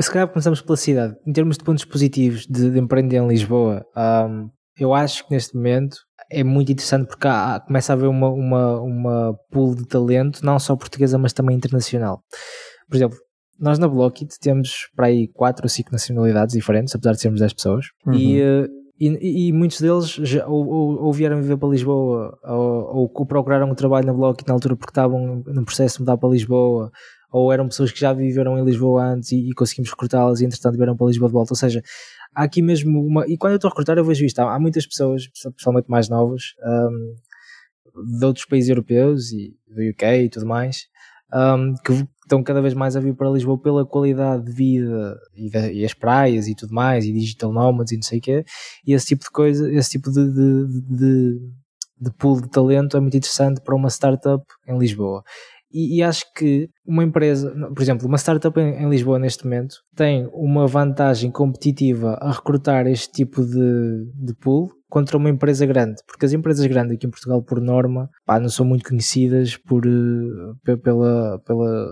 se 0.00 0.10
calhar 0.10 0.28
começamos 0.28 0.60
pela 0.60 0.76
cidade. 0.76 1.16
Em 1.26 1.32
termos 1.32 1.56
de 1.56 1.64
pontos 1.64 1.84
positivos 1.84 2.46
de, 2.46 2.70
de 2.70 2.78
empreender 2.78 3.16
em 3.16 3.28
Lisboa, 3.28 3.84
um, 3.96 4.48
eu 4.78 4.94
acho 4.94 5.26
que 5.26 5.34
neste 5.34 5.54
momento 5.54 5.98
é 6.30 6.44
muito 6.44 6.72
interessante 6.72 7.06
porque 7.06 7.26
há, 7.26 7.60
começa 7.60 7.92
a 7.92 7.94
haver 7.94 8.08
uma, 8.08 8.28
uma, 8.28 8.80
uma 8.80 9.34
pool 9.50 9.74
de 9.74 9.86
talento, 9.86 10.44
não 10.44 10.58
só 10.58 10.76
portuguesa, 10.76 11.18
mas 11.18 11.32
também 11.32 11.56
internacional. 11.56 12.22
Por 12.88 12.96
exemplo, 12.96 13.18
nós 13.58 13.78
na 13.78 13.88
Blockit 13.88 14.38
temos 14.40 14.88
para 14.96 15.06
aí 15.06 15.28
4 15.28 15.64
ou 15.64 15.68
5 15.68 15.92
nacionalidades 15.92 16.54
diferentes, 16.54 16.94
apesar 16.94 17.12
de 17.12 17.20
sermos 17.20 17.40
10 17.40 17.52
pessoas, 17.52 17.86
uhum. 18.06 18.14
e, 18.14 18.40
eh, 18.40 18.66
e, 18.98 19.48
e, 19.48 19.52
muitos 19.52 19.80
deles 19.80 20.08
já, 20.08 20.46
ou, 20.46 20.66
ou, 20.66 21.04
ou, 21.04 21.12
vieram 21.12 21.40
viver 21.40 21.56
para 21.56 21.68
Lisboa, 21.68 22.38
ou, 22.44 23.08
ou 23.16 23.26
procuraram 23.26 23.70
um 23.70 23.74
trabalho 23.74 24.06
na 24.06 24.12
Blockit 24.12 24.48
na 24.48 24.54
altura 24.54 24.76
porque 24.76 24.90
estavam 24.90 25.42
no 25.46 25.64
processo 25.64 25.96
de 25.96 26.00
mudar 26.02 26.16
para 26.16 26.28
Lisboa, 26.28 26.90
ou 27.30 27.52
eram 27.52 27.68
pessoas 27.68 27.92
que 27.92 28.00
já 28.00 28.12
viveram 28.12 28.58
em 28.58 28.64
Lisboa 28.64 29.04
antes 29.04 29.32
e, 29.32 29.50
e 29.50 29.52
conseguimos 29.52 29.90
recrutá-las 29.90 30.40
e 30.40 30.44
entretanto 30.44 30.76
vieram 30.76 30.96
para 30.96 31.06
Lisboa 31.06 31.28
de 31.28 31.32
volta. 31.34 31.52
Ou 31.52 31.56
seja, 31.56 31.82
há 32.34 32.42
aqui 32.44 32.62
mesmo 32.62 33.00
uma. 33.06 33.26
E 33.26 33.36
quando 33.36 33.52
eu 33.52 33.56
estou 33.56 33.68
a 33.68 33.70
recrutar, 33.70 33.98
eu 33.98 34.04
vejo 34.04 34.24
isto. 34.24 34.38
Há, 34.40 34.54
há 34.54 34.58
muitas 34.58 34.86
pessoas, 34.86 35.28
pessoalmente 35.56 35.90
mais 35.90 36.08
novas, 36.08 36.54
um, 36.64 37.14
de 38.18 38.24
outros 38.24 38.46
países 38.46 38.70
europeus 38.70 39.32
e 39.32 39.56
do 39.68 39.90
UK 39.90 40.24
e 40.24 40.28
tudo 40.28 40.46
mais, 40.46 40.86
um, 41.32 41.74
que 41.84 42.06
estão 42.22 42.42
cada 42.42 42.60
vez 42.60 42.74
mais 42.74 42.96
a 42.96 43.00
vir 43.00 43.14
para 43.14 43.30
Lisboa 43.30 43.60
pela 43.60 43.84
qualidade 43.84 44.44
de 44.44 44.52
vida 44.52 45.18
e, 45.34 45.50
de, 45.50 45.72
e, 45.72 45.84
as 45.84 45.94
praias 45.94 46.46
e 46.46 46.54
tudo 46.54 46.72
mais, 46.72 47.04
e 47.04 47.12
digital 47.12 47.52
nomads 47.52 47.92
e 47.92 47.96
não 47.96 48.02
sei 48.02 48.18
o 48.18 48.22
quê, 48.22 48.44
e 48.86 48.92
esse 48.92 49.06
tipo 49.06 49.24
de 49.24 49.30
coisa, 49.30 49.72
esse 49.72 49.90
tipo 49.90 50.10
de, 50.10 50.32
de, 50.32 50.82
de, 50.82 51.40
de 52.00 52.10
pool 52.18 52.40
de 52.40 52.48
talento 52.48 52.96
é 52.96 53.00
muito 53.00 53.16
interessante 53.16 53.60
para 53.60 53.74
uma 53.74 53.88
startup 53.88 54.44
em 54.66 54.78
Lisboa. 54.78 55.22
E, 55.72 55.98
e, 55.98 56.02
acho 56.02 56.24
que 56.34 56.68
uma 56.84 57.04
empresa, 57.04 57.54
por 57.74 57.80
exemplo, 57.80 58.06
uma 58.08 58.18
startup 58.18 58.58
em, 58.58 58.82
em, 58.82 58.90
Lisboa 58.90 59.18
neste 59.18 59.44
momento 59.44 59.76
tem 59.94 60.28
uma 60.32 60.66
vantagem 60.66 61.30
competitiva 61.30 62.18
a 62.20 62.32
recrutar 62.32 62.86
este 62.88 63.12
tipo 63.12 63.44
de, 63.44 64.04
de 64.14 64.34
pool 64.34 64.70
contra 64.88 65.16
uma 65.16 65.30
empresa 65.30 65.64
grande, 65.64 66.02
porque 66.06 66.26
as 66.26 66.32
empresas 66.32 66.66
grandes 66.66 66.96
aqui 66.96 67.06
em 67.06 67.10
Portugal, 67.10 67.40
por 67.42 67.60
norma, 67.60 68.10
pá, 68.26 68.40
não 68.40 68.48
são 68.48 68.66
muito 68.66 68.88
conhecidas 68.88 69.56
por, 69.56 69.84
eh, 69.86 70.76
pela, 70.76 71.38
pela 71.46 71.86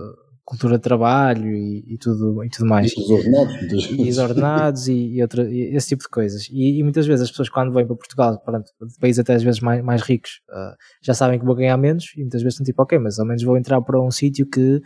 cultura 0.49 0.77
de 0.77 0.81
trabalho 0.81 1.53
e, 1.53 1.93
e, 1.93 1.97
tudo, 1.99 2.43
e 2.43 2.49
tudo 2.49 2.67
mais. 2.67 2.91
E 2.91 2.99
os 2.99 3.09
ordenados. 3.11 3.91
E 3.91 4.09
os 4.09 4.17
ordenados 4.17 4.87
e, 4.87 4.93
e, 4.93 5.21
outra, 5.21 5.43
e 5.43 5.75
esse 5.75 5.89
tipo 5.89 6.01
de 6.01 6.09
coisas. 6.09 6.49
E, 6.51 6.81
muitas 6.81 7.05
vezes 7.05 7.25
as 7.25 7.29
pessoas 7.29 7.49
quando 7.49 7.71
vêm 7.71 7.85
para 7.85 7.95
Portugal, 7.95 8.33
de 8.33 8.99
países 8.99 9.19
até 9.19 9.35
às 9.35 9.43
vezes 9.43 9.59
mais, 9.59 9.83
mais 9.83 10.01
ricos, 10.01 10.41
uh, 10.49 10.75
já 11.03 11.13
sabem 11.13 11.37
que 11.37 11.45
vou 11.45 11.53
ganhar 11.53 11.77
menos 11.77 12.11
e 12.17 12.21
muitas 12.21 12.41
vezes 12.41 12.55
estão 12.55 12.65
tipo, 12.65 12.81
ok, 12.81 12.97
mas 12.97 13.19
ao 13.19 13.27
menos 13.27 13.43
vou 13.43 13.55
entrar 13.57 13.79
para 13.81 14.01
um 14.01 14.09
sítio 14.09 14.49
que, 14.49 14.81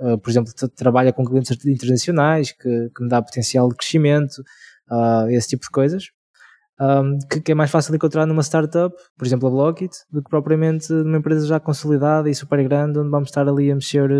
uh, 0.00 0.18
por 0.18 0.30
exemplo, 0.30 0.52
trabalha 0.74 1.12
com 1.12 1.24
clientes 1.24 1.64
internacionais, 1.64 2.50
que, 2.50 2.90
que 2.90 3.02
me 3.04 3.08
dá 3.08 3.22
potencial 3.22 3.68
de 3.68 3.76
crescimento, 3.76 4.42
uh, 4.90 5.30
esse 5.30 5.50
tipo 5.50 5.62
de 5.62 5.70
coisas. 5.70 6.06
Um, 6.80 7.20
que, 7.30 7.40
que, 7.40 7.52
é 7.52 7.54
mais 7.54 7.70
fácil 7.70 7.94
encontrar 7.94 8.26
numa 8.26 8.42
startup, 8.42 8.92
por 9.16 9.24
exemplo 9.24 9.46
a 9.46 9.50
Blockit, 9.52 9.94
do 10.10 10.20
que 10.20 10.28
propriamente 10.28 10.92
numa 10.92 11.18
empresa 11.18 11.46
já 11.46 11.60
consolidada 11.60 12.28
e 12.28 12.34
super 12.34 12.60
grande, 12.64 12.98
onde 12.98 13.10
vamos 13.10 13.28
estar 13.28 13.48
ali 13.48 13.70
a 13.70 13.76
mexer 13.76 14.10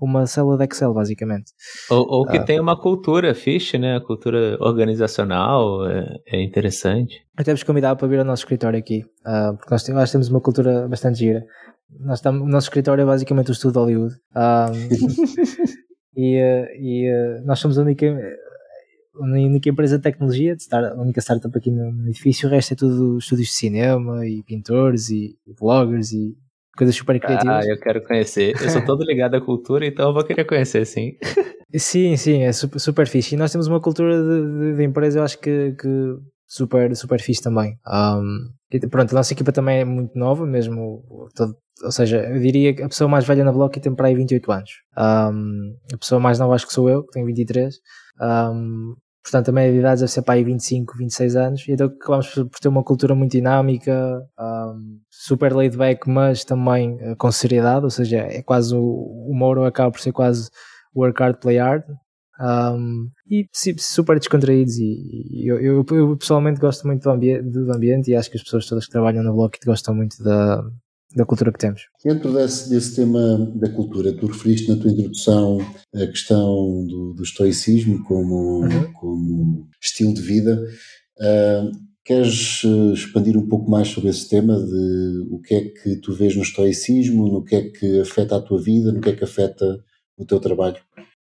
uma 0.00 0.26
célula 0.26 0.56
de 0.58 0.64
Excel, 0.64 0.92
basicamente. 0.92 1.52
Ou, 1.90 2.06
ou 2.08 2.26
que 2.26 2.38
ah. 2.38 2.44
tem 2.44 2.60
uma 2.60 2.78
cultura 2.78 3.34
fixe, 3.34 3.78
né? 3.78 3.96
A 3.96 4.00
cultura 4.00 4.56
organizacional 4.60 5.86
é, 5.88 6.18
é 6.26 6.42
interessante. 6.42 7.24
Até 7.36 7.52
vos 7.52 7.62
convidar 7.62 7.96
para 7.96 8.08
vir 8.08 8.18
ao 8.18 8.24
nosso 8.24 8.42
escritório 8.42 8.78
aqui, 8.78 9.04
uh, 9.26 9.56
porque 9.56 9.70
nós, 9.70 9.88
nós, 9.88 10.12
temos 10.12 10.28
uma 10.28 10.40
cultura 10.40 10.88
bastante 10.88 11.18
gira. 11.18 11.44
Nós 12.00 12.18
estamos, 12.18 12.42
o 12.42 12.46
nosso 12.46 12.66
escritório 12.66 13.02
é 13.02 13.06
basicamente 13.06 13.50
o 13.50 13.52
estudo 13.52 13.72
de 13.72 13.78
Hollywood. 13.78 14.14
Ah, 14.34 14.70
e, 16.16 16.40
uh, 16.40 16.66
e 16.78 17.10
uh, 17.10 17.46
nós 17.46 17.58
somos 17.58 17.78
a 17.78 17.82
única, 17.82 18.06
a 18.06 19.24
única 19.24 19.68
empresa 19.68 19.98
de 19.98 20.02
tecnologia, 20.02 20.56
de 20.56 20.62
estar, 20.62 20.84
a 20.84 21.00
única 21.00 21.20
startup 21.20 21.56
aqui 21.56 21.70
no, 21.70 21.92
no 21.92 22.08
edifício, 22.08 22.48
o 22.48 22.50
resto 22.50 22.72
é 22.72 22.76
tudo 22.76 23.18
estúdios 23.18 23.48
de 23.48 23.54
cinema 23.54 24.26
e 24.26 24.42
pintores 24.42 25.10
e, 25.10 25.36
e 25.46 25.54
bloggers 25.54 26.12
e 26.12 26.36
coisas 26.76 26.94
super 26.94 27.18
criativas. 27.20 27.66
Ah, 27.66 27.68
eu 27.68 27.78
quero 27.78 28.02
conhecer. 28.02 28.54
Eu 28.60 28.70
sou 28.70 28.84
todo 28.84 29.04
ligado 29.04 29.34
à 29.34 29.40
cultura, 29.40 29.86
então 29.86 30.08
eu 30.08 30.14
vou 30.14 30.24
querer 30.24 30.44
conhecer, 30.44 30.84
sim. 30.86 31.12
Sim, 31.74 32.18
sim, 32.18 32.42
é 32.42 32.52
super, 32.52 32.78
super 32.78 33.08
fixe. 33.08 33.34
E 33.34 33.38
nós 33.38 33.50
temos 33.50 33.66
uma 33.66 33.80
cultura 33.80 34.14
de, 34.22 34.72
de, 34.72 34.76
de 34.76 34.84
empresa, 34.84 35.18
eu 35.18 35.24
acho 35.24 35.38
que, 35.38 35.72
que 35.72 35.88
super, 36.46 36.94
super 36.94 37.18
fixe 37.18 37.40
também. 37.40 37.78
Um, 37.88 38.50
pronto, 38.90 39.10
a 39.10 39.14
nossa 39.14 39.32
equipa 39.32 39.52
também 39.52 39.80
é 39.80 39.84
muito 39.84 40.12
nova, 40.14 40.44
mesmo, 40.44 41.02
todo, 41.34 41.56
ou 41.82 41.90
seja, 41.90 42.22
eu 42.28 42.38
diria 42.40 42.74
que 42.74 42.82
a 42.82 42.88
pessoa 42.88 43.08
mais 43.08 43.26
velha 43.26 43.42
na 43.42 43.52
Block 43.52 43.80
tem 43.80 43.94
para 43.94 44.08
aí 44.08 44.14
28 44.14 44.52
anos. 44.52 44.70
Um, 44.98 45.74
a 45.94 45.96
pessoa 45.96 46.20
mais 46.20 46.38
nova 46.38 46.54
acho 46.54 46.66
que 46.66 46.74
sou 46.74 46.90
eu, 46.90 47.04
que 47.04 47.12
tenho 47.12 47.24
23. 47.24 47.74
Um, 48.20 48.94
Portanto, 49.22 49.50
a 49.50 49.52
média 49.52 49.72
de 49.72 49.78
idade 49.78 50.00
deve 50.00 50.10
ser 50.10 50.22
para 50.22 50.34
aí 50.34 50.42
25, 50.42 50.98
26 50.98 51.36
anos. 51.36 51.68
E 51.68 51.72
então 51.72 51.86
acabamos 51.86 52.28
por 52.34 52.60
ter 52.60 52.68
uma 52.68 52.82
cultura 52.82 53.14
muito 53.14 53.32
dinâmica, 53.32 54.20
um, 54.38 54.98
super 55.08 55.54
laid 55.54 55.76
back, 55.76 56.08
mas 56.10 56.44
também 56.44 56.94
uh, 56.94 57.16
com 57.16 57.30
seriedade. 57.30 57.84
Ou 57.84 57.90
seja, 57.90 58.18
é 58.18 58.42
quase 58.42 58.74
o, 58.74 58.80
o 58.80 59.32
Moro 59.32 59.64
acaba 59.64 59.92
por 59.92 60.00
ser 60.00 60.12
quase 60.12 60.50
work 60.94 61.22
hard, 61.22 61.36
play 61.36 61.58
hard. 61.58 61.84
Um, 62.40 63.10
e 63.30 63.48
super 63.78 64.18
descontraídos. 64.18 64.76
E, 64.78 65.46
eu, 65.46 65.60
eu, 65.60 65.86
eu, 65.90 66.16
pessoalmente 66.16 66.60
gosto 66.60 66.84
muito 66.86 67.02
do, 67.02 67.10
ambi 67.10 67.40
do 67.40 67.72
ambiente 67.72 68.10
e 68.10 68.16
acho 68.16 68.28
que 68.28 68.36
as 68.36 68.42
pessoas 68.42 68.66
todas 68.66 68.86
que 68.86 68.90
trabalham 68.90 69.22
na 69.22 69.30
Blockit 69.30 69.64
gostam 69.64 69.94
muito 69.94 70.20
da, 70.22 70.64
da 71.14 71.24
cultura 71.24 71.52
que 71.52 71.58
temos. 71.58 71.82
Dentro 72.04 72.32
desse, 72.32 72.70
desse 72.70 72.96
tema 72.96 73.38
da 73.54 73.68
cultura, 73.68 74.12
tu 74.12 74.26
referiste 74.26 74.68
na 74.68 74.76
tua 74.76 74.90
introdução 74.90 75.58
a 75.94 76.06
questão 76.06 76.86
do, 76.86 77.14
do 77.14 77.22
estoicismo 77.22 78.02
como, 78.04 78.62
uhum. 78.62 78.92
como 78.94 79.68
estilo 79.80 80.14
de 80.14 80.22
vida. 80.22 80.62
Uh, 81.18 81.70
queres 82.04 82.62
eh, 82.64 82.92
expandir 82.92 83.36
um 83.36 83.46
pouco 83.46 83.70
mais 83.70 83.88
sobre 83.88 84.10
esse 84.10 84.28
tema 84.28 84.58
de 84.58 85.28
o 85.30 85.40
que 85.40 85.54
é 85.54 85.60
que 85.60 85.96
tu 85.96 86.12
vês 86.12 86.34
no 86.34 86.42
estoicismo, 86.42 87.28
no 87.28 87.44
que 87.44 87.54
é 87.54 87.62
que 87.70 88.00
afeta 88.00 88.36
a 88.36 88.40
tua 88.40 88.60
vida, 88.60 88.92
no 88.92 89.00
que 89.00 89.10
é 89.10 89.16
que 89.16 89.24
afeta 89.24 89.78
o 90.16 90.24
teu 90.24 90.40
trabalho? 90.40 90.78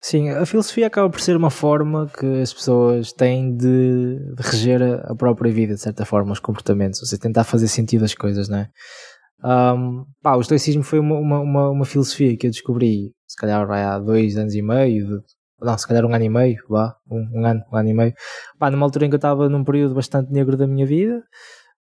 Sim, 0.01 0.29
a 0.29 0.45
filosofia 0.45 0.85
acaba 0.85 1.09
por 1.09 1.19
ser 1.19 1.35
uma 1.35 1.49
forma 1.49 2.07
que 2.07 2.41
as 2.41 2.53
pessoas 2.53 3.11
têm 3.11 3.55
de, 3.55 4.19
de 4.35 4.43
reger 4.43 4.81
a 4.83 5.15
própria 5.15 5.51
vida, 5.51 5.73
de 5.73 5.81
certa 5.81 6.05
forma, 6.05 6.31
os 6.31 6.39
comportamentos, 6.39 6.99
ou 6.99 7.07
seja, 7.07 7.21
tentar 7.21 7.43
fazer 7.43 7.67
sentido 7.67 8.05
às 8.05 8.13
coisas, 8.13 8.47
não 8.47 8.59
é? 8.59 8.69
Um, 9.43 10.05
pá, 10.21 10.35
o 10.35 10.41
estoicismo 10.41 10.83
foi 10.83 10.99
uma, 10.99 11.17
uma, 11.17 11.69
uma, 11.69 11.85
filosofia 11.85 12.35
que 12.37 12.47
eu 12.47 12.51
descobri, 12.51 13.11
se 13.27 13.35
calhar 13.35 13.69
há 13.69 13.99
dois 13.99 14.37
anos 14.37 14.55
e 14.55 14.61
meio, 14.61 15.05
de, 15.05 15.23
não, 15.61 15.77
se 15.77 15.87
calhar 15.87 16.05
um 16.05 16.13
ano 16.13 16.23
e 16.23 16.29
meio, 16.29 16.57
vá, 16.69 16.95
um, 17.09 17.41
um, 17.41 17.45
ano, 17.45 17.63
um 17.71 17.75
ano 17.75 17.89
e 17.89 17.93
meio, 17.93 18.13
pá, 18.57 18.71
numa 18.71 18.85
altura 18.85 19.05
em 19.05 19.09
que 19.09 19.15
eu 19.15 19.17
estava 19.17 19.49
num 19.49 19.63
período 19.63 19.93
bastante 19.93 20.31
negro 20.31 20.57
da 20.57 20.65
minha 20.65 20.85
vida, 20.85 21.21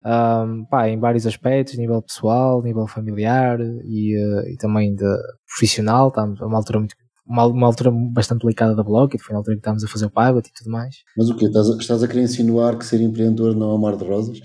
um, 0.05 0.65
pá, 0.67 0.89
em 0.89 0.99
vários 0.99 1.27
aspectos, 1.27 1.79
nível 1.79 2.03
pessoal, 2.03 2.63
nível 2.63 2.87
familiar 2.87 3.61
e, 3.61 4.17
uh, 4.17 4.49
e 4.49 4.57
também 4.57 4.95
de 4.95 5.05
profissional, 5.47 6.09
estávamos 6.09 6.41
a 6.43 6.47
uma 6.47 6.57
altura 6.59 6.81
muito 6.81 6.97
uma, 7.27 7.47
uma 7.47 7.67
altura 7.67 7.91
bastante 7.91 8.43
delicada 8.43 8.75
da 8.75 8.83
blog, 8.83 9.15
e 9.15 9.19
foi 9.19 9.33
na 9.33 9.39
altura 9.39 9.57
que 9.57 9.61
estávamos 9.61 9.85
a 9.85 9.89
fazer 9.89 10.07
o 10.07 10.11
Pivot 10.11 10.49
e 10.49 10.53
tudo 10.53 10.71
mais. 10.71 10.97
Mas 11.17 11.31
o 11.31 11.37
quê? 11.37 11.47
Estás 11.47 11.71
a, 11.71 11.77
estás 11.77 12.03
a 12.03 12.09
querer 12.09 12.23
insinuar 12.23 12.77
que 12.77 12.85
ser 12.85 13.01
empreendedor 13.01 13.55
não 13.55 13.71
é 13.71 13.75
um 13.75 13.79
mar 13.79 13.97
de 13.97 14.05
rosas? 14.05 14.41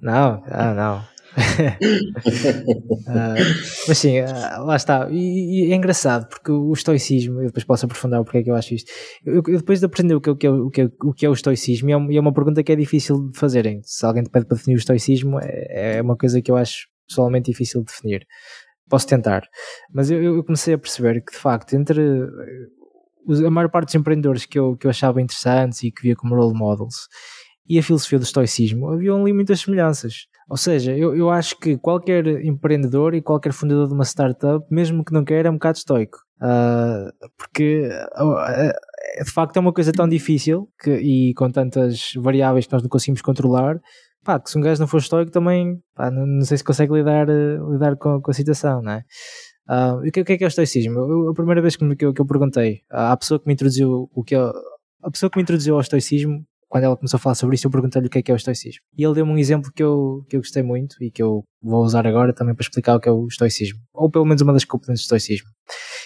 não, 0.00 0.42
ah, 0.46 0.74
não. 0.74 1.18
uh, 1.38 1.38
mas 3.86 3.98
sim, 3.98 4.20
uh, 4.20 4.64
lá 4.64 4.76
está. 4.76 5.08
E, 5.10 5.68
e, 5.68 5.72
é 5.72 5.76
engraçado 5.76 6.26
porque 6.28 6.50
o 6.50 6.72
estoicismo, 6.72 7.40
eu 7.40 7.46
depois 7.46 7.64
posso 7.64 7.84
aprofundar 7.84 8.24
porque 8.24 8.38
é 8.38 8.42
que 8.42 8.50
eu 8.50 8.54
acho 8.54 8.74
isto. 8.74 8.90
Eu, 9.24 9.42
eu 9.46 9.58
depois 9.58 9.80
de 9.80 9.86
aprender 9.86 10.14
o 10.14 10.20
que, 10.20 10.30
é, 10.30 10.32
o, 10.32 10.36
que 10.36 10.46
é, 10.46 10.50
o, 10.50 10.70
que 10.70 10.80
é, 10.80 10.90
o 11.02 11.12
que 11.12 11.26
é 11.26 11.28
o 11.28 11.32
estoicismo, 11.32 11.90
e 11.90 11.92
é, 11.92 11.96
uma, 11.96 12.14
é 12.14 12.20
uma 12.20 12.32
pergunta 12.32 12.62
que 12.62 12.72
é 12.72 12.76
difícil 12.76 13.30
de 13.30 13.38
fazerem. 13.38 13.80
Se 13.84 14.06
alguém 14.06 14.22
te 14.22 14.30
pede 14.30 14.46
para 14.46 14.56
definir 14.56 14.76
o 14.76 14.78
estoicismo, 14.78 15.38
é, 15.40 15.98
é 15.98 16.02
uma 16.02 16.16
coisa 16.16 16.40
que 16.40 16.50
eu 16.50 16.56
acho 16.56 16.86
pessoalmente 17.08 17.50
difícil 17.50 17.80
de 17.80 17.86
definir 17.86 18.26
posso 18.88 19.06
tentar. 19.06 19.42
Mas 19.92 20.10
eu, 20.10 20.22
eu, 20.22 20.44
comecei 20.44 20.74
a 20.74 20.78
perceber 20.78 21.22
que, 21.24 21.32
de 21.32 21.38
facto, 21.38 21.74
entre 21.74 22.00
eh, 22.00 23.46
a 23.46 23.50
maior 23.50 23.70
parte 23.70 23.86
dos 23.86 23.94
empreendedores 23.94 24.46
que 24.46 24.58
eu, 24.58 24.76
que 24.76 24.86
eu 24.86 24.90
achava 24.90 25.20
interessantes 25.20 25.82
e 25.82 25.90
que 25.90 26.02
via 26.02 26.16
como 26.16 26.34
role 26.34 26.56
models 26.56 27.08
e 27.68 27.78
a 27.78 27.82
filosofia 27.82 28.18
do 28.18 28.24
estoicismo, 28.24 28.88
havia 28.88 29.12
ali 29.12 29.32
muitas 29.32 29.60
semelhanças. 29.60 30.26
Ou 30.48 30.56
seja, 30.56 30.96
eu, 30.96 31.14
eu 31.14 31.28
acho 31.28 31.58
que 31.58 31.76
qualquer 31.76 32.26
empreendedor 32.42 33.14
e 33.14 33.20
qualquer 33.20 33.52
fundador 33.52 33.86
de 33.86 33.92
uma 33.92 34.04
startup, 34.04 34.64
mesmo 34.70 35.04
que 35.04 35.12
não 35.12 35.22
queira, 35.22 35.48
é 35.48 35.50
um 35.50 35.54
bocado 35.54 35.76
estoico. 35.76 36.18
Uh, 36.40 37.10
porque 37.36 37.90
uh, 38.16 39.22
de 39.22 39.30
facto 39.30 39.56
é 39.56 39.60
uma 39.60 39.72
coisa 39.72 39.92
tão 39.92 40.08
difícil 40.08 40.68
que, 40.80 40.90
e 40.90 41.34
com 41.34 41.50
tantas 41.50 42.12
variáveis 42.16 42.66
que 42.66 42.72
nós 42.72 42.82
não 42.82 42.88
conseguimos 42.88 43.20
controlar 43.20 43.78
pá, 44.24 44.38
que 44.40 44.50
se 44.50 44.58
um 44.58 44.60
gajo 44.60 44.80
não 44.80 44.88
for 44.88 44.98
estoico 44.98 45.30
também, 45.30 45.78
pá, 45.94 46.10
não, 46.10 46.26
não, 46.26 46.44
sei 46.44 46.58
se 46.58 46.64
consegue 46.64 46.92
lidar, 46.92 47.28
uh, 47.28 47.72
lidar 47.72 47.96
com, 47.96 48.20
com, 48.20 48.30
a 48.30 48.34
situação, 48.34 48.82
não 48.82 48.92
é? 48.92 49.04
Uh, 49.68 49.98
o, 49.98 50.12
que, 50.12 50.24
que 50.24 50.32
é 50.32 50.38
que 50.38 50.44
é 50.44 50.46
o 50.46 50.48
estoicismo? 50.48 50.98
Eu, 50.98 51.30
a 51.30 51.34
primeira 51.34 51.60
vez 51.60 51.76
que, 51.76 51.96
que, 51.96 52.04
eu, 52.04 52.12
que 52.14 52.20
eu 52.20 52.26
perguntei 52.26 52.80
à 52.90 53.16
pessoa 53.16 53.38
que 53.38 53.46
me 53.46 53.52
introduziu 53.52 54.08
o 54.12 54.24
que 54.24 54.34
é, 54.34 54.38
a 54.38 55.10
pessoa 55.10 55.30
que 55.30 55.36
me 55.36 55.42
introduziu 55.42 55.74
ao 55.74 55.80
estoicismo 55.80 56.44
quando 56.68 56.84
ela 56.84 56.96
começou 56.96 57.16
a 57.16 57.20
falar 57.20 57.34
sobre 57.34 57.54
isso, 57.54 57.66
eu 57.66 57.70
perguntei-lhe 57.70 58.08
o 58.08 58.10
que 58.10 58.18
é 58.18 58.22
que 58.22 58.30
é 58.30 58.34
o 58.34 58.36
estoicismo. 58.36 58.82
E 58.96 59.02
ele 59.02 59.14
deu-me 59.14 59.32
um 59.32 59.38
exemplo 59.38 59.72
que 59.74 59.82
eu, 59.82 60.24
que 60.28 60.36
eu 60.36 60.40
gostei 60.40 60.62
muito 60.62 61.02
e 61.02 61.10
que 61.10 61.22
eu 61.22 61.42
vou 61.62 61.82
usar 61.82 62.06
agora 62.06 62.32
também 62.32 62.54
para 62.54 62.62
explicar 62.62 62.96
o 62.96 63.00
que 63.00 63.08
é 63.08 63.12
o 63.12 63.26
estoicismo. 63.26 63.80
Ou 63.94 64.10
pelo 64.10 64.26
menos 64.26 64.42
uma 64.42 64.52
das 64.52 64.64
componentes 64.64 65.02
do 65.02 65.06
estoicismo. 65.06 65.48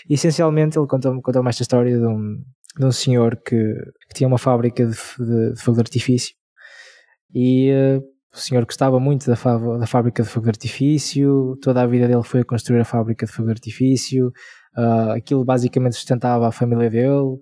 E, 0.08 0.14
essencialmente, 0.14 0.78
ele 0.78 0.86
contou-me 0.86 1.20
contou 1.20 1.46
esta 1.48 1.62
história 1.62 1.98
de 1.98 2.06
um, 2.06 2.40
de 2.78 2.84
um 2.84 2.92
senhor 2.92 3.36
que, 3.44 3.74
que 4.08 4.14
tinha 4.14 4.28
uma 4.28 4.38
fábrica 4.38 4.86
de, 4.86 4.94
de, 4.94 5.52
de 5.54 5.60
fogo 5.60 5.76
de 5.76 5.80
artifício 5.80 6.32
e 7.34 7.70
uh, 7.72 8.02
o 8.32 8.38
senhor 8.38 8.64
gostava 8.64 8.98
muito 8.98 9.26
da, 9.26 9.34
da, 9.78 9.86
fábrica 9.86 10.22
de 10.22 10.28
fogo 10.28 10.44
de 10.44 10.50
artifício, 10.50 11.56
toda 11.62 11.82
a 11.82 11.86
vida 11.86 12.08
dele 12.08 12.22
foi 12.22 12.40
a 12.40 12.44
construir 12.44 12.80
a 12.80 12.84
fábrica 12.84 13.26
de 13.26 13.32
fogo 13.32 13.46
de 13.48 13.52
artifício, 13.52 14.28
uh, 14.76 15.12
aquilo 15.16 15.44
basicamente 15.44 15.94
sustentava 15.94 16.48
a 16.48 16.52
família 16.52 16.90
dele, 16.90 17.38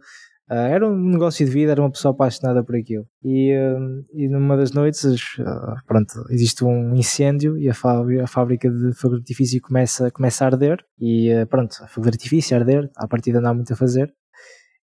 Uh, 0.51 0.67
era 0.67 0.89
um 0.89 0.97
negócio 0.97 1.47
de 1.47 1.53
vida, 1.53 1.71
era 1.71 1.81
uma 1.81 1.93
pessoa 1.93 2.11
apaixonada 2.11 2.65
por 2.65 2.75
aquilo. 2.75 3.07
E, 3.23 3.55
uh, 3.55 4.05
e 4.13 4.29
numa 4.29 4.57
das 4.57 4.73
noites, 4.73 5.05
uh, 5.39 5.77
pronto, 5.87 6.13
existe 6.29 6.65
um 6.65 6.93
incêndio 6.97 7.57
e 7.57 7.69
a, 7.69 7.75
fábrica, 7.75 8.25
a 8.25 8.27
fábrica 8.27 8.69
de 8.69 8.93
fogo 8.95 9.15
de 9.15 9.21
artifício 9.21 9.61
começa, 9.63 10.11
começa 10.11 10.45
a 10.45 10.49
arder. 10.49 10.85
E 10.99 11.31
pronto, 11.49 11.77
a 11.81 11.87
fogo 11.87 12.07
de 12.07 12.15
artifício 12.15 12.57
a 12.57 12.61
arder, 12.61 12.91
à 12.97 13.07
partida 13.07 13.41
não 13.41 13.51
há 13.51 13.55
muito 13.55 13.73
a 13.73 13.77
fazer. 13.77 14.13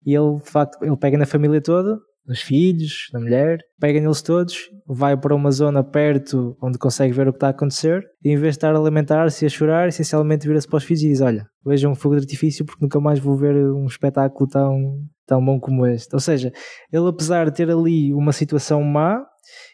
E 0.06 0.14
ele, 0.14 0.36
de 0.36 0.52
facto, 0.52 0.78
ele 0.84 0.96
pega 0.98 1.18
na 1.18 1.26
família 1.26 1.60
toda, 1.60 1.98
nos 2.28 2.42
filhos, 2.42 3.10
na 3.14 3.20
mulher, 3.20 3.60
pega 3.80 4.00
neles 4.00 4.22
todos, 4.22 4.70
vai 4.88 5.16
para 5.16 5.36
uma 5.36 5.52
zona 5.52 5.84
perto 5.84 6.58
onde 6.62 6.78
consegue 6.78 7.14
ver 7.14 7.28
o 7.28 7.32
que 7.32 7.38
está 7.38 7.48
a 7.48 7.52
acontecer 7.52 8.04
e 8.24 8.30
em 8.30 8.36
vez 8.36 8.54
de 8.54 8.58
estar 8.58 8.76
a 8.76 8.80
lamentar-se 8.80 9.46
e 9.46 9.48
a 9.48 9.50
chorar, 9.50 9.88
essencialmente 9.88 10.48
vira-se 10.48 10.68
para 10.68 10.78
os 10.78 10.84
filhos 10.84 11.04
e 11.04 11.10
diz: 11.10 11.22
Olha, 11.22 11.48
vejam 11.66 11.92
um 11.92 11.96
fogo 11.96 12.16
de 12.16 12.22
artifício 12.22 12.66
porque 12.66 12.84
nunca 12.84 13.00
mais 13.00 13.20
vou 13.20 13.36
ver 13.36 13.56
um 13.56 13.86
espetáculo 13.86 14.50
tão, 14.50 15.00
tão 15.26 15.44
bom 15.44 15.60
como 15.60 15.86
este. 15.86 16.14
Ou 16.16 16.20
seja, 16.20 16.52
ele 16.92 17.08
apesar 17.08 17.46
de 17.46 17.56
ter 17.56 17.70
ali 17.70 18.14
uma 18.14 18.32
situação 18.32 18.82
má, 18.82 19.24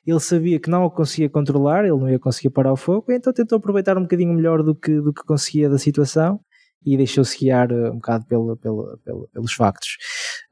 ele 0.05 0.19
sabia 0.19 0.59
que 0.59 0.69
não 0.69 0.83
o 0.83 0.91
conseguia 0.91 1.29
controlar, 1.29 1.85
ele 1.85 1.97
não 1.97 2.09
ia 2.09 2.19
conseguir 2.19 2.49
parar 2.49 2.73
o 2.73 2.77
fogo, 2.77 3.11
então 3.11 3.31
tentou 3.31 3.57
aproveitar 3.57 3.97
um 3.97 4.01
bocadinho 4.01 4.33
melhor 4.33 4.61
do 4.61 4.75
que, 4.75 4.99
do 4.99 5.13
que 5.13 5.23
conseguia 5.23 5.69
da 5.69 5.77
situação 5.77 6.39
e 6.83 6.97
deixou-se 6.97 7.37
guiar 7.37 7.71
eh, 7.71 7.89
um 7.89 7.95
bocado 7.95 8.25
pelo, 8.25 8.57
pelo, 8.57 8.97
pelo, 9.03 9.27
pelos 9.27 9.53
factos. 9.53 9.97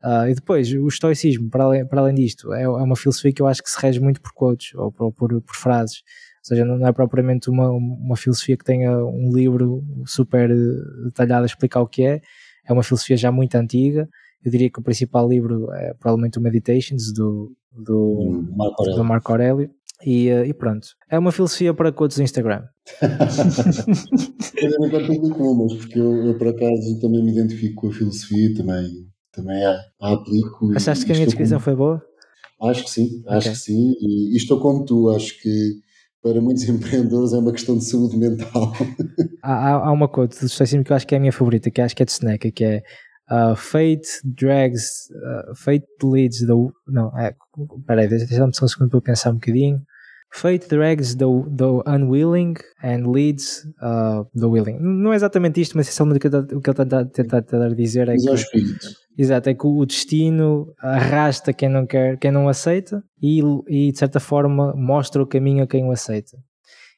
Uh, 0.04 0.30
e 0.30 0.36
depois, 0.36 0.72
o 0.72 0.88
estoicismo, 0.88 1.50
para 1.50 1.64
além, 1.64 1.86
para 1.86 2.02
além 2.02 2.16
disto, 2.16 2.54
é, 2.54 2.64
é, 2.64 2.68
uma 2.68 2.96
filosofia 2.96 3.34
que 3.34 3.42
eu 3.42 3.48
acho 3.48 3.64
que 3.64 3.70
se 3.70 3.80
rege 3.80 4.00
muito 4.00 4.22
por 4.22 4.32
quotes 4.34 4.74
ou 4.76 4.92
por, 4.92 5.12
por, 5.12 5.42
por 5.42 5.56
frases. 5.56 6.04
Ou 6.40 6.46
seja, 6.46 6.64
não 6.64 6.88
é 6.88 6.92
propriamente 6.94 7.50
uma, 7.50 7.70
uma 7.70 8.16
filosofia 8.16 8.56
que 8.56 8.64
tenha 8.64 8.96
um 8.98 9.32
livro 9.34 9.84
super 10.06 10.50
eh, 10.50 11.06
detalhado 11.06 11.44
a 11.44 11.46
explicar 11.46 11.82
o 11.82 11.88
que 11.88 12.04
é. 12.04 12.22
É 12.66 12.72
uma 12.72 12.84
filosofia 12.84 13.18
já 13.18 13.32
muito 13.32 13.56
antiga. 13.56 14.08
Eu 14.44 14.52
diria 14.52 14.70
que 14.70 14.80
o 14.80 14.84
principal 14.84 15.28
livro 15.28 15.72
é 15.74 15.94
provavelmente 15.96 16.38
o 16.38 16.42
Meditations 16.42 17.12
do, 17.14 17.52
do, 17.74 18.46
Marco 18.56 18.82
Aurélio. 18.82 18.98
Do 18.98 19.04
Marco 19.04 19.32
Aurélio. 19.32 19.70
E, 20.06 20.30
eh, 20.30 20.48
e, 20.48 20.54
pronto. 20.54 20.88
É 21.10 21.20
uma 21.20 21.32
filosofia 21.32 21.74
para 21.74 21.92
quotes 21.92 22.18
do 22.18 22.24
Instagram. 22.24 22.64
eu 24.62 24.80
não 24.80 24.90
publico 24.90 25.44
umas, 25.44 25.74
porque 25.76 26.00
eu, 26.00 26.28
eu, 26.28 26.38
por 26.38 26.48
acaso 26.48 27.00
também 27.02 27.24
me 27.24 27.32
identifico 27.32 27.82
com 27.82 27.88
a 27.90 27.94
filosofia, 27.94 28.54
também, 28.56 28.88
também 29.32 29.64
a, 29.64 29.80
a 30.02 30.14
aplico. 30.14 30.72
Achaste 30.76 31.06
que 31.06 31.12
a 31.12 31.16
minha 31.16 31.28
descrição 31.28 31.58
com... 31.58 31.64
foi 31.66 31.76
boa? 31.76 32.02
Acho 32.62 32.84
que 32.84 32.90
sim, 32.90 33.24
acho 33.28 33.48
okay. 33.48 33.52
que 33.52 33.58
sim. 33.58 33.94
E, 34.00 34.34
e 34.34 34.38
estou 34.38 34.60
como 34.60 34.86
tu, 34.86 35.10
acho 35.10 35.42
que 35.42 35.80
para 36.22 36.42
muitos 36.42 36.64
empreendedores 36.70 37.34
é 37.34 37.38
uma 37.38 37.52
questão 37.52 37.78
de 37.78 37.86
saúde 37.86 38.18
mental. 38.18 38.74
há, 39.44 39.72
há 39.74 39.92
uma 39.92 40.08
quote 40.08 40.40
do 40.40 40.50
Stoicismo 40.50 40.84
que 40.84 40.92
eu 40.92 40.96
acho 40.96 41.08
que 41.08 41.16
é 41.16 41.18
a 41.18 41.22
minha 41.22 41.32
favorita, 41.32 41.72
que 41.72 41.82
acho 41.82 41.96
que 41.96 42.04
é 42.04 42.06
de 42.06 42.12
Seneca, 42.12 42.52
que 42.52 42.64
é 42.64 42.84
Uh, 43.32 43.56
fate 43.56 44.08
drags, 44.24 45.10
uh, 45.12 45.56
fate 45.56 45.86
leads 46.02 46.40
the. 46.40 46.54
Não, 46.88 47.16
é. 47.18 47.36
Peraí, 47.86 48.08
deixa-me 48.08 48.54
só 48.54 48.66
um 48.66 48.68
segundo 48.68 48.90
para 48.90 49.02
pensar 49.02 49.32
um 49.32 49.36
bocadinho. 49.36 49.82
Fate 50.32 50.68
drags 50.68 51.16
the, 51.16 51.26
the 51.56 51.84
unwilling 51.88 52.56
and 52.84 53.12
leads 53.12 53.66
uh, 53.82 54.24
the 54.36 54.46
willing. 54.46 54.78
Não 54.80 55.12
é 55.12 55.16
exatamente 55.16 55.60
isto, 55.62 55.76
mas 55.76 55.88
essencialmente 55.88 56.28
o 56.28 56.62
que 56.62 56.70
ele 56.70 56.82
está 56.82 57.06
tentar 57.06 57.70
dizer 57.76 58.10
é 58.10 58.16
que. 58.16 58.30
Exato, 59.18 59.50
é 59.50 59.54
que 59.54 59.68
o 59.68 59.86
destino 59.86 60.74
arrasta 60.80 61.52
quem 61.52 61.68
não 61.68 61.86
quer, 61.86 62.18
quem 62.18 62.32
não 62.32 62.48
aceita 62.48 63.04
e, 63.22 63.42
e 63.68 63.92
de 63.92 64.00
certa 64.00 64.20
forma 64.20 64.74
mostra 64.76 65.22
o 65.22 65.28
caminho 65.28 65.64
a 65.64 65.68
quem 65.68 65.84
o 65.84 65.92
aceita. 65.92 66.38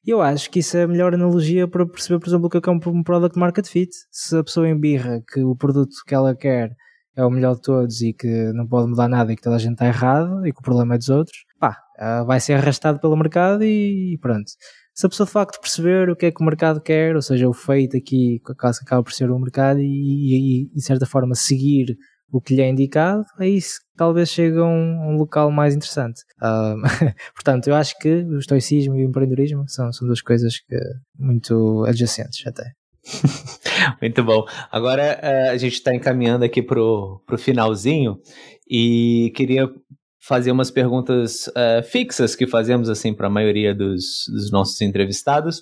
Eu 0.05 0.21
acho 0.21 0.49
que 0.49 0.59
isso 0.59 0.77
é 0.77 0.83
a 0.83 0.87
melhor 0.87 1.13
analogia 1.13 1.67
para 1.67 1.85
perceber, 1.85 2.19
por 2.19 2.27
exemplo, 2.27 2.47
o 2.47 2.49
que 2.49 2.57
é, 2.57 2.61
é 2.65 2.71
um 2.71 3.03
product 3.03 3.37
market 3.37 3.67
fit. 3.67 3.91
Se 4.09 4.35
a 4.35 4.43
pessoa 4.43 4.67
embirra 4.67 5.21
que 5.31 5.43
o 5.43 5.55
produto 5.55 5.95
que 6.07 6.15
ela 6.15 6.35
quer 6.35 6.75
é 7.15 7.23
o 7.23 7.29
melhor 7.29 7.55
de 7.55 7.61
todos 7.61 8.01
e 8.01 8.13
que 8.13 8.51
não 8.53 8.67
pode 8.67 8.89
mudar 8.89 9.07
nada 9.07 9.31
e 9.31 9.35
que 9.35 9.41
toda 9.41 9.57
a 9.57 9.59
gente 9.59 9.73
está 9.73 9.85
errado 9.85 10.45
e 10.45 10.51
que 10.51 10.59
o 10.59 10.63
problema 10.63 10.95
é 10.95 10.97
dos 10.97 11.09
outros, 11.09 11.37
pá, 11.59 11.77
vai 12.25 12.39
ser 12.39 12.53
arrastado 12.53 12.99
pelo 12.99 13.15
mercado 13.15 13.63
e 13.63 14.17
pronto. 14.21 14.49
Se 14.93 15.05
a 15.05 15.09
pessoa 15.09 15.25
de 15.25 15.31
facto 15.33 15.59
perceber 15.61 16.09
o 16.09 16.15
que 16.15 16.25
é 16.25 16.31
que 16.31 16.41
o 16.41 16.45
mercado 16.45 16.81
quer, 16.81 17.15
ou 17.15 17.21
seja, 17.21 17.47
o 17.47 17.53
feito 17.53 17.95
aqui, 17.95 18.41
caso 18.57 18.79
acaba 18.83 19.03
por 19.03 19.13
ser 19.13 19.29
o 19.29 19.39
mercado 19.39 19.79
e, 19.79 19.83
e, 19.85 20.63
e 20.63 20.75
de 20.75 20.81
certa 20.81 21.05
forma 21.05 21.35
seguir 21.35 21.95
o 22.31 22.39
que 22.39 22.55
lhe 22.55 22.61
é 22.61 22.69
indicado, 22.69 23.25
aí 23.37 23.59
talvez 23.97 24.29
chegue 24.29 24.57
a 24.57 24.63
um, 24.63 25.11
um 25.11 25.17
local 25.17 25.51
mais 25.51 25.75
interessante. 25.75 26.21
Uh, 26.41 26.81
portanto, 27.35 27.67
eu 27.67 27.75
acho 27.75 27.97
que 27.99 28.09
o 28.09 28.39
estoicismo 28.39 28.95
e 28.95 29.05
o 29.05 29.09
empreendedorismo 29.09 29.65
são, 29.67 29.91
são 29.91 30.07
duas 30.07 30.21
coisas 30.21 30.59
que, 30.59 30.75
muito 31.17 31.83
adjacentes 31.87 32.45
até. 32.47 32.71
Muito 33.99 34.23
bom. 34.23 34.45
Agora 34.71 35.19
uh, 35.23 35.51
a 35.51 35.57
gente 35.57 35.73
está 35.73 35.93
encaminhando 35.93 36.45
aqui 36.45 36.61
para 36.61 36.79
o 36.79 37.19
finalzinho 37.37 38.19
e 38.69 39.31
queria 39.35 39.67
fazer 40.21 40.51
umas 40.51 40.69
perguntas 40.69 41.47
uh, 41.47 41.83
fixas 41.83 42.35
que 42.35 42.45
fazemos 42.45 42.89
assim 42.89 43.13
para 43.13 43.27
a 43.27 43.29
maioria 43.29 43.73
dos, 43.73 44.25
dos, 44.31 44.51
nossos 44.51 44.79
entrevistados. 44.81 45.59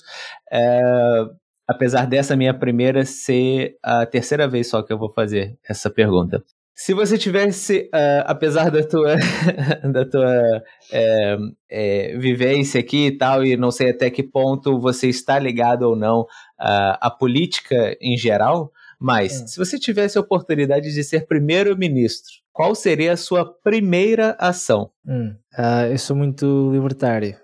Uh, 0.52 1.34
apesar 1.68 2.06
dessa 2.06 2.36
minha 2.36 2.54
primeira 2.54 3.06
ser 3.06 3.78
a 3.82 4.06
terceira 4.06 4.48
vez 4.48 4.68
só 4.70 4.82
que 4.82 4.92
eu 4.92 4.98
vou 4.98 5.12
fazer 5.14 5.58
essa 5.68 5.90
pergunta. 5.90 6.44
Se 6.82 6.94
você 6.94 7.18
tivesse, 7.18 7.90
uh, 7.94 8.24
apesar 8.24 8.72
da 8.72 8.82
tua, 8.82 9.18
da 9.92 10.06
tua 10.10 10.64
é, 10.90 11.38
é, 11.70 12.18
vivência 12.18 12.80
aqui 12.80 13.08
e 13.08 13.18
tal, 13.18 13.44
e 13.44 13.58
não 13.58 13.70
sei 13.70 13.90
até 13.90 14.10
que 14.10 14.24
ponto 14.24 14.80
você 14.80 15.10
está 15.10 15.38
ligado 15.38 15.82
ou 15.82 15.94
não 15.94 16.22
uh, 16.22 16.96
à 17.02 17.12
política 17.12 17.98
em 18.02 18.16
geral, 18.16 18.72
mas 18.98 19.42
hum. 19.42 19.48
se 19.48 19.58
você 19.58 19.78
tivesse 19.78 20.18
a 20.18 20.22
oportunidade 20.22 20.94
de 20.94 21.04
ser 21.04 21.28
primeiro-ministro, 21.28 22.32
qual 22.54 22.74
seria 22.74 23.12
a 23.12 23.18
sua 23.18 23.44
primeira 23.62 24.38
ação? 24.40 24.90
Hum. 25.06 25.36
Uh, 25.58 25.92
eu 25.92 25.98
sou 25.98 26.16
muito 26.16 26.72
libertário, 26.72 27.36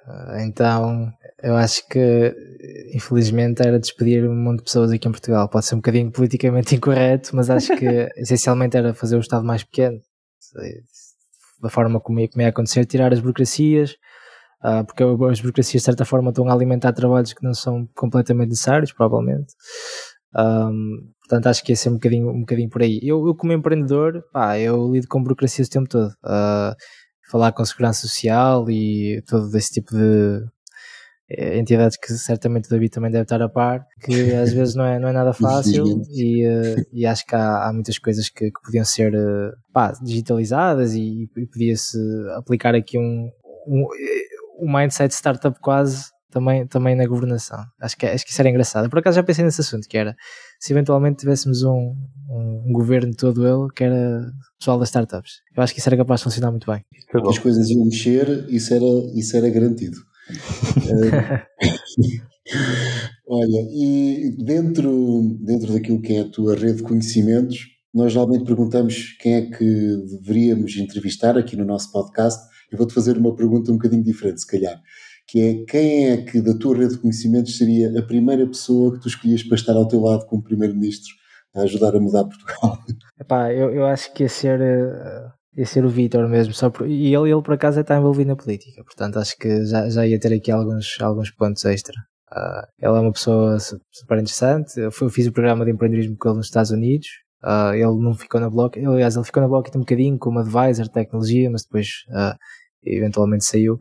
então 0.47 1.11
eu 1.43 1.55
acho 1.55 1.88
que 1.88 2.33
infelizmente 2.93 3.61
era 3.61 3.79
despedir 3.79 4.27
um 4.27 4.36
monte 4.36 4.59
de 4.59 4.63
pessoas 4.65 4.91
aqui 4.91 5.07
em 5.07 5.11
Portugal. 5.11 5.49
Pode 5.49 5.65
ser 5.65 5.75
um 5.75 5.79
bocadinho 5.79 6.11
politicamente 6.11 6.75
incorreto, 6.75 7.36
mas 7.36 7.49
acho 7.49 7.75
que 7.75 7.86
essencialmente 8.17 8.77
era 8.77 8.93
fazer 8.93 9.17
o 9.17 9.19
Estado 9.19 9.45
mais 9.45 9.63
pequeno. 9.63 9.99
Da 11.61 11.69
forma 11.69 11.99
como 11.99 12.19
ia, 12.19 12.29
como 12.29 12.41
ia 12.41 12.49
acontecer, 12.49 12.86
tirar 12.86 13.11
as 13.11 13.19
burocracias, 13.19 13.91
uh, 14.63 14.86
porque 14.86 15.03
as 15.03 15.41
burocracias 15.41 15.81
de 15.81 15.86
certa 15.86 16.05
forma 16.05 16.29
estão 16.29 16.47
a 16.47 16.53
alimentar 16.53 16.93
trabalhos 16.93 17.33
que 17.33 17.43
não 17.43 17.53
são 17.53 17.88
completamente 17.95 18.49
necessários, 18.49 18.93
provavelmente. 18.93 19.53
Um, 20.38 21.11
portanto, 21.19 21.47
acho 21.47 21.63
que 21.63 21.71
ia 21.71 21.75
ser 21.75 21.89
um 21.89 21.93
bocadinho, 21.93 22.29
um 22.29 22.41
bocadinho 22.41 22.69
por 22.69 22.81
aí. 22.81 22.99
Eu, 23.01 23.25
eu 23.27 23.36
como 23.36 23.53
empreendedor, 23.53 24.23
pá, 24.31 24.57
eu 24.59 24.91
lido 24.91 25.07
com 25.07 25.21
burocracias 25.21 25.67
o 25.67 25.71
tempo 25.71 25.89
todo. 25.89 26.09
Uh, 26.23 26.75
falar 27.29 27.51
com 27.51 27.65
segurança 27.65 28.01
social 28.01 28.69
e 28.69 29.23
todo 29.27 29.55
esse 29.57 29.71
tipo 29.73 29.95
de 29.95 30.45
entidades 31.30 31.97
que 31.97 32.13
certamente 32.13 32.67
o 32.67 32.69
David 32.69 32.91
também 32.91 33.11
deve 33.11 33.23
estar 33.23 33.41
a 33.41 33.49
par, 33.49 33.86
que 34.01 34.34
às 34.34 34.53
vezes 34.53 34.76
não 34.76 34.86
é, 34.86 34.99
não 34.99 35.09
é 35.09 35.11
nada 35.11 35.34
fácil 35.34 36.03
e, 36.11 36.47
uh, 36.47 36.86
e 36.93 37.05
acho 37.05 37.26
que 37.26 37.36
há, 37.36 37.67
há 37.67 37.73
muitas 37.73 37.97
coisas 37.97 38.30
que, 38.30 38.51
que 38.51 38.61
podiam 38.63 38.86
ser 38.86 39.13
uh, 39.13 39.51
pá, 39.73 39.91
digitalizadas 40.01 40.93
e, 40.93 41.30
e 41.36 41.45
podia-se 41.47 41.97
aplicar 42.36 42.76
aqui 42.76 42.99
um, 42.99 43.32
um, 43.67 43.88
um 44.59 44.71
mindset 44.71 45.13
startup 45.13 45.59
quase 45.59 46.15
também, 46.36 46.67
também 46.67 46.95
na 46.95 47.07
governação. 47.07 47.63
Acho 47.82 47.97
que, 47.97 48.05
acho 48.05 48.26
que 48.26 48.32
isso 48.32 48.41
era 48.41 48.49
engraçado. 48.49 48.89
Por 48.89 48.99
acaso 48.99 49.15
já 49.15 49.23
pensei 49.23 49.45
nesse 49.45 49.61
assunto, 49.61 49.88
que 49.88 49.97
era 49.97 50.15
se 50.59 50.73
eventualmente 50.73 51.19
tivéssemos 51.19 51.63
um, 51.63 51.95
um, 52.30 52.63
um 52.67 52.73
governo 52.73 53.13
todo 53.15 53.47
ele 53.47 53.71
que 53.73 53.84
era 53.84 54.21
pessoal 54.59 54.78
das 54.78 54.89
startups. 54.89 55.41
Eu 55.55 55.63
acho 55.63 55.73
que 55.73 55.80
isso 55.80 55.88
era 55.88 55.97
capaz 55.97 56.19
de 56.19 56.26
funcionar 56.26 56.51
muito 56.51 56.69
bem. 56.69 56.84
As 57.30 57.39
coisas 57.39 57.69
iam 57.69 57.86
mexer, 57.86 58.45
isso 58.49 58.73
era, 58.73 58.86
isso 59.15 59.38
era 59.38 59.49
garantido. 59.49 59.97
Olha, 63.28 63.67
e 63.71 64.36
dentro, 64.38 65.38
dentro 65.41 65.73
daquilo 65.73 66.01
que 66.01 66.13
é 66.13 66.21
a 66.21 66.30
tua 66.30 66.55
rede 66.55 66.78
de 66.78 66.84
conhecimentos, 66.84 67.67
nós 67.93 68.11
geralmente 68.11 68.45
perguntamos 68.45 69.15
quem 69.19 69.36
é 69.36 69.41
que 69.43 69.97
deveríamos 70.21 70.76
entrevistar 70.78 71.38
aqui 71.38 71.55
no 71.55 71.65
nosso 71.65 71.91
podcast. 71.91 72.43
Eu 72.71 72.78
vou-te 72.78 72.93
fazer 72.93 73.17
uma 73.17 73.36
pergunta 73.36 73.71
um 73.71 73.76
bocadinho 73.76 74.03
diferente, 74.03 74.41
se 74.41 74.47
calhar, 74.47 74.82
que 75.28 75.39
é 75.39 75.65
quem 75.65 76.09
é 76.09 76.17
que 76.17 76.41
da 76.41 76.53
tua 76.53 76.78
rede 76.78 76.93
de 76.93 76.99
conhecimentos 76.99 77.57
seria 77.57 77.97
a 77.97 78.03
primeira 78.03 78.45
pessoa 78.45 78.93
que 78.93 78.99
tu 79.01 79.07
escolhias 79.07 79.43
para 79.43 79.55
estar 79.55 79.73
ao 79.73 79.88
teu 79.88 80.01
lado 80.01 80.26
como 80.26 80.43
primeiro-ministro 80.43 81.13
a 81.55 81.61
ajudar 81.61 81.95
a 81.95 81.99
mudar 81.99 82.26
Portugal? 82.26 82.78
Epá, 83.19 83.53
eu, 83.53 83.71
eu 83.71 83.86
acho 83.86 84.13
que 84.13 84.23
ia 84.23 84.30
ser 84.30 84.59
uh, 84.59 85.32
Ia 85.58 85.66
ser 85.66 85.86
o 85.86 85.89
Vitor 85.89 86.28
mesmo, 86.28 86.53
só 86.53 86.70
por, 86.70 86.88
e 86.88 87.16
ele, 87.16 87.32
ele 87.32 87.41
por 87.41 87.53
acaso 87.53 87.80
está 87.80 87.97
envolvido 87.97 88.28
na 88.28 88.36
política, 88.36 88.84
portanto 88.84 89.18
acho 89.20 89.38
que 89.38 89.66
já, 89.66 89.89
já 89.89 90.06
ia 90.06 90.20
ter 90.20 90.34
aqui 90.34 90.51
alguns, 90.51 90.97
alguns 90.99 91.32
pontos 91.32 91.64
extra. 91.64 91.95
Uh, 92.32 92.68
ele 92.78 92.97
é 92.97 92.99
uma 92.99 93.14
pessoa 93.14 93.58
super 93.60 94.18
interessante. 94.18 94.78
Eu, 94.78 94.91
fiz 94.91 95.28
o 95.28 95.32
programa 95.32 95.64
de 95.64 95.72
empreendedorismo 95.72 96.18
com 96.18 96.30
ele 96.30 96.38
nos 96.38 96.47
Estados 96.47 96.72
Unidos. 96.72 97.08
Uh, 97.41 97.74
ele 97.74 98.03
não 98.03 98.14
ficou 98.14 98.41
na 98.41 98.49
block, 98.49 98.84
aliás, 98.84 99.16
ele 99.16 99.24
ficou 99.24 99.41
na 99.41 99.47
block 99.47 99.70
um 99.76 99.82
bocadinho 99.82 100.18
como 100.18 100.39
advisor 100.39 100.86
de 100.86 100.91
tecnologia, 100.91 101.49
mas 101.49 101.64
depois 101.64 101.88
uh, 102.10 102.36
eventualmente 102.84 103.45
saiu. 103.45 103.80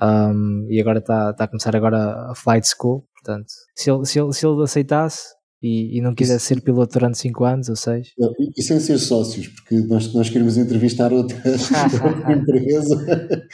Um, 0.00 0.66
e 0.68 0.80
agora 0.80 0.98
está 0.98 1.32
tá 1.32 1.44
a 1.44 1.48
começar 1.48 1.76
agora 1.76 2.30
a 2.30 2.34
flight 2.34 2.66
school. 2.66 3.06
Portanto, 3.14 3.46
se 3.76 3.90
ele, 3.90 4.04
se 4.04 4.18
ele, 4.18 4.32
se 4.32 4.46
ele 4.46 4.62
aceitasse, 4.62 5.28
e, 5.62 5.98
e 5.98 6.00
não 6.00 6.14
quisesse 6.14 6.46
ser 6.46 6.60
piloto 6.60 6.98
durante 6.98 7.18
5 7.18 7.44
anos 7.44 7.68
ou 7.68 7.76
6. 7.76 8.08
E 8.56 8.62
sem 8.62 8.80
ser 8.80 8.98
sócios, 8.98 9.48
porque 9.48 9.76
nós, 9.86 10.12
nós 10.12 10.28
queremos 10.28 10.56
entrevistar 10.56 11.12
outra, 11.12 11.36
outra 11.46 12.32
empresa, 12.34 12.96
uh, 12.96 12.98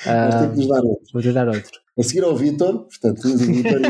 nós 0.07 0.35
temos 0.35 0.53
que 0.53 0.59
nos 0.59 0.69
dar 0.69 0.85
outro. 0.85 1.05
Vou 1.13 1.23
te 1.23 1.33
dar 1.33 1.49
outro. 1.49 1.81
A 1.99 2.03
seguir 2.03 2.25
ao 2.25 2.37
Vitor, 2.37 2.87
portanto, 2.87 3.23
tens 3.23 3.35
o 3.35 3.39
Vitor 3.39 3.81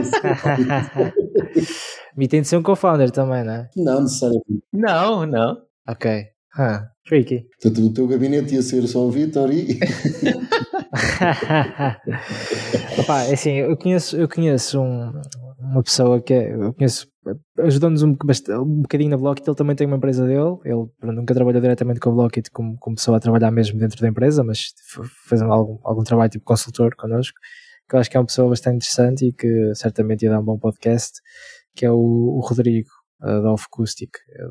e 2.17 2.27
tem 2.29 2.41
de 2.43 2.49
ser 2.49 2.57
um 2.57 2.63
co-founder 2.63 3.11
também, 3.11 3.45
não 3.45 3.53
é? 3.53 3.69
Não, 3.77 4.03
necessariamente. 4.03 4.65
Não, 4.73 5.27
não. 5.27 5.59
Ok. 5.87 6.27
Huh. 6.59 6.89
Tricky. 7.09 7.47
Portanto, 7.61 7.87
o 7.87 7.93
teu 7.93 8.07
gabinete 8.07 8.55
ia 8.55 8.63
ser 8.63 8.87
só 8.87 9.01
o 9.01 9.11
Vitor 9.11 9.51
e. 9.51 9.79
Opa, 12.99 13.23
é 13.25 13.33
assim, 13.33 13.53
eu 13.53 13.77
conheço, 13.79 14.17
eu 14.17 14.29
conheço 14.29 14.79
um, 14.81 15.13
uma 15.59 15.83
pessoa 15.83 16.21
que 16.21 16.35
é, 16.35 16.55
eu 16.55 16.75
conheço, 16.75 17.07
ajudou-nos 17.59 18.03
um, 18.03 18.11
um 18.11 18.83
bocadinho 18.83 19.11
na 19.11 19.17
Blockit, 19.17 19.49
ele 19.49 19.57
também 19.57 19.77
tem 19.77 19.87
uma 19.87 19.97
empresa 19.97 20.27
dele, 20.27 20.59
ele 20.65 21.13
nunca 21.13 21.35
trabalhou 21.35 21.61
diretamente 21.61 22.01
com 22.01 22.11
a 22.11 22.13
Blockit 22.13 22.51
como 22.51 22.77
começou 22.79 23.15
a 23.15 23.21
trabalhar 23.21 23.51
mesmo 23.51 23.79
dentro 23.79 24.01
da 24.01 24.09
empresa, 24.09 24.45
mas 24.45 24.73
fez 25.29 25.43
algum, 25.43 25.79
algum 25.83 26.03
trabalho 26.03 26.31
tipo 26.31 26.45
consultor 26.45 26.95
connosco, 26.97 27.39
que 27.89 27.97
eu 27.97 28.01
acho 28.01 28.11
que 28.11 28.17
é 28.17 28.21
uma 28.21 28.27
pessoa 28.27 28.49
bastante 28.49 28.77
interessante 28.77 29.27
e 29.27 29.33
que 29.33 29.75
certamente 29.75 30.23
ia 30.23 30.31
dar 30.31 30.41
um 30.41 30.45
bom 30.45 30.59
podcast, 30.59 31.21
que 31.75 31.85
é 31.85 31.91
o, 31.91 31.97
o 31.97 32.41
Rodrigo, 32.41 32.89
uh, 33.23 33.43
da 33.43 33.53
Off 33.53 33.67
Acoustic. 33.71 34.11
Eu, 34.37 34.51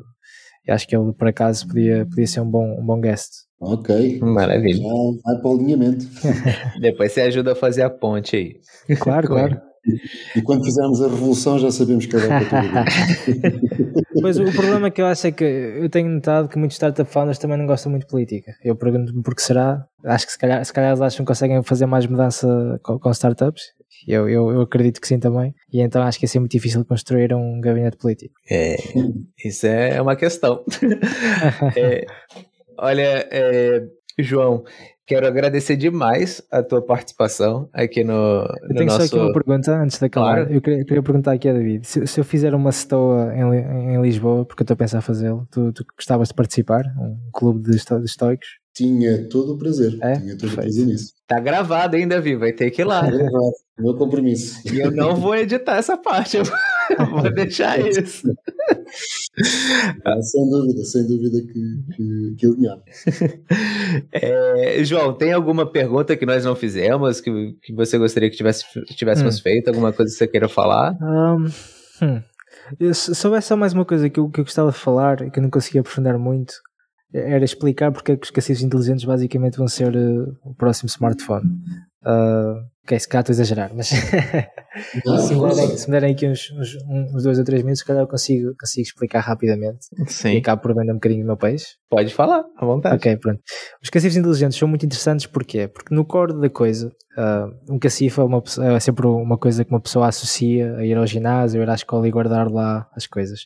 eu 0.66 0.74
acho 0.74 0.86
que 0.86 0.96
ele 0.96 1.12
por 1.12 1.28
acaso 1.28 1.66
podia, 1.66 2.06
podia 2.06 2.26
ser 2.26 2.40
um 2.40 2.50
bom, 2.50 2.78
um 2.78 2.84
bom 2.84 3.00
guest. 3.00 3.48
Ok. 3.60 4.20
Maravilha. 4.20 4.82
Já 4.82 5.22
vai 5.24 5.40
para 5.40 5.50
o 5.50 5.54
alinhamento. 5.54 6.06
Depois 6.80 7.12
você 7.12 7.22
ajuda 7.22 7.52
a 7.52 7.56
fazer 7.56 7.82
a 7.82 7.90
ponte 7.90 8.36
aí. 8.36 8.96
Claro, 8.96 9.26
claro. 9.26 9.67
E 10.36 10.42
quando 10.42 10.64
fizermos 10.64 11.00
a 11.02 11.08
revolução 11.08 11.58
já 11.58 11.70
sabemos 11.70 12.06
que 12.06 12.16
é 12.16 12.20
da 12.20 12.84
Pois 14.20 14.38
o 14.38 14.44
problema 14.52 14.90
que 14.90 15.00
eu 15.00 15.06
acho 15.06 15.26
é 15.26 15.32
que 15.32 15.44
eu 15.44 15.88
tenho 15.88 16.08
notado 16.08 16.48
que 16.48 16.58
muitos 16.58 16.76
startup 16.76 17.10
founders 17.10 17.38
também 17.38 17.56
não 17.56 17.66
gostam 17.66 17.90
muito 17.90 18.04
de 18.04 18.10
política. 18.10 18.52
Eu 18.62 18.76
pergunto-me 18.76 19.22
por 19.22 19.34
que 19.34 19.42
será. 19.42 19.84
Acho 20.04 20.26
que 20.26 20.32
se 20.32 20.38
calhar, 20.38 20.64
se 20.64 20.72
calhar 20.72 20.90
eles 20.90 21.00
acham 21.00 21.24
que 21.24 21.28
conseguem 21.28 21.62
fazer 21.62 21.86
mais 21.86 22.06
mudança 22.06 22.48
com, 22.82 22.98
com 22.98 23.10
startups. 23.10 23.62
Eu, 24.06 24.28
eu, 24.28 24.50
eu, 24.50 24.60
acredito 24.60 25.00
que 25.00 25.08
sim 25.08 25.18
também. 25.18 25.54
E 25.72 25.80
então 25.80 26.02
acho 26.02 26.18
que 26.18 26.24
ia 26.24 26.28
ser 26.28 26.38
muito 26.38 26.52
difícil 26.52 26.84
construir 26.84 27.34
um 27.34 27.60
gabinete 27.60 27.96
político. 27.96 28.34
É, 28.50 28.76
isso 29.44 29.66
é 29.66 30.00
uma 30.00 30.16
questão. 30.16 30.64
é, 31.76 32.06
olha, 32.78 33.28
é, 33.30 33.82
João, 34.18 34.64
Quero 35.08 35.26
agradecer 35.26 35.74
demais 35.74 36.42
a 36.52 36.62
tua 36.62 36.84
participação 36.84 37.66
aqui 37.72 38.04
no, 38.04 38.44
eu 38.68 38.76
tenho 38.76 38.84
nosso... 38.84 38.98
só 38.98 39.16
aqui 39.16 39.16
uma 39.16 39.32
pergunta 39.32 39.74
antes 39.74 39.98
de 39.98 40.04
acabar. 40.04 40.34
Claro. 40.34 40.52
Eu, 40.52 40.60
queria, 40.60 40.84
queria, 40.84 41.02
perguntar 41.02 41.32
aqui 41.32 41.48
a 41.48 41.52
David: 41.54 41.86
se, 41.86 42.06
se 42.06 42.20
eu 42.20 42.24
fizer 42.24 42.54
uma 42.54 42.70
stoa 42.70 43.34
em, 43.34 43.94
em, 43.94 44.02
Lisboa, 44.02 44.44
porque 44.44 44.60
eu 44.60 44.64
estou 44.64 44.74
a 44.74 44.76
pensar 44.76 45.00
fazê-lo, 45.00 45.48
tu, 45.50 45.72
tu 45.72 45.82
gostavas 45.96 46.28
de 46.28 46.34
participar? 46.34 46.84
Um 46.98 47.16
clube 47.32 47.62
de, 47.62 47.70
de 47.70 48.04
estoicos? 48.04 48.58
Tinha 48.74 49.28
todo 49.28 49.54
o 49.54 49.58
prazer. 49.58 49.98
É? 50.00 50.20
Tinha 50.20 50.36
todo 50.36 50.50
o 50.50 50.54
prazer 50.54 50.86
nisso. 50.86 51.12
Tá 51.26 51.40
gravado 51.40 51.96
ainda, 51.96 52.14
Davi, 52.14 52.36
vai 52.36 52.52
ter 52.52 52.70
que 52.70 52.82
ir 52.82 52.84
lá. 52.84 53.02
Tá 53.02 53.10
gravado, 53.10 53.52
meu 53.78 53.94
compromisso. 53.94 54.60
E 54.72 54.80
eu 54.80 54.90
não 54.90 55.16
vou 55.16 55.34
editar 55.34 55.76
essa 55.76 55.96
parte, 55.96 56.36
eu 56.38 56.44
vou 57.10 57.30
deixar 57.32 57.78
isso. 57.80 58.32
Ah, 60.04 60.20
sem 60.22 60.48
dúvida, 60.48 60.84
sem 60.84 61.06
dúvida 61.06 61.38
que, 61.42 61.96
que, 61.96 62.34
que 62.38 62.46
alinhava. 62.46 62.82
É, 64.12 64.82
João, 64.84 65.12
tem 65.12 65.32
alguma 65.32 65.70
pergunta 65.70 66.16
que 66.16 66.26
nós 66.26 66.44
não 66.44 66.56
fizemos, 66.56 67.20
que, 67.20 67.56
que 67.62 67.74
você 67.74 67.98
gostaria 67.98 68.30
que 68.30 68.36
tivesse, 68.36 68.64
tivéssemos 68.96 69.38
hum. 69.38 69.42
feito? 69.42 69.68
Alguma 69.68 69.92
coisa 69.92 70.10
que 70.12 70.18
você 70.18 70.26
queira 70.26 70.48
falar? 70.48 70.96
Um, 71.02 71.44
hum. 72.02 72.22
Se 72.92 73.26
houvesse 73.26 73.48
só 73.48 73.56
mais 73.56 73.72
uma 73.72 73.84
coisa 73.84 74.10
que 74.10 74.20
eu, 74.20 74.28
que 74.28 74.40
eu 74.40 74.44
gostava 74.44 74.70
de 74.70 74.78
falar 74.78 75.22
e 75.22 75.30
que 75.30 75.38
eu 75.38 75.42
não 75.42 75.50
conseguia 75.50 75.80
aprofundar 75.80 76.18
muito, 76.18 76.54
era 77.12 77.44
explicar 77.44 77.90
porque 77.92 78.12
é 78.12 78.16
que 78.16 78.24
os 78.24 78.30
cassivos 78.30 78.62
inteligentes 78.62 79.04
basicamente 79.04 79.56
vão 79.56 79.68
ser 79.68 79.94
uh, 79.96 80.36
o 80.42 80.54
próximo 80.54 80.88
smartphone. 80.88 81.48
Uh, 82.02 82.64
ok, 82.88 82.98
se 82.98 83.06
calhar 83.06 83.20
estou 83.20 83.32
a 83.32 83.34
exagerar, 83.34 83.70
mas 83.74 83.88
se, 85.28 85.34
me 85.34 85.54
derem, 85.54 85.76
se 85.76 85.86
me 85.86 85.92
derem 85.92 86.14
aqui 86.14 86.26
uns, 86.26 86.50
uns, 86.52 86.76
uns, 87.14 87.22
dois 87.22 87.38
ou 87.38 87.44
três 87.44 87.62
minutos, 87.62 87.80
se 87.80 87.84
calhar 87.84 88.02
eu 88.02 88.08
consigo, 88.08 88.54
consigo 88.58 88.86
explicar 88.86 89.20
rapidamente 89.20 89.86
Sim. 90.06 90.32
e 90.32 90.36
acabo 90.38 90.62
por 90.62 90.74
vender 90.74 90.92
um 90.92 90.94
bocadinho 90.94 91.22
do 91.22 91.26
meu 91.26 91.36
peixe. 91.36 91.76
Pode 91.90 92.12
falar, 92.14 92.44
à 92.56 92.64
vontade. 92.64 92.96
Ok, 92.96 93.16
pronto. 93.18 93.40
Os 93.82 93.90
cacifes 93.90 94.16
inteligentes 94.16 94.58
são 94.58 94.66
muito 94.66 94.86
interessantes 94.86 95.26
porquê? 95.26 95.68
Porque 95.68 95.94
no 95.94 96.04
core 96.04 96.40
da 96.40 96.48
coisa, 96.48 96.88
uh, 96.88 97.74
um 97.74 97.78
cacife 97.78 98.18
é, 98.18 98.22
uma, 98.22 98.42
é 98.74 98.80
sempre 98.80 99.06
uma 99.06 99.36
coisa 99.36 99.64
que 99.64 99.70
uma 99.70 99.80
pessoa 99.80 100.08
associa 100.08 100.76
a 100.76 100.84
ir 100.84 100.96
ao 100.96 101.06
ginásio, 101.06 101.60
a 101.60 101.64
ir 101.64 101.70
à 101.70 101.74
escola 101.74 102.08
e 102.08 102.10
guardar 102.10 102.50
lá 102.50 102.88
as 102.96 103.06
coisas. 103.06 103.44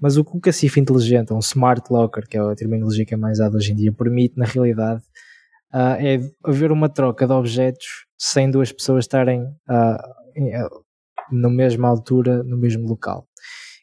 Mas 0.00 0.16
o 0.16 0.24
que 0.24 0.36
um 0.36 0.40
cacife 0.40 0.80
inteligente, 0.80 1.32
um 1.32 1.38
smart 1.38 1.92
locker, 1.92 2.26
que 2.28 2.36
é 2.36 2.40
a 2.40 2.54
terminologia 2.56 3.06
que 3.06 3.14
é 3.14 3.16
mais 3.16 3.38
usada 3.38 3.56
hoje 3.56 3.72
em 3.72 3.76
dia, 3.76 3.92
permite 3.92 4.36
na 4.36 4.46
realidade 4.46 5.02
uh, 5.74 5.96
é 5.98 6.18
haver 6.44 6.72
uma 6.72 6.88
troca 6.88 7.26
de 7.26 7.32
objetos 7.32 7.86
sem 8.18 8.50
duas 8.50 8.72
pessoas 8.72 9.04
estarem 9.04 9.42
uh, 9.42 10.84
na 11.32 11.48
mesma 11.48 11.88
altura, 11.88 12.42
no 12.42 12.58
mesmo 12.58 12.86
local. 12.86 13.26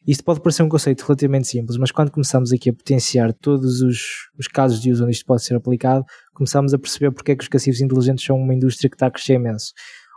Isto 0.06 0.24
pode 0.24 0.40
parecer 0.40 0.62
um 0.62 0.68
conceito 0.68 1.02
relativamente 1.02 1.48
simples, 1.48 1.76
mas 1.76 1.90
quando 1.90 2.10
começamos 2.10 2.52
aqui 2.52 2.70
a 2.70 2.72
potenciar 2.72 3.32
todos 3.34 3.82
os, 3.82 4.00
os 4.38 4.46
casos 4.46 4.80
de 4.80 4.90
uso 4.90 5.04
onde 5.04 5.12
isto 5.12 5.26
pode 5.26 5.42
ser 5.42 5.54
aplicado, 5.54 6.04
começamos 6.32 6.72
a 6.72 6.78
perceber 6.78 7.10
porque 7.10 7.32
é 7.32 7.36
que 7.36 7.42
os 7.42 7.48
cassivos 7.48 7.80
inteligentes 7.80 8.24
são 8.24 8.36
uma 8.36 8.54
indústria 8.54 8.88
que 8.88 8.96
está 8.96 9.08
a 9.08 9.10
crescer 9.10 9.34
imenso. 9.34 9.72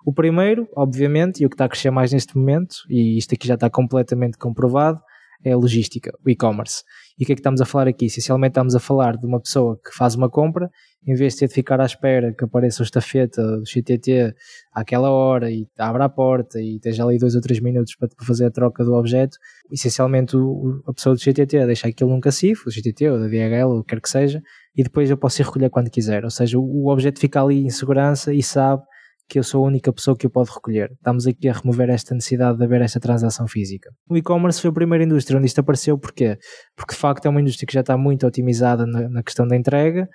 O 0.06 0.14
primeiro, 0.14 0.68
obviamente, 0.76 1.44
e 1.44 1.46
o 1.46 1.50
que 1.50 1.56
está 1.56 1.66
a 1.66 1.70
crescer 1.70 1.92
mais 1.92 2.12
neste 2.12 2.38
momento, 2.38 2.76
e 2.90 3.18
isto 3.18 3.36
aqui 3.36 3.46
já 3.48 3.56
está 3.56 3.70
completamente 3.70 4.38
comprovado, 4.38 5.00
é 5.44 5.52
a 5.52 5.58
logística, 5.58 6.12
o 6.26 6.30
e-commerce. 6.30 6.84
E 7.18 7.24
o 7.24 7.26
que 7.26 7.34
é 7.34 7.36
que 7.36 7.40
estamos 7.40 7.62
a 7.62 7.66
falar 7.66 7.88
aqui? 7.88 8.06
Essencialmente 8.06 8.52
estamos 8.52 8.76
a 8.76 8.80
falar 8.80 9.18
de 9.18 9.26
uma 9.26 9.40
pessoa 9.40 9.78
que 9.78 9.96
faz 9.96 10.16
uma 10.16 10.30
compra, 10.30 10.70
em 11.06 11.14
vez 11.16 11.34
de 11.34 11.40
ter 11.40 11.48
de 11.48 11.54
ficar 11.54 11.82
à 11.82 11.86
espera 11.86 12.34
que 12.34 12.44
apareça 12.44 12.82
o 12.82 12.86
estafeta 12.86 13.58
do 13.58 13.66
XTT 13.66 14.34
àquela 14.72 15.10
hora 15.10 15.52
e 15.52 15.68
abra 15.78 16.06
a 16.06 16.10
porta 16.10 16.60
e 16.60 16.76
esteja 16.76 17.04
ali 17.04 17.18
dois 17.18 17.36
ou 17.36 17.42
três 17.42 17.60
minutos 17.60 17.96
para 17.96 18.10
fazer 18.26 18.46
a 18.46 18.52
troca 18.52 18.84
do 18.84 18.94
objeto, 18.94 19.38
essencialmente 19.72 20.38
o, 20.38 20.82
a 20.88 20.94
pessoa 20.94 21.16
do 21.16 21.22
XTT 21.22 21.66
deixa 21.66 21.88
aquilo 21.88 22.12
num 22.12 22.20
cacifo, 22.20 22.66
do 22.66 22.72
XTT 22.72 23.10
ou 23.10 23.20
da 23.20 23.28
DHL, 23.28 23.68
ou 23.68 23.80
o 23.80 23.84
que 23.84 23.96
quer 23.96 24.02
que 24.02 24.10
seja, 24.10 24.42
e 24.76 24.84
depois 24.84 25.10
eu 25.10 25.18
posso 25.18 25.42
ir 25.42 25.46
recolher 25.46 25.70
quando 25.70 25.90
quiser. 25.90 26.24
Ou 26.24 26.30
seja, 26.30 26.60
o, 26.60 26.64
o 26.64 26.92
objeto 26.92 27.20
fica 27.20 27.42
ali 27.42 27.66
em 27.66 27.70
segurança 27.70 28.34
e 28.34 28.44
sabe 28.44 28.84
que 29.32 29.40
eu 29.40 29.44
sou 29.44 29.64
a 29.64 29.68
única 29.68 29.94
pessoa 29.94 30.18
que 30.18 30.28
o 30.28 30.30
pode 30.30 30.52
recolher. 30.52 30.92
Estamos 30.92 31.26
aqui 31.26 31.48
a 31.48 31.54
remover 31.54 31.90
esta 31.90 32.14
necessidade 32.14 32.58
de 32.58 32.66
haver 32.66 32.82
esta 32.82 33.00
transação 33.00 33.48
física. 33.48 33.90
O 34.10 34.18
e-commerce 34.18 34.60
foi 34.60 34.70
a 34.70 34.74
primeira 34.74 35.06
indústria 35.06 35.38
onde 35.38 35.48
isto 35.48 35.60
apareceu, 35.60 35.98
porquê? 35.98 36.38
Porque 36.76 36.94
de 36.94 37.00
facto 37.00 37.26
é 37.28 37.30
uma 37.30 37.40
indústria 37.40 37.66
que 37.66 37.74
já 37.74 37.80
está 37.80 37.98
muito 37.98 38.28
otimizada 38.28 38.86
na, 38.86 39.08
na 39.08 39.24
questão 39.24 39.48
da 39.48 39.56
entrega 39.56 40.10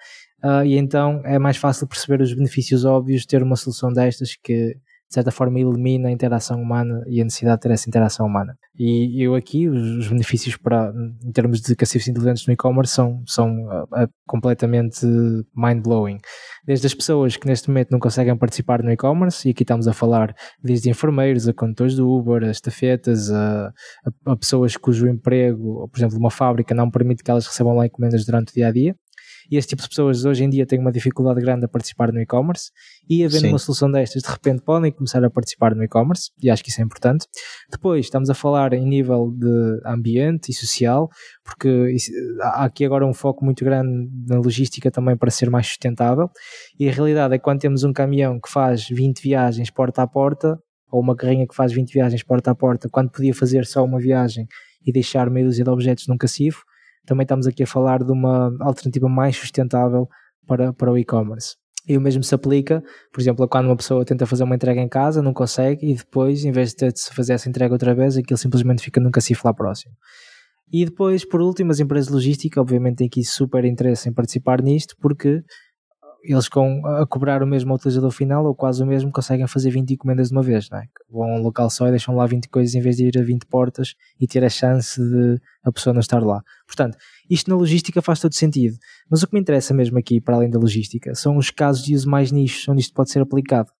uh, 0.45 0.63
e 0.67 0.77
então 0.77 1.23
é 1.25 1.39
mais 1.39 1.57
fácil 1.57 1.89
perceber 1.89 2.21
os 2.21 2.35
benefícios 2.35 2.85
óbvios 2.85 3.23
de 3.23 3.29
ter 3.29 3.43
uma 3.43 3.57
solução 3.57 3.91
destas 3.91 4.37
que 4.37 4.77
de 5.09 5.15
certa 5.15 5.31
forma 5.31 5.61
elimina 5.61 6.09
a 6.09 6.13
interação 6.13 6.61
humana 6.61 7.03
e 7.07 7.21
a 7.21 7.25
necessidade 7.25 7.59
de 7.59 7.63
ter 7.63 7.71
essa 7.71 7.89
interação 7.89 8.27
humana. 8.27 8.57
E 8.79 9.23
eu 9.25 9.35
aqui, 9.35 9.69
os, 9.69 10.09
benefícios 10.09 10.57
para, 10.57 10.93
em 11.25 11.33
termos 11.33 11.61
de 11.61 11.75
cacifes 11.75 12.09
inteligentes 12.09 12.47
no 12.47 12.53
e-commerce 12.53 12.93
são, 12.93 13.23
são 13.27 13.49
uh, 13.49 14.09
completamente 14.27 15.07
mind-blowing. 15.57 16.19
Desde 16.67 16.87
as 16.87 16.95
pessoas 16.95 17.37
que 17.37 17.47
neste 17.47 17.69
momento 17.69 17.91
não 17.91 18.01
conseguem 18.01 18.37
participar 18.37 18.83
no 18.83 18.91
e-commerce, 18.91 19.49
e 19.49 19.53
aqui 19.53 19.63
estamos 19.63 19.87
a 19.87 19.93
falar 19.93 20.35
desde 20.63 20.91
enfermeiros, 20.91 21.49
a 21.49 21.55
condutores 21.55 21.95
do 21.95 22.11
Uber, 22.11 22.43
a 22.43 22.51
estafetas, 22.51 23.31
a, 23.31 23.69
a, 23.69 24.33
a 24.33 24.37
pessoas 24.37 24.77
cujo 24.77 25.09
emprego, 25.09 25.89
por 25.89 25.99
exemplo, 25.99 26.19
uma 26.19 26.31
fábrica 26.31 26.75
não 26.75 26.91
permite 26.91 27.23
que 27.23 27.31
elas 27.31 27.47
recebam 27.47 27.77
lá 27.77 27.87
encomendas 27.87 28.27
durante 28.27 28.51
o 28.51 28.55
dia-a-dia, 28.55 28.95
e 29.51 29.57
esse 29.57 29.69
tipo 29.69 29.83
de 29.83 29.89
pessoas 29.89 30.25
hoje 30.25 30.45
em 30.45 30.51
dia 30.51 30.67
têm 30.67 30.79
uma 30.79 30.93
dificuldade 30.93 31.41
grande 31.41 31.65
a 31.65 31.69
participar 31.69 32.13
no 32.13 32.21
e-commerce 32.21 32.71
e 33.09 33.25
havendo 33.25 33.43
Sim. 33.43 33.49
uma 33.49 33.59
solução 33.59 33.91
destas, 33.91 34.23
de 34.23 34.29
repente 34.29 34.63
podem 34.63 34.91
começar 34.93 35.25
a 35.25 35.31
participar 35.31 35.75
no 35.75 35.83
e-commerce 35.83 36.31
e 36.43 36.51
acho 36.51 36.63
que 36.63 36.71
isso 36.71 36.81
é 36.81 36.85
importante. 36.85 37.27
Depois 37.71 38.07
estamos 38.07 38.31
a 38.31 38.35
falar 38.35 38.73
em 38.73 38.87
nível 38.87 39.31
de 39.31 39.81
ambiente 39.85 40.51
e 40.51 40.55
social, 40.55 41.09
porque 41.45 41.69
isso, 41.91 42.11
há 42.41 42.65
aqui 42.65 42.85
agora 42.85 43.07
um 43.07 43.15
foco 43.15 43.45
muito 43.45 43.65
grande 43.65 44.09
na 44.27 44.39
logística 44.39 44.91
também 44.91 45.17
para 45.17 45.31
ser 45.31 45.51
mais 45.51 45.67
sustentável 45.67 46.31
e 46.79 46.89
a 46.89 46.93
realidade 46.93 47.35
é 47.35 47.39
que 47.39 47.45
quando 47.45 47.61
temos 47.61 47.85
um 47.85 47.93
caminhão 47.93 48.41
que 48.41 48.51
faz 48.51 48.89
20 48.89 49.21
viagens 49.23 49.71
porta 49.71 50.03
a 50.03 50.07
porta 50.07 50.59
ou 50.91 51.01
uma 51.01 51.17
carrinha 51.17 51.47
que 51.47 51.55
faz 51.55 51.73
20 51.73 51.93
viagens 51.93 52.23
porta 52.23 52.51
a 52.51 52.55
porta, 52.55 52.89
quando 52.89 53.11
podia 53.11 53.35
fazer 53.35 53.67
só 53.67 53.85
uma 53.85 53.99
viagem 53.99 54.47
e 54.87 54.93
deixar 54.93 55.29
meia 55.29 55.47
dúzia 55.47 55.65
de 55.65 55.71
objetos 55.71 56.07
num 56.07 56.17
cacifo, 56.17 56.65
também 57.07 57.23
estamos 57.25 57.47
aqui 57.47 57.63
a 57.63 57.67
falar 57.67 58.03
de 58.03 58.13
uma 58.13 58.55
alternativa 58.61 59.09
mais 59.09 59.37
sustentável 59.37 60.09
para, 60.47 60.73
para 60.73 60.93
o 60.93 60.99
e-commerce. 60.99 61.57
E 61.89 61.97
o 61.97 62.01
mesmo 62.01 62.23
se 62.25 62.35
aplica, 62.35 62.83
por 63.13 63.21
exemplo, 63.21 63.47
quando 63.49 63.67
uma 63.67 63.77
pessoa 63.77 64.05
tenta 64.05 64.27
fazer 64.27 64.43
uma 64.43 64.57
entrega 64.57 64.81
em 64.81 64.89
casa, 64.89 65.23
não 65.23 65.33
consegue, 65.33 65.89
e 65.89 65.95
depois, 65.95 66.45
em 66.45 66.51
vez 66.51 66.71
de 66.71 66.77
ter 66.77 66.93
de 66.93 67.01
fazer 67.15 67.35
essa 67.35 67.49
entrega 67.49 67.73
outra 67.73 67.95
vez, 67.95 68.17
aquilo 68.17 68.37
simplesmente 68.37 68.83
fica 68.83 69.01
num 69.01 69.11
cacifo 69.11 69.47
lá 69.47 69.55
próximo. 69.55 69.95
E 70.73 70.85
depois, 70.85 71.25
por 71.25 71.41
último, 71.41 71.71
as 71.71 71.79
empresas 71.79 72.09
de 72.09 72.15
logística, 72.15 72.61
obviamente, 72.61 72.97
têm 72.97 73.07
aqui 73.07 73.25
super 73.25 73.65
interesse 73.65 74.09
em 74.09 74.13
participar 74.13 74.61
nisto, 74.61 74.97
porque 75.01 75.45
eles 76.29 76.49
com, 76.49 76.85
a 76.87 77.07
cobrar 77.07 77.43
o 77.43 77.47
mesmo 77.47 77.71
ao 77.71 77.77
utilizador 77.77 78.11
final, 78.11 78.45
ou 78.45 78.55
quase 78.55 78.83
o 78.83 78.87
mesmo, 78.87 79.13
conseguem 79.13 79.47
fazer 79.47 79.71
20 79.71 79.95
encomendas 79.95 80.29
de 80.29 80.35
uma 80.35 80.43
vez, 80.43 80.69
não 80.71 80.79
é? 80.79 80.85
Vão 81.11 81.23
a 81.23 81.37
um 81.37 81.43
local 81.43 81.71
só 81.71 81.87
e 81.87 81.91
deixam 81.91 82.15
lá 82.17 82.27
20 82.27 82.49
coisas 82.49 82.75
em 82.75 82.81
vez 82.81 82.97
de 82.97 83.07
ir 83.07 83.19
a 83.19 83.23
20 83.23 83.47
portas 83.47 83.95
e 84.21 84.27
ter 84.27 84.45
a 84.45 84.49
chance 84.49 85.01
de 85.01 85.41
a 85.65 85.73
pessoa 85.73 85.95
não 85.95 86.01
estar 86.01 86.23
lá. 86.23 86.43
Portanto, 86.67 86.97
isto 87.31 87.49
na 87.51 87.57
logística 87.57 88.03
faz 88.03 88.21
todo 88.21 88.35
sentido. 88.35 88.77
Mas 89.11 89.23
o 89.23 89.27
que 89.27 89.35
me 89.35 89.41
interessa 89.41 89.73
mesmo 89.73 89.99
aqui, 89.99 90.21
para 90.21 90.37
além 90.37 90.51
da 90.51 90.59
logística, 90.59 91.15
são 91.15 91.37
os 91.37 91.51
casos 91.51 91.85
de 91.85 91.95
uso 91.95 92.09
mais 92.09 92.33
nichos, 92.33 92.69
onde 92.69 92.81
isto 92.81 92.95
pode 92.95 93.11
ser 93.11 93.21
aplicado. 93.21 93.71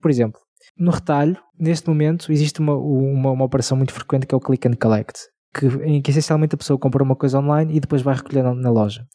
Por 0.00 0.10
exemplo, 0.10 0.40
no 0.78 0.90
retalho, 0.90 1.36
neste 1.58 1.88
momento, 1.88 2.32
existe 2.32 2.60
uma, 2.60 2.74
uma, 2.74 3.32
uma 3.32 3.44
operação 3.44 3.76
muito 3.76 3.92
frequente 3.92 4.26
que 4.26 4.34
é 4.34 4.38
o 4.38 4.40
click 4.40 4.66
and 4.66 4.76
collect, 4.80 5.20
que, 5.54 5.66
em 5.84 6.00
que 6.00 6.10
essencialmente 6.10 6.54
a 6.54 6.58
pessoa 6.58 6.78
compra 6.78 7.02
uma 7.02 7.16
coisa 7.16 7.38
online 7.38 7.76
e 7.76 7.80
depois 7.80 8.02
vai 8.02 8.14
recolher 8.14 8.42
na, 8.42 8.54
na 8.54 8.70
loja. 8.70 9.06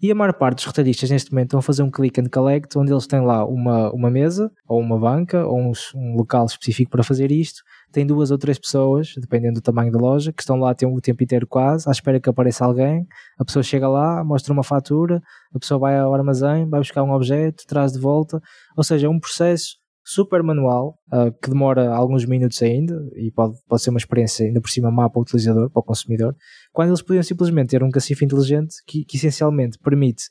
E 0.00 0.10
a 0.10 0.14
maior 0.14 0.34
parte 0.34 0.56
dos 0.56 0.66
retalhistas 0.66 1.08
neste 1.08 1.32
momento 1.32 1.56
a 1.56 1.62
fazer 1.62 1.82
um 1.82 1.90
click 1.90 2.20
and 2.20 2.28
collect, 2.28 2.76
onde 2.76 2.92
eles 2.92 3.06
têm 3.06 3.22
lá 3.22 3.46
uma, 3.46 3.90
uma 3.92 4.10
mesa, 4.10 4.52
ou 4.68 4.78
uma 4.78 4.98
banca, 4.98 5.46
ou 5.46 5.58
um, 5.58 5.72
um 5.94 6.16
local 6.16 6.44
específico 6.44 6.90
para 6.90 7.02
fazer 7.02 7.30
isto. 7.32 7.62
Tem 7.90 8.06
duas 8.06 8.30
ou 8.30 8.36
três 8.36 8.58
pessoas, 8.58 9.14
dependendo 9.18 9.54
do 9.54 9.62
tamanho 9.62 9.90
da 9.90 9.98
loja, 9.98 10.34
que 10.34 10.42
estão 10.42 10.58
lá 10.58 10.72
o 10.72 11.00
tempo 11.00 11.22
inteiro 11.22 11.46
quase, 11.46 11.88
à 11.88 11.92
espera 11.92 12.20
que 12.20 12.28
apareça 12.28 12.66
alguém. 12.66 13.06
A 13.38 13.44
pessoa 13.44 13.62
chega 13.62 13.88
lá, 13.88 14.22
mostra 14.22 14.52
uma 14.52 14.62
fatura, 14.62 15.22
a 15.54 15.58
pessoa 15.58 15.80
vai 15.80 15.98
ao 15.98 16.14
armazém, 16.14 16.68
vai 16.68 16.80
buscar 16.80 17.02
um 17.02 17.12
objeto, 17.12 17.64
traz 17.66 17.92
de 17.92 17.98
volta. 17.98 18.38
Ou 18.76 18.84
seja, 18.84 19.06
é 19.06 19.10
um 19.10 19.18
processo 19.18 19.76
super 20.08 20.40
manual, 20.40 20.96
uh, 21.12 21.32
que 21.42 21.50
demora 21.50 21.90
alguns 21.90 22.24
minutos 22.24 22.62
ainda, 22.62 22.94
e 23.16 23.32
pode, 23.32 23.56
pode 23.68 23.82
ser 23.82 23.90
uma 23.90 23.98
experiência 23.98 24.46
ainda 24.46 24.60
por 24.60 24.70
cima 24.70 24.88
má 24.88 25.10
para 25.10 25.18
o 25.18 25.22
utilizador, 25.22 25.68
para 25.68 25.80
o 25.80 25.82
consumidor, 25.82 26.36
quando 26.72 26.90
eles 26.90 27.02
podiam 27.02 27.24
simplesmente 27.24 27.70
ter 27.70 27.82
um 27.82 27.90
cacifo 27.90 28.24
inteligente 28.24 28.76
que, 28.86 29.04
que 29.04 29.16
essencialmente 29.16 29.76
permite 29.80 30.26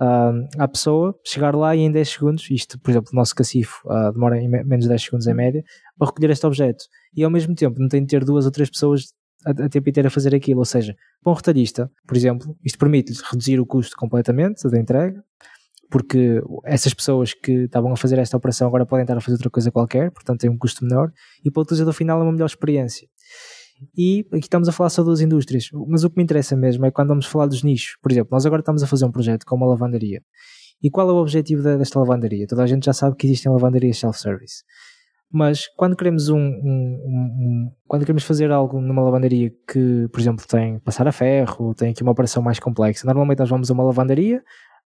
uh, 0.00 0.46
à 0.56 0.68
pessoa 0.68 1.18
chegar 1.24 1.56
lá 1.56 1.74
e 1.74 1.80
em 1.80 1.90
10 1.90 2.08
segundos, 2.08 2.48
isto, 2.52 2.78
por 2.78 2.92
exemplo, 2.92 3.10
o 3.12 3.16
nosso 3.16 3.34
cacifo 3.34 3.80
uh, 3.86 4.12
demora 4.12 4.40
em 4.40 4.48
menos 4.48 4.84
de 4.84 4.90
10 4.90 5.02
segundos 5.02 5.26
em 5.26 5.34
média, 5.34 5.64
para 5.98 6.06
recolher 6.06 6.30
este 6.30 6.46
objeto. 6.46 6.84
E 7.12 7.24
ao 7.24 7.30
mesmo 7.30 7.52
tempo 7.52 7.80
não 7.80 7.88
tem 7.88 8.02
de 8.02 8.06
ter 8.06 8.24
duas 8.24 8.44
ou 8.44 8.52
três 8.52 8.70
pessoas 8.70 9.12
a, 9.44 9.50
a 9.50 9.68
tempo 9.68 9.88
inteiro 9.88 10.06
a 10.06 10.10
fazer 10.10 10.36
aquilo. 10.36 10.60
Ou 10.60 10.64
seja, 10.64 10.94
para 11.20 11.32
um 11.32 11.34
retalhista, 11.34 11.90
por 12.06 12.16
exemplo, 12.16 12.56
isto 12.64 12.78
permite-lhe 12.78 13.18
reduzir 13.28 13.58
o 13.58 13.66
custo 13.66 13.96
completamente 13.96 14.68
da 14.70 14.78
entrega, 14.78 15.20
porque 15.90 16.40
essas 16.64 16.92
pessoas 16.92 17.32
que 17.34 17.64
estavam 17.64 17.92
a 17.92 17.96
fazer 17.96 18.18
esta 18.18 18.36
operação 18.36 18.66
agora 18.68 18.84
podem 18.86 19.04
estar 19.04 19.16
a 19.16 19.20
fazer 19.20 19.34
outra 19.34 19.50
coisa 19.50 19.70
qualquer, 19.70 20.10
portanto 20.10 20.40
tem 20.40 20.50
um 20.50 20.58
custo 20.58 20.84
menor, 20.84 21.12
e 21.44 21.50
para 21.50 21.60
o 21.60 21.62
utilizador 21.62 21.94
final 21.94 22.20
é 22.20 22.22
uma 22.22 22.32
melhor 22.32 22.46
experiência. 22.46 23.08
E 23.96 24.26
aqui 24.32 24.46
estamos 24.46 24.68
a 24.68 24.72
falar 24.72 24.90
só 24.90 25.02
duas 25.02 25.20
indústrias, 25.20 25.68
mas 25.88 26.02
o 26.02 26.10
que 26.10 26.16
me 26.16 26.22
interessa 26.22 26.56
mesmo 26.56 26.86
é 26.86 26.90
quando 26.90 27.08
vamos 27.08 27.26
falar 27.26 27.46
dos 27.46 27.62
nichos. 27.62 27.96
Por 28.02 28.10
exemplo, 28.10 28.28
nós 28.32 28.46
agora 28.46 28.60
estamos 28.60 28.82
a 28.82 28.86
fazer 28.86 29.04
um 29.04 29.12
projeto 29.12 29.44
com 29.44 29.54
uma 29.54 29.66
lavandaria. 29.66 30.22
E 30.82 30.90
qual 30.90 31.08
é 31.08 31.12
o 31.12 31.16
objetivo 31.16 31.62
desta 31.62 31.98
lavandaria? 31.98 32.46
Toda 32.46 32.62
a 32.62 32.66
gente 32.66 32.84
já 32.84 32.92
sabe 32.92 33.16
que 33.16 33.26
existem 33.26 33.50
lavanderias 33.52 33.98
self-service. 33.98 34.62
Mas 35.30 35.66
quando 35.76 35.96
queremos 35.96 36.28
um, 36.28 36.38
um, 36.38 36.40
um, 36.40 37.72
quando 37.86 38.02
queremos 38.02 38.24
fazer 38.24 38.50
algo 38.50 38.80
numa 38.80 39.02
lavandaria 39.02 39.50
que, 39.68 40.08
por 40.12 40.20
exemplo, 40.20 40.46
tem 40.46 40.78
passar 40.78 41.08
a 41.08 41.12
ferro, 41.12 41.74
tem 41.74 41.90
aqui 41.90 42.02
uma 42.02 42.12
operação 42.12 42.42
mais 42.42 42.60
complexa, 42.60 43.04
normalmente 43.06 43.40
nós 43.40 43.50
vamos 43.50 43.70
a 43.70 43.74
uma 43.74 43.82
lavandaria, 43.82 44.42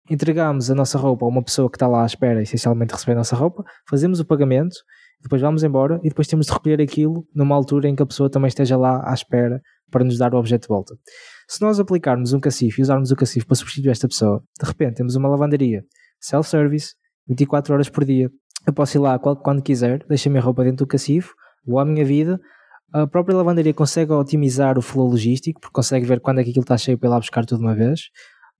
entregamos 0.09 0.71
a 0.71 0.75
nossa 0.75 0.97
roupa 0.97 1.25
a 1.25 1.29
uma 1.29 1.43
pessoa 1.43 1.69
que 1.69 1.75
está 1.75 1.87
lá 1.87 2.03
à 2.03 2.05
espera, 2.05 2.41
essencialmente 2.41 2.93
receber 2.93 3.13
a 3.13 3.17
nossa 3.17 3.35
roupa, 3.35 3.63
fazemos 3.89 4.19
o 4.19 4.25
pagamento, 4.25 4.75
depois 5.21 5.41
vamos 5.41 5.63
embora 5.63 5.99
e 6.03 6.09
depois 6.09 6.27
temos 6.27 6.47
de 6.47 6.53
recolher 6.53 6.81
aquilo 6.81 7.27
numa 7.35 7.55
altura 7.55 7.89
em 7.89 7.95
que 7.95 8.01
a 8.01 8.05
pessoa 8.05 8.29
também 8.29 8.47
esteja 8.47 8.77
lá 8.77 9.01
à 9.05 9.13
espera 9.13 9.61
para 9.91 10.03
nos 10.03 10.17
dar 10.17 10.33
o 10.33 10.37
objeto 10.37 10.63
de 10.63 10.67
volta. 10.67 10.95
Se 11.47 11.61
nós 11.61 11.79
aplicarmos 11.79 12.31
um 12.33 12.39
cacifo 12.39 12.79
e 12.79 12.83
usarmos 12.83 13.11
o 13.11 13.15
cacifo 13.15 13.45
para 13.45 13.55
substituir 13.55 13.91
esta 13.91 14.07
pessoa, 14.07 14.41
de 14.61 14.67
repente 14.67 14.95
temos 14.95 15.15
uma 15.15 15.27
lavanderia 15.27 15.83
self-service, 16.19 16.93
24 17.27 17.73
horas 17.73 17.89
por 17.89 18.05
dia. 18.05 18.29
Eu 18.65 18.73
posso 18.73 18.97
ir 18.97 18.99
lá 18.99 19.17
quando 19.19 19.61
quiser, 19.61 20.05
deixo 20.07 20.29
a 20.29 20.31
minha 20.31 20.41
roupa 20.41 20.63
dentro 20.63 20.85
do 20.85 20.87
cacifo, 20.87 21.33
vou 21.65 21.79
à 21.79 21.85
minha 21.85 22.05
vida. 22.05 22.39
A 22.93 23.07
própria 23.07 23.35
lavanderia 23.35 23.73
consegue 23.73 24.11
otimizar 24.11 24.77
o 24.77 24.81
flow 24.81 25.07
logístico, 25.07 25.59
porque 25.59 25.73
consegue 25.73 26.05
ver 26.05 26.19
quando 26.19 26.39
é 26.39 26.43
que 26.43 26.49
aquilo 26.49 26.63
está 26.63 26.77
cheio 26.77 26.97
para 26.97 27.07
ir 27.07 27.11
lá 27.11 27.19
buscar 27.19 27.45
tudo 27.45 27.61
uma 27.61 27.75
vez 27.75 28.09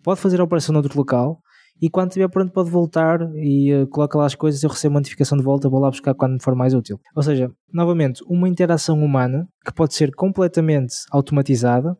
pode 0.04 0.20
fazer 0.20 0.40
a 0.40 0.44
operação 0.44 0.74
noutro 0.74 0.98
local 0.98 1.42
e 1.82 1.90
quando 1.90 2.10
estiver 2.10 2.28
pronto 2.28 2.52
pode 2.52 2.70
voltar 2.70 3.22
e 3.36 3.74
uh, 3.74 3.88
coloca 3.88 4.18
lá 4.18 4.26
as 4.26 4.36
coisas, 4.36 4.62
eu 4.62 4.70
recebo 4.70 4.96
uma 4.96 5.00
notificação 5.00 5.38
de 5.38 5.44
volta, 5.44 5.70
vou 5.70 5.80
lá 5.80 5.90
buscar 5.90 6.14
quando 6.14 6.42
for 6.44 6.54
mais 6.54 6.74
útil. 6.74 7.00
Ou 7.16 7.24
seja, 7.24 7.50
novamente, 7.72 8.22
uma 8.28 8.50
interação 8.50 9.02
humana 9.02 9.48
que 9.66 9.74
pode 9.74 9.94
ser 9.94 10.12
completamente 10.14 10.94
automatizada 11.10 11.98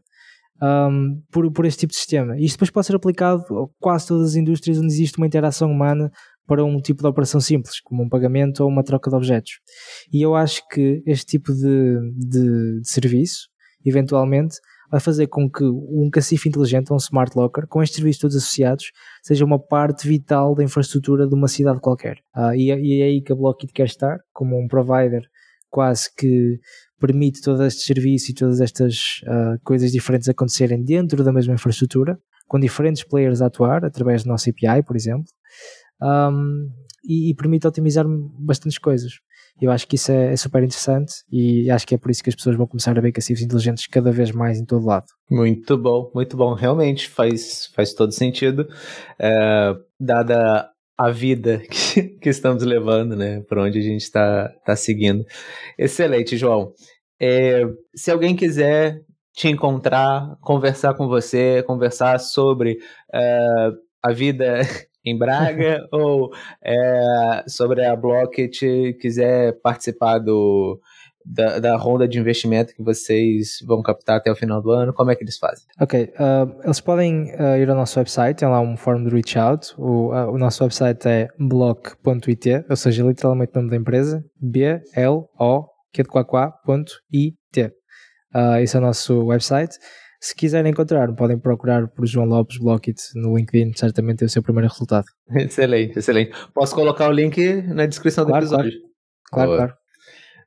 um, 0.62 1.22
por, 1.32 1.50
por 1.54 1.66
este 1.66 1.82
tipo 1.82 1.92
de 1.92 1.98
sistema. 1.98 2.38
E 2.38 2.44
isto 2.44 2.56
depois 2.56 2.70
pode 2.70 2.88
ser 2.88 2.96
aplicado 2.96 3.42
a 3.58 3.68
quase 3.80 4.08
todas 4.08 4.32
as 4.32 4.36
indústrias 4.36 4.78
onde 4.78 4.88
existe 4.88 5.18
uma 5.18 5.28
interação 5.28 5.72
humana 5.72 6.12
para 6.46 6.66
um 6.66 6.82
tipo 6.82 7.02
de 7.02 7.08
operação 7.08 7.40
simples, 7.40 7.80
como 7.80 8.04
um 8.04 8.10
pagamento 8.10 8.62
ou 8.62 8.70
uma 8.70 8.84
troca 8.84 9.10
de 9.10 9.16
objetos. 9.16 9.60
E 10.12 10.22
eu 10.22 10.36
acho 10.36 10.68
que 10.68 11.02
este 11.06 11.38
tipo 11.38 11.54
de, 11.54 12.00
de, 12.18 12.82
de 12.82 12.90
serviço, 12.90 13.48
eventualmente, 13.86 14.58
vai 14.90 15.00
fazer 15.00 15.28
com 15.28 15.50
que 15.50 15.64
um 15.64 16.10
cacifo 16.12 16.48
inteligente, 16.48 16.92
um 16.92 16.98
smart 16.98 17.38
locker, 17.38 17.68
com 17.68 17.82
estes 17.84 17.98
serviços 17.98 18.22
todos 18.22 18.36
associados, 18.36 18.92
seja 19.22 19.46
uma 19.46 19.60
parte 19.60 20.08
vital 20.08 20.56
da 20.56 20.64
infraestrutura 20.64 21.28
de 21.28 21.36
uma 21.36 21.48
cidade 21.48 21.80
qualquer. 21.80 22.18
Ah, 22.34 22.56
e, 22.56 22.72
é, 22.72 22.80
e 22.80 23.02
é 23.02 23.06
aí 23.06 23.22
que 23.22 23.32
a 23.32 23.36
Blockit 23.36 23.72
quer 23.72 23.86
estar, 23.86 24.20
como 24.34 24.60
um 24.60 24.68
provider 24.68 25.22
quase 25.70 26.10
que 26.16 26.60
permite 27.00 27.42
todos 27.42 27.62
estes 27.62 27.86
serviços 27.86 28.30
e 28.30 28.34
todas 28.34 28.60
estas 28.60 29.22
uh, 29.24 29.60
coisas 29.64 29.92
diferentes 29.92 30.28
acontecerem 30.28 30.84
dentro 30.84 31.24
da 31.24 31.32
mesma 31.32 31.54
infraestrutura, 31.54 32.20
com 32.48 32.60
diferentes 32.60 33.04
players 33.04 33.42
a 33.42 33.46
atuar, 33.46 33.86
através 33.86 34.24
do 34.24 34.30
nosso 34.30 34.50
API, 34.50 34.84
por 34.84 34.96
exemplo, 34.96 35.26
um, 36.02 36.68
e, 37.06 37.30
e, 37.30 37.36
permite 37.36 37.68
otimizar 37.68 38.06
bastantes 38.40 38.80
coisas. 38.80 39.14
Eu 39.62 39.72
acho 39.72 39.88
que 39.88 39.96
isso 39.96 40.12
é, 40.12 40.34
é, 40.34 40.38
super 40.38 40.64
interessante 40.64 41.14
e 41.32 41.70
acho 41.70 41.86
que 41.86 41.96
é 41.96 41.98
por 41.98 42.10
isso 42.10 42.24
que 42.24 42.30
as 42.30 42.36
pessoas 42.36 42.56
vão 42.56 42.68
começar 42.68 42.98
a 42.98 43.02
ver 43.02 43.12
cacifos 43.12 43.44
inteligentes 43.44 43.88
cada 43.88 44.12
vez 44.12 44.32
mais 44.32 44.60
em 44.60 44.66
todo 44.66 44.86
lado. 44.86 45.06
Muito 45.30 45.78
bom, 45.78 46.12
muito 46.14 46.38
bom. 46.38 46.54
Realmente 46.54 47.10
faz, 47.10 47.70
faz 47.76 47.94
todo 47.94 48.12
sentido, 48.12 48.68
é, 49.20 49.74
dada 50.00 50.70
a 50.98 51.10
vida 51.10 51.60
que, 51.70 52.04
que, 52.04 52.30
estamos 52.30 52.64
levando, 52.64 53.16
né? 53.16 53.42
Por 53.48 53.58
onde 53.58 53.80
a 53.80 53.82
gente 53.82 54.02
está 54.02 54.50
tá 54.66 54.76
seguindo. 54.76 55.26
Excelente, 55.78 56.38
João. 56.38 56.74
É, 57.22 57.64
se 57.96 58.12
alguém 58.12 58.36
quiser 58.36 59.02
te 59.34 59.48
encontrar, 59.48 60.36
conversar 60.42 60.94
com 60.96 61.08
você, 61.08 61.64
conversar 61.64 62.20
sobre 62.20 62.74
uh, 63.14 63.78
a 64.04 64.12
vida 64.12 64.62
em 65.10 65.18
Braga 65.18 65.88
ou 65.92 66.32
é, 66.64 67.44
sobre 67.48 67.86
a 67.86 67.96
Blocket 67.96 68.60
quiser 69.00 69.60
participar 69.62 70.20
do, 70.20 70.80
da, 71.26 71.60
da 71.60 71.76
ronda 71.76 72.08
de 72.08 72.20
investimento 72.20 72.74
que 72.74 72.82
vocês 72.82 73.60
vão 73.66 73.82
captar 73.82 74.18
até 74.18 74.32
o 74.32 74.36
final 74.36 74.62
do 74.62 74.72
ano, 74.72 74.94
como 74.94 75.12
é 75.12 75.16
que 75.16 75.24
eles 75.24 75.38
fazem? 75.38 75.66
Ok, 75.80 76.14
uh, 76.16 76.62
eles 76.64 76.80
podem 76.80 77.34
uh, 77.36 77.58
ir 77.58 77.70
ao 77.70 77.76
nosso 77.76 78.00
website, 78.00 78.40
tem 78.40 78.48
lá 78.48 78.60
um 78.60 78.76
form 78.76 79.04
de 79.04 79.10
reach 79.14 79.38
out. 79.38 79.74
O, 79.78 80.10
uh, 80.10 80.32
o 80.32 80.38
nosso 80.38 80.64
website 80.64 81.08
é 81.08 81.28
block.it, 81.38 82.66
ou 82.68 82.76
seja, 82.76 83.04
literalmente 83.04 83.52
o 83.54 83.58
nome 83.58 83.70
da 83.70 83.78
empresa, 83.78 84.26
B-L-O, 84.42 85.66
que 85.94 86.02
é 86.02 86.06
I-T. 87.12 87.72
esse 88.62 88.76
é 88.76 88.80
o 88.80 88.82
nosso 88.82 89.26
website. 89.26 89.78
Se 90.22 90.36
quiserem 90.36 90.72
encontrar, 90.72 91.14
podem 91.16 91.40
procurar 91.40 91.88
por 91.88 92.06
João 92.06 92.28
Lopes 92.28 92.58
Blockit 92.58 93.00
no 93.16 93.38
LinkedIn, 93.38 93.72
certamente 93.76 94.22
é 94.24 94.26
o 94.26 94.30
seu 94.30 94.44
primeiro 94.44 94.68
resultado. 94.68 95.06
Excelente, 95.34 95.98
excelente. 95.98 96.32
Posso 96.54 96.76
colocar 96.76 97.08
o 97.08 97.12
link 97.12 97.62
na 97.64 97.86
descrição 97.86 98.26
do 98.26 98.36
episódio. 98.36 98.72
Claro, 99.32 99.50
boa. 99.50 99.58
claro. 99.58 99.74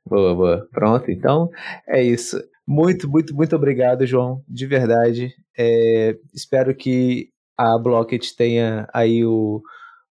Boa, 0.05 0.35
boa. 0.35 0.67
Pronto, 0.71 1.09
então 1.09 1.49
é 1.87 2.03
isso. 2.03 2.37
Muito, 2.67 3.09
muito, 3.09 3.35
muito 3.35 3.55
obrigado, 3.55 4.05
João, 4.05 4.43
de 4.47 4.67
verdade. 4.67 5.33
É, 5.57 6.15
espero 6.33 6.75
que 6.75 7.29
a 7.57 7.77
Blockit 7.77 8.35
tenha 8.35 8.87
aí 8.93 9.25
o, 9.25 9.61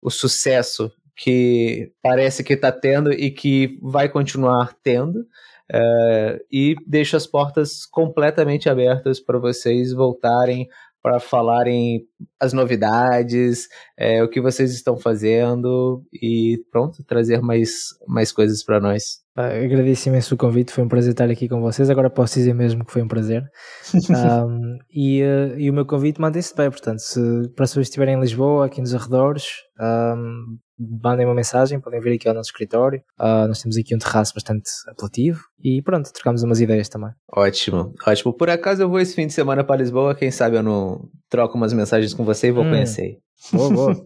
o 0.00 0.10
sucesso 0.10 0.92
que 1.18 1.92
parece 2.00 2.44
que 2.44 2.54
está 2.54 2.70
tendo 2.70 3.12
e 3.12 3.30
que 3.30 3.76
vai 3.82 4.08
continuar 4.08 4.72
tendo. 4.82 5.26
Uh, 5.70 6.40
e 6.50 6.76
deixo 6.86 7.14
as 7.14 7.26
portas 7.26 7.84
completamente 7.84 8.70
abertas 8.70 9.20
para 9.20 9.38
vocês 9.38 9.92
voltarem 9.92 10.66
para 11.02 11.20
falarem 11.20 12.06
as 12.40 12.52
novidades, 12.52 13.68
é, 13.96 14.22
o 14.22 14.28
que 14.28 14.40
vocês 14.40 14.72
estão 14.74 14.96
fazendo 14.96 16.02
e 16.12 16.58
pronto, 16.70 17.04
trazer 17.04 17.40
mais, 17.40 17.70
mais 18.06 18.32
coisas 18.32 18.64
para 18.64 18.80
nós. 18.80 19.20
Agradeço 19.36 20.08
imenso 20.08 20.34
o 20.34 20.38
convite, 20.38 20.72
foi 20.72 20.82
um 20.82 20.88
prazer 20.88 21.12
estar 21.12 21.30
aqui 21.30 21.48
com 21.48 21.60
vocês. 21.60 21.88
Agora 21.88 22.10
posso 22.10 22.34
dizer 22.34 22.52
mesmo 22.52 22.84
que 22.84 22.92
foi 22.92 23.02
um 23.02 23.08
prazer. 23.08 23.44
um, 24.10 24.78
e, 24.92 25.22
uh, 25.22 25.58
e, 25.58 25.70
o 25.70 25.72
meu 25.72 25.86
convite 25.86 26.20
mantém-se 26.20 26.54
bem, 26.54 26.68
portanto, 26.68 26.98
se 26.98 27.20
para 27.54 27.66
se 27.66 27.80
estiverem 27.80 28.16
em 28.16 28.20
Lisboa, 28.20 28.66
aqui 28.66 28.80
nos 28.80 28.94
arredores, 28.94 29.46
um, 29.80 30.58
mandem 30.78 31.26
uma 31.26 31.34
mensagem, 31.34 31.80
podem 31.80 32.00
vir 32.00 32.14
aqui 32.14 32.28
ao 32.28 32.34
nosso 32.34 32.50
escritório. 32.50 33.00
Uh, 33.18 33.48
nós 33.48 33.60
temos 33.60 33.76
aqui 33.76 33.94
um 33.94 33.98
terraço 33.98 34.34
bastante 34.34 34.70
apelativo 34.86 35.40
e 35.62 35.82
pronto, 35.82 36.12
trocamos 36.12 36.42
umas 36.42 36.60
ideias 36.60 36.88
também. 36.88 37.10
Ótimo, 37.32 37.94
ótimo. 38.06 38.32
Por 38.32 38.48
acaso 38.48 38.82
eu 38.82 38.88
vou 38.88 39.00
esse 39.00 39.14
fim 39.14 39.26
de 39.26 39.32
semana 39.32 39.64
para 39.64 39.80
Lisboa, 39.80 40.14
quem 40.14 40.30
sabe 40.30 40.56
eu 40.56 40.62
não 40.62 41.08
troco 41.28 41.56
umas 41.56 41.72
mensagens 41.72 42.14
com 42.14 42.24
você 42.24 42.48
e 42.48 42.52
vou 42.52 42.64
hum. 42.64 42.70
conhecer. 42.70 43.18
Boa, 43.52 43.70
boa. 43.70 43.92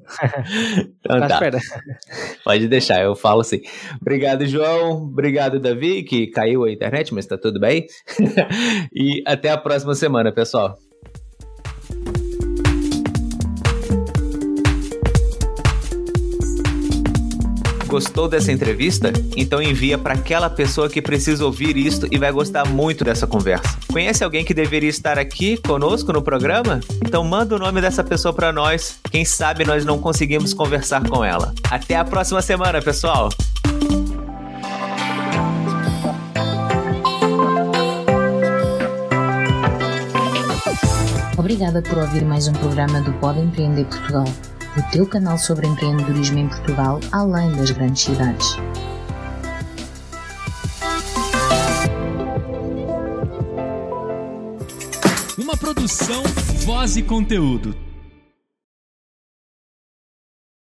então, 1.05 1.21
tá. 1.21 1.27
Espera. 1.27 1.59
Pode 2.45 2.69
deixar, 2.69 3.03
eu 3.03 3.17
falo 3.17 3.41
assim. 3.41 3.61
Obrigado, 4.01 4.47
João. 4.47 5.05
Obrigado, 5.05 5.59
Davi, 5.59 6.03
que 6.03 6.27
caiu 6.27 6.65
a 6.65 6.71
internet, 6.71 7.15
mas 7.15 7.27
tá 7.27 7.39
tudo 7.39 7.59
bem. 7.59 7.87
e 8.93 9.23
até 9.27 9.51
a 9.51 9.57
próxima 9.57 9.95
semana, 9.95 10.33
pessoal. 10.33 10.77
Gostou 17.93 18.27
dessa 18.27 18.51
entrevista? 18.51 19.13
Então 19.37 19.61
envia 19.61 19.99
para 19.99 20.15
aquela 20.15 20.49
pessoa 20.49 20.89
que 20.89 21.03
precisa 21.03 21.45
ouvir 21.45 21.77
isto 21.77 22.09
e 22.11 22.17
vai 22.17 22.33
gostar 22.33 22.65
muito 22.65 23.05
dessa 23.05 23.27
conversa. 23.27 23.77
Conhece 23.87 24.25
alguém 24.25 24.47
que 24.47 24.55
deveria 24.55 24.89
estar 24.89 25.19
aqui 25.19 25.59
conosco 25.59 26.11
no 26.11 26.23
programa? 26.23 26.81
Então 27.05 27.23
manda 27.23 27.55
o 27.55 27.59
nome 27.59 27.83
dessa 27.83 28.03
pessoa 28.03 28.33
para 28.33 28.51
nós. 28.51 28.99
Quem 29.11 29.27
sabe 29.27 29.67
nós 29.67 29.85
não 29.85 29.99
conseguimos 29.99 30.55
conversar 30.55 31.07
com 31.07 31.23
ela. 31.23 31.53
Até 31.71 31.95
a 31.95 32.03
próxima 32.03 32.41
semana, 32.41 32.81
pessoal. 32.81 33.29
Obrigada 41.37 41.83
por 41.83 41.99
ouvir 41.99 42.25
mais 42.25 42.49
um 42.49 42.55
programa 42.55 43.03
do 43.03 43.13
Pode 43.21 43.41
Empreender 43.41 43.85
Portugal 43.85 44.25
o 44.77 44.83
teu 44.91 45.07
canal 45.07 45.37
sobre 45.37 45.67
empreendedorismo 45.67 46.39
em 46.39 46.49
Portugal, 46.49 46.99
além 47.11 47.53
das 47.53 47.71
grandes 47.71 48.05
cidades. 48.05 48.57
Uma 55.39 55.57
produção, 55.57 56.23
voz 56.65 56.97
e 56.97 57.03
conteúdo. 57.03 57.92